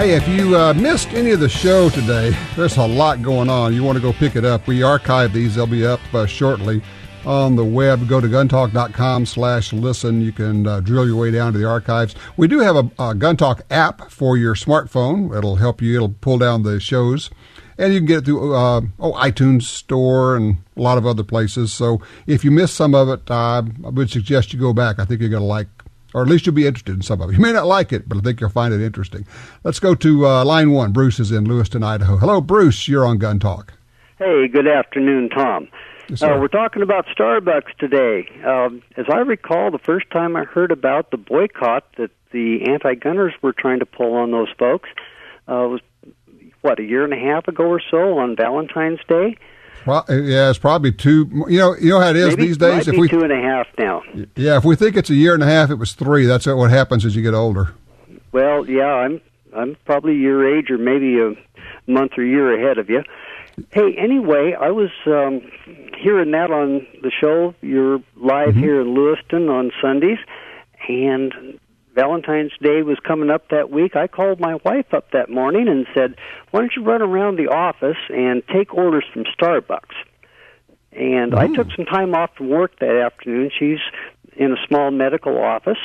Hey, 0.00 0.12
if 0.12 0.26
you 0.26 0.56
uh, 0.56 0.72
missed 0.72 1.08
any 1.08 1.32
of 1.32 1.40
the 1.40 1.48
show 1.50 1.90
today, 1.90 2.34
there's 2.56 2.78
a 2.78 2.86
lot 2.86 3.20
going 3.20 3.50
on. 3.50 3.74
You 3.74 3.84
want 3.84 3.96
to 3.96 4.02
go 4.02 4.14
pick 4.14 4.34
it 4.34 4.46
up. 4.46 4.66
We 4.66 4.82
archive 4.82 5.34
these. 5.34 5.56
They'll 5.56 5.66
be 5.66 5.84
up 5.84 6.00
uh, 6.14 6.24
shortly 6.24 6.80
on 7.26 7.54
the 7.54 7.66
web. 7.66 8.08
Go 8.08 8.18
to 8.18 8.26
guntalk.com 8.26 9.26
slash 9.26 9.74
listen. 9.74 10.22
You 10.22 10.32
can 10.32 10.66
uh, 10.66 10.80
drill 10.80 11.06
your 11.06 11.16
way 11.16 11.30
down 11.30 11.52
to 11.52 11.58
the 11.58 11.68
archives. 11.68 12.14
We 12.38 12.48
do 12.48 12.60
have 12.60 12.76
a, 12.76 12.90
a 12.98 13.14
Gun 13.14 13.36
Talk 13.36 13.60
app 13.68 14.10
for 14.10 14.38
your 14.38 14.54
smartphone. 14.54 15.36
It'll 15.36 15.56
help 15.56 15.82
you. 15.82 15.96
It'll 15.96 16.08
pull 16.22 16.38
down 16.38 16.62
the 16.62 16.80
shows. 16.80 17.28
And 17.76 17.92
you 17.92 18.00
can 18.00 18.06
get 18.06 18.18
it 18.20 18.24
through 18.24 18.54
uh, 18.54 18.80
oh 19.00 19.12
iTunes 19.12 19.64
Store 19.64 20.34
and 20.34 20.62
a 20.78 20.80
lot 20.80 20.96
of 20.96 21.04
other 21.04 21.24
places. 21.24 21.74
So 21.74 22.00
if 22.26 22.42
you 22.42 22.50
missed 22.50 22.74
some 22.74 22.94
of 22.94 23.10
it, 23.10 23.30
I 23.30 23.60
would 23.80 24.08
suggest 24.08 24.54
you 24.54 24.58
go 24.58 24.72
back. 24.72 24.98
I 24.98 25.04
think 25.04 25.20
you're 25.20 25.28
going 25.28 25.42
to 25.42 25.46
like 25.46 25.68
or 26.14 26.22
at 26.22 26.28
least 26.28 26.46
you'll 26.46 26.54
be 26.54 26.66
interested 26.66 26.94
in 26.94 27.02
some 27.02 27.20
of 27.20 27.30
it. 27.30 27.34
You 27.34 27.40
may 27.40 27.52
not 27.52 27.66
like 27.66 27.92
it, 27.92 28.08
but 28.08 28.18
I 28.18 28.20
think 28.20 28.40
you'll 28.40 28.50
find 28.50 28.74
it 28.74 28.80
interesting. 28.80 29.26
Let's 29.64 29.80
go 29.80 29.94
to 29.94 30.26
uh, 30.26 30.44
line 30.44 30.72
one. 30.72 30.92
Bruce 30.92 31.20
is 31.20 31.30
in 31.32 31.44
Lewiston, 31.44 31.82
Idaho. 31.82 32.16
Hello, 32.16 32.40
Bruce. 32.40 32.88
You're 32.88 33.06
on 33.06 33.18
Gun 33.18 33.38
Talk. 33.38 33.74
Hey, 34.18 34.48
good 34.48 34.66
afternoon, 34.66 35.30
Tom. 35.30 35.68
Yes, 36.08 36.22
uh, 36.22 36.36
we're 36.40 36.48
talking 36.48 36.82
about 36.82 37.06
Starbucks 37.06 37.76
today. 37.78 38.28
Um, 38.44 38.82
as 38.96 39.06
I 39.10 39.18
recall, 39.18 39.70
the 39.70 39.78
first 39.78 40.10
time 40.10 40.34
I 40.34 40.44
heard 40.44 40.72
about 40.72 41.10
the 41.10 41.16
boycott 41.16 41.84
that 41.96 42.10
the 42.32 42.64
anti-gunners 42.68 43.32
were 43.42 43.52
trying 43.52 43.78
to 43.78 43.86
pull 43.86 44.14
on 44.14 44.30
those 44.30 44.48
folks 44.58 44.88
uh, 45.48 45.68
was 45.68 45.80
what 46.62 46.78
a 46.78 46.82
year 46.82 47.04
and 47.04 47.12
a 47.12 47.16
half 47.16 47.48
ago 47.48 47.64
or 47.64 47.80
so 47.90 48.18
on 48.18 48.36
Valentine's 48.36 49.00
Day. 49.08 49.36
Pro- 49.84 50.04
yeah, 50.08 50.50
it's 50.50 50.58
probably 50.58 50.92
two. 50.92 51.28
You 51.48 51.58
know, 51.58 51.76
you 51.76 51.90
know 51.90 52.00
how 52.00 52.10
it 52.10 52.16
is 52.16 52.36
Maybe 52.36 52.48
these 52.48 52.58
days. 52.58 52.88
If 52.88 52.96
we 52.96 53.08
two 53.08 53.22
and 53.22 53.32
a 53.32 53.40
half 53.40 53.66
now. 53.78 54.02
yeah, 54.36 54.56
if 54.56 54.64
we 54.64 54.76
think 54.76 54.96
it's 54.96 55.10
a 55.10 55.14
year 55.14 55.34
and 55.34 55.42
a 55.42 55.46
half, 55.46 55.70
it 55.70 55.76
was 55.76 55.92
three. 55.92 56.26
That's 56.26 56.46
what 56.46 56.70
happens 56.70 57.04
as 57.04 57.16
you 57.16 57.22
get 57.22 57.34
older. 57.34 57.74
Well, 58.32 58.68
yeah, 58.68 58.84
I'm 58.84 59.20
I'm 59.56 59.76
probably 59.84 60.16
your 60.16 60.56
age 60.56 60.70
or 60.70 60.78
maybe 60.78 61.18
a 61.20 61.34
month 61.90 62.12
or 62.16 62.24
year 62.24 62.52
ahead 62.58 62.78
of 62.78 62.88
you. 62.90 63.02
Hey, 63.70 63.94
anyway, 63.98 64.56
I 64.58 64.70
was 64.70 64.90
um, 65.06 65.42
hearing 65.98 66.30
that 66.30 66.50
on 66.50 66.86
the 67.02 67.10
show. 67.10 67.54
You're 67.60 68.00
live 68.16 68.54
here 68.54 68.80
in 68.80 68.94
Lewiston 68.94 69.48
on 69.48 69.70
Sundays, 69.82 70.18
and 70.88 71.59
Valentine's 71.94 72.52
Day 72.62 72.82
was 72.82 72.98
coming 73.00 73.30
up 73.30 73.48
that 73.48 73.70
week. 73.70 73.96
I 73.96 74.06
called 74.06 74.40
my 74.40 74.56
wife 74.64 74.94
up 74.94 75.10
that 75.10 75.28
morning 75.28 75.68
and 75.68 75.86
said, 75.92 76.16
"Why 76.50 76.60
don't 76.60 76.74
you 76.76 76.82
run 76.82 77.02
around 77.02 77.36
the 77.36 77.48
office 77.48 77.98
and 78.08 78.46
take 78.48 78.74
orders 78.74 79.04
from 79.12 79.24
Starbucks?" 79.24 79.94
And 80.92 81.34
I 81.34 81.48
took 81.48 81.70
some 81.72 81.84
time 81.84 82.14
off 82.14 82.36
from 82.36 82.48
work 82.48 82.78
that 82.80 82.96
afternoon. 82.96 83.50
She's 83.56 83.80
in 84.36 84.52
a 84.52 84.66
small 84.66 84.90
medical 84.90 85.38
office, 85.38 85.78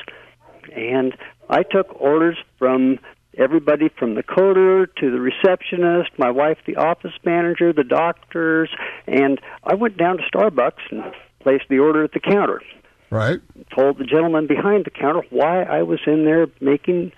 and 0.76 1.16
I 1.50 1.64
took 1.64 2.00
orders 2.00 2.38
from 2.58 3.00
everybody 3.38 3.90
from 3.90 4.16
the 4.16 4.24
coder 4.24 4.88
to 4.96 5.12
the 5.12 5.20
receptionist, 5.20 6.12
my 6.18 6.32
wife, 6.32 6.58
the 6.66 6.78
office 6.78 7.14
manager, 7.24 7.74
the 7.74 7.84
doctors, 7.84 8.70
and 9.08 9.40
I 9.64 9.76
went 9.76 9.98
down 9.98 10.18
to 10.18 10.24
Starbucks 10.24 10.92
and 10.92 11.04
placed 11.42 11.66
the 11.70 11.80
order 11.80 12.04
at 12.04 12.14
the 12.14 12.20
counter. 12.20 12.62
Right. 13.10 13.40
Told 13.76 13.98
the 13.98 14.04
gentleman 14.04 14.48
behind 14.48 14.86
the 14.86 14.90
counter 14.90 15.22
why 15.30 15.64
I 15.64 15.84
was 15.84 16.00
in 16.08 16.26
there 16.26 16.48
making 16.60 17.12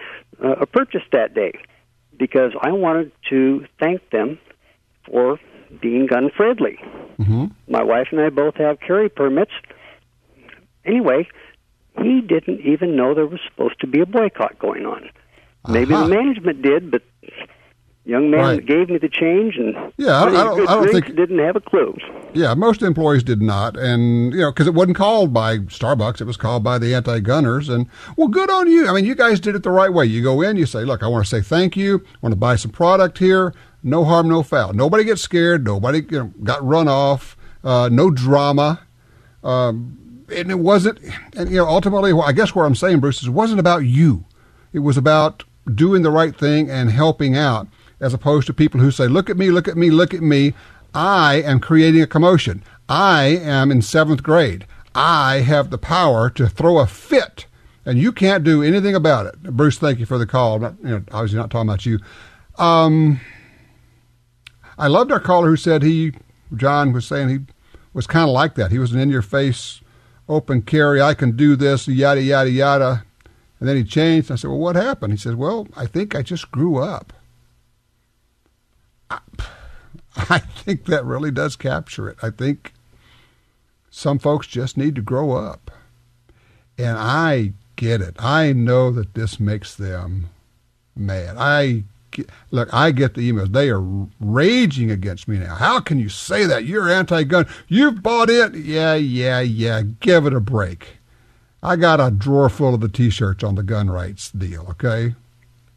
uh, 0.44 0.50
a 0.62 0.66
purchase 0.66 1.02
that 1.12 1.34
day 1.34 1.54
because 2.18 2.52
I 2.62 2.72
wanted 2.72 3.12
to 3.30 3.66
thank 3.80 4.10
them 4.10 4.38
for 5.06 5.40
being 5.82 6.06
gun 6.08 6.30
friendly. 6.36 6.78
Mm-hmm. 7.20 7.46
My 7.68 7.84
wife 7.84 8.08
and 8.12 8.22
I 8.22 8.30
both 8.30 8.56
have 8.56 8.80
carry 8.80 9.10
permits. 9.10 9.52
Anyway, 10.86 11.28
he 12.02 12.22
didn't 12.22 12.62
even 12.62 12.96
know 12.96 13.14
there 13.14 13.26
was 13.26 13.40
supposed 13.50 13.80
to 13.82 13.88
be 13.88 14.00
a 14.02 14.06
boycott 14.06 14.58
going 14.60 14.86
on. 14.86 15.10
Maybe 15.68 15.94
Uh-huh. 15.94 16.08
the 16.08 16.16
management 16.16 16.62
did, 16.62 16.92
but 16.92 17.02
young 18.08 18.32
man 18.32 18.40
Right. 18.40 18.66
gave 18.66 18.90
me 18.90 18.98
the 18.98 19.10
change 19.10 19.58
and 19.58 19.76
Yeah, 19.98 20.20
I- 20.22 20.28
I 20.28 20.44
don't- 20.44 20.70
I 20.70 20.74
don't 20.76 20.90
think- 20.92 21.16
didn't 21.16 21.40
have 21.40 21.56
a 21.56 21.60
clue. 21.60 21.94
Yeah, 22.34 22.54
most 22.54 22.82
employees 22.82 23.22
did 23.24 23.42
not, 23.42 23.76
and 23.78 24.34
you 24.34 24.40
know, 24.40 24.52
because 24.52 24.66
it 24.68 24.74
wasn't 24.74 24.96
called 24.96 25.34
by 25.34 25.58
Starbucks, 25.60 26.22
it 26.22 26.26
was 26.26 26.38
called 26.38 26.64
by 26.64 26.78
the 26.78 26.94
anti-gunners. 26.96 27.68
And 27.70 27.88
well, 28.16 28.28
good 28.30 28.50
on 28.50 28.70
you. 28.72 28.88
I 28.88 28.94
mean, 28.94 29.06
you 29.06 29.14
guys 29.16 29.40
did 29.40 29.56
it 29.56 29.64
the 29.64 29.72
right 29.72 29.92
way. 29.94 30.06
You 30.06 30.22
go 30.24 30.42
in, 30.42 30.56
you 30.58 30.66
say, 30.66 30.84
"Look, 30.86 31.04
I 31.04 31.08
want 31.08 31.26
to 31.26 31.30
say 31.30 31.42
thank 31.42 31.76
you. 31.76 32.02
I 32.06 32.18
want 32.22 32.32
to 32.34 32.38
buy 32.40 32.56
some 32.56 32.72
product 32.72 33.18
here. 33.18 33.54
No 33.84 34.04
harm, 34.06 34.28
no 34.30 34.42
foul. 34.42 34.74
Nobody 34.74 35.04
gets 35.04 35.22
scared. 35.22 35.66
Nobody 35.66 36.00
you 36.10 36.18
know, 36.20 36.32
got 36.44 36.66
run 36.66 36.88
off. 36.88 37.36
Uh, 37.64 37.90
no 37.92 38.10
drama." 38.10 38.80
Um, 39.44 39.98
and 40.36 40.52
it 40.52 40.60
wasn't, 40.60 41.00
and 41.36 41.50
you 41.50 41.58
know, 41.58 41.66
ultimately, 41.68 42.12
well, 42.14 42.24
I 42.28 42.32
guess 42.34 42.54
what 42.56 42.64
I'm 42.66 42.76
saying, 42.76 43.00
Bruce, 43.00 43.22
is 43.22 43.28
it 43.28 43.34
wasn't 43.34 43.60
about 43.60 43.86
you. 43.86 44.26
It 44.74 44.80
was 44.80 44.98
about 44.98 45.44
doing 45.74 46.02
the 46.02 46.12
right 46.12 46.36
thing 46.36 46.70
and 46.70 46.92
helping 46.92 47.36
out, 47.36 47.68
as 48.00 48.14
opposed 48.14 48.48
to 48.48 48.54
people 48.54 48.80
who 48.80 48.92
say, 48.92 49.08
"Look 49.08 49.30
at 49.30 49.38
me, 49.38 49.50
look 49.52 49.68
at 49.68 49.78
me, 49.78 49.90
look 49.90 50.14
at 50.14 50.22
me." 50.22 50.54
I 50.94 51.36
am 51.36 51.60
creating 51.60 52.02
a 52.02 52.08
commotion. 52.08 52.64
I 52.90 53.26
am 53.26 53.72
in 53.72 53.82
seventh 53.82 54.24
grade. 54.24 54.66
I 54.96 55.42
have 55.42 55.70
the 55.70 55.78
power 55.78 56.30
to 56.32 56.48
throw 56.48 56.80
a 56.80 56.88
fit, 56.88 57.46
and 57.86 58.00
you 58.00 58.12
can't 58.12 58.44
do 58.44 58.64
anything 58.64 58.96
about 58.96 59.28
it. 59.28 59.44
Bruce, 59.44 59.78
thank 59.78 60.00
you 60.00 60.06
for 60.06 60.18
the 60.18 60.26
call. 60.26 60.56
I'm 60.56 60.62
not, 60.62 60.76
you 60.82 60.90
know, 60.90 61.04
obviously 61.12 61.38
not 61.38 61.52
talking 61.52 61.70
about 61.70 61.86
you. 61.86 62.00
Um, 62.58 63.20
I 64.78 64.88
loved 64.88 65.12
our 65.12 65.20
caller 65.20 65.50
who 65.50 65.58
said 65.58 65.84
he, 65.84 66.14
John 66.56 66.94
was 66.94 67.06
saying 67.06 67.30
he 67.30 67.40
was 67.94 68.08
kind 68.08 68.28
of 68.28 68.34
like 68.34 68.56
that. 68.56 68.72
He 68.72 68.80
was 68.80 68.92
an 68.94 69.00
in 69.00 69.10
your 69.10 69.22
face, 69.22 69.82
open 70.30 70.62
carry. 70.62 71.02
I 71.02 71.14
can 71.14 71.36
do 71.36 71.56
this, 71.56 71.88
yada 71.88 72.22
yada 72.22 72.50
yada. 72.50 73.04
And 73.60 73.68
then 73.68 73.76
he 73.76 73.84
changed. 73.84 74.32
I 74.32 74.36
said, 74.36 74.50
"Well, 74.50 74.60
what 74.60 74.76
happened?" 74.76 75.14
He 75.14 75.18
says, 75.18 75.36
"Well, 75.36 75.68
I 75.76 75.86
think 75.86 76.16
I 76.16 76.22
just 76.22 76.52
grew 76.52 76.78
up." 76.78 77.14
I, 80.30 80.40
think 80.40 80.86
that 80.86 81.06
really 81.06 81.32
does 81.32 81.56
capture 81.56 82.10
it. 82.10 82.18
I 82.22 82.30
think 82.30 82.74
some 83.90 84.20
folks 84.20 84.48
just 84.48 84.78
need 84.78 84.96
to 84.96 85.02
grow 85.02 85.32
up, 85.32 85.72
and 86.78 86.98
I 86.98 87.54
get 87.76 88.02
it. 88.02 88.16
I 88.20 88.54
know 88.54 88.92
that 88.92 89.14
this 89.14 89.40
makes 89.40 89.76
them 89.76 90.30
mad. 90.96 91.36
I 91.38 91.84
get, 92.12 92.30
look. 92.52 92.74
I 92.74 92.92
get 92.92 93.14
the 93.14 93.32
emails. 93.32 93.54
They 93.54 93.70
are 93.70 93.82
raging 94.20 94.92
against 94.92 95.28
me 95.28 95.38
now. 95.38 95.56
How 95.56 95.80
can 95.80 96.00
you 96.00 96.10
say 96.10 96.46
that? 96.46 96.66
You're 96.66 96.90
anti-gun. 96.90 97.48
You've 97.68 98.04
bought 98.04 98.30
it. 98.30 98.56
Yeah, 98.56 98.96
yeah, 98.96 99.40
yeah. 99.40 99.84
Give 100.00 100.26
it 100.26 100.34
a 100.34 100.42
break. 100.42 100.98
I 101.64 101.76
got 101.76 102.00
a 102.00 102.12
drawer 102.12 102.50
full 102.50 102.76
of 102.76 102.82
the 102.82 102.90
T-shirts 102.90 103.44
on 103.44 103.56
the 103.56 103.64
gun 103.64 103.90
rights 103.90 104.32
deal. 104.32 104.68
Okay, 104.72 105.16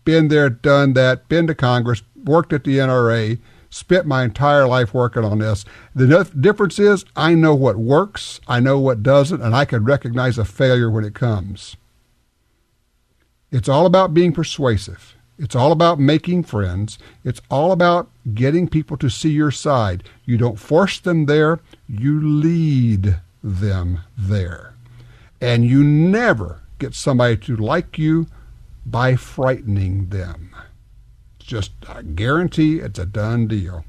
been 0.05 0.29
there, 0.29 0.51
done 0.51 0.95
that. 0.95 1.29
Been 1.29 1.47
to 1.47 1.55
Congress, 1.55 2.03
worked 2.25 2.53
at 2.53 2.65
the 2.65 2.79
NRA, 2.79 3.39
spent 3.71 4.07
my 4.07 4.25
entire 4.25 4.67
life 4.67 4.93
working 4.93 5.25
on 5.25 5.39
this. 5.39 5.65
The 5.95 6.25
difference 6.39 6.79
is, 6.79 7.05
I 7.15 7.35
know 7.35 7.55
what 7.55 7.77
works, 7.77 8.41
I 8.49 8.61
know 8.61 8.79
what 8.79 9.03
doesn't, 9.03 9.41
and 9.41 9.55
I 9.55 9.65
can 9.65 9.85
recognize 9.85 10.39
a 10.39 10.45
failure 10.45 10.91
when 10.91 11.05
it 11.05 11.15
comes. 11.15 11.77
It's 13.53 13.69
all 13.69 13.87
about 13.87 14.15
being 14.15 14.33
persuasive. 14.33 15.17
It's 15.39 15.57
all 15.57 15.73
about 15.73 15.99
making 15.99 16.45
friends. 16.45 16.99
It's 17.25 17.41
all 17.51 17.73
about 17.73 18.11
getting 18.35 18.69
people 18.69 18.97
to 18.99 19.09
see 19.09 19.31
your 19.31 19.51
side. 19.51 20.05
You 20.25 20.37
don't 20.37 20.59
force 20.59 21.01
them 21.01 21.27
there, 21.27 21.61
you 21.89 22.21
lead 22.21 23.21
them 23.43 24.01
there. 24.19 24.75
And 25.41 25.65
you 25.65 25.83
never 25.83 26.61
get 26.79 26.95
somebody 26.95 27.39
to 27.39 27.57
like 27.57 27.97
you 27.97 28.27
by 28.85 29.17
frightening 29.17 30.09
them. 30.09 30.55
Just 31.39 31.73
a 31.89 32.03
guarantee, 32.03 32.79
it's 32.79 32.99
a 32.99 33.07
done 33.07 33.47
deal. 33.47 33.85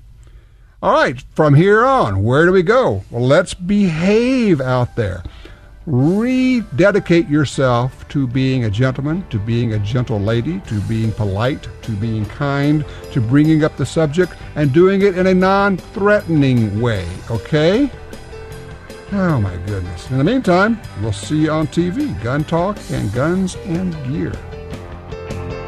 All 0.82 0.94
right, 0.94 1.22
from 1.36 1.54
here 1.54 1.86
on, 1.86 2.24
where 2.24 2.46
do 2.46 2.52
we 2.52 2.64
go? 2.64 3.04
Well, 3.12 3.26
let's 3.26 3.54
behave 3.54 4.60
out 4.60 4.96
there. 4.96 5.24
Rededicate 5.86 7.28
yourself 7.28 8.08
to 8.10 8.28
being 8.28 8.66
a 8.66 8.70
gentleman, 8.70 9.28
to 9.30 9.40
being 9.40 9.74
a 9.74 9.80
gentle 9.80 10.20
lady, 10.20 10.60
to 10.62 10.80
being 10.82 11.12
polite, 11.12 11.68
to 11.84 11.92
being 11.92 12.26
kind, 12.26 12.86
to 13.12 13.22
bringing 13.22 13.64
up 13.64 13.78
the 13.78 13.86
subject, 13.86 14.34
and 14.56 14.74
doing 14.74 15.02
it 15.02 15.18
in 15.18 15.28
a 15.28 15.34
non 15.34 15.78
threatening 15.78 16.82
way, 16.82 17.08
okay? 17.30 17.90
Oh 19.12 19.42
my 19.42 19.56
goodness. 19.66 20.10
In 20.10 20.18
the 20.18 20.24
meantime, 20.24 20.80
we'll 21.02 21.14
see 21.14 21.44
you 21.44 21.52
on 21.52 21.68
TV, 21.68 22.20
Gun 22.24 22.44
Talk 22.44 22.78
and 22.92 23.12
Guns 23.14 23.56
and 23.66 23.94
Gear. 24.08 24.34
Thank 25.32 25.52
you. 25.54 25.61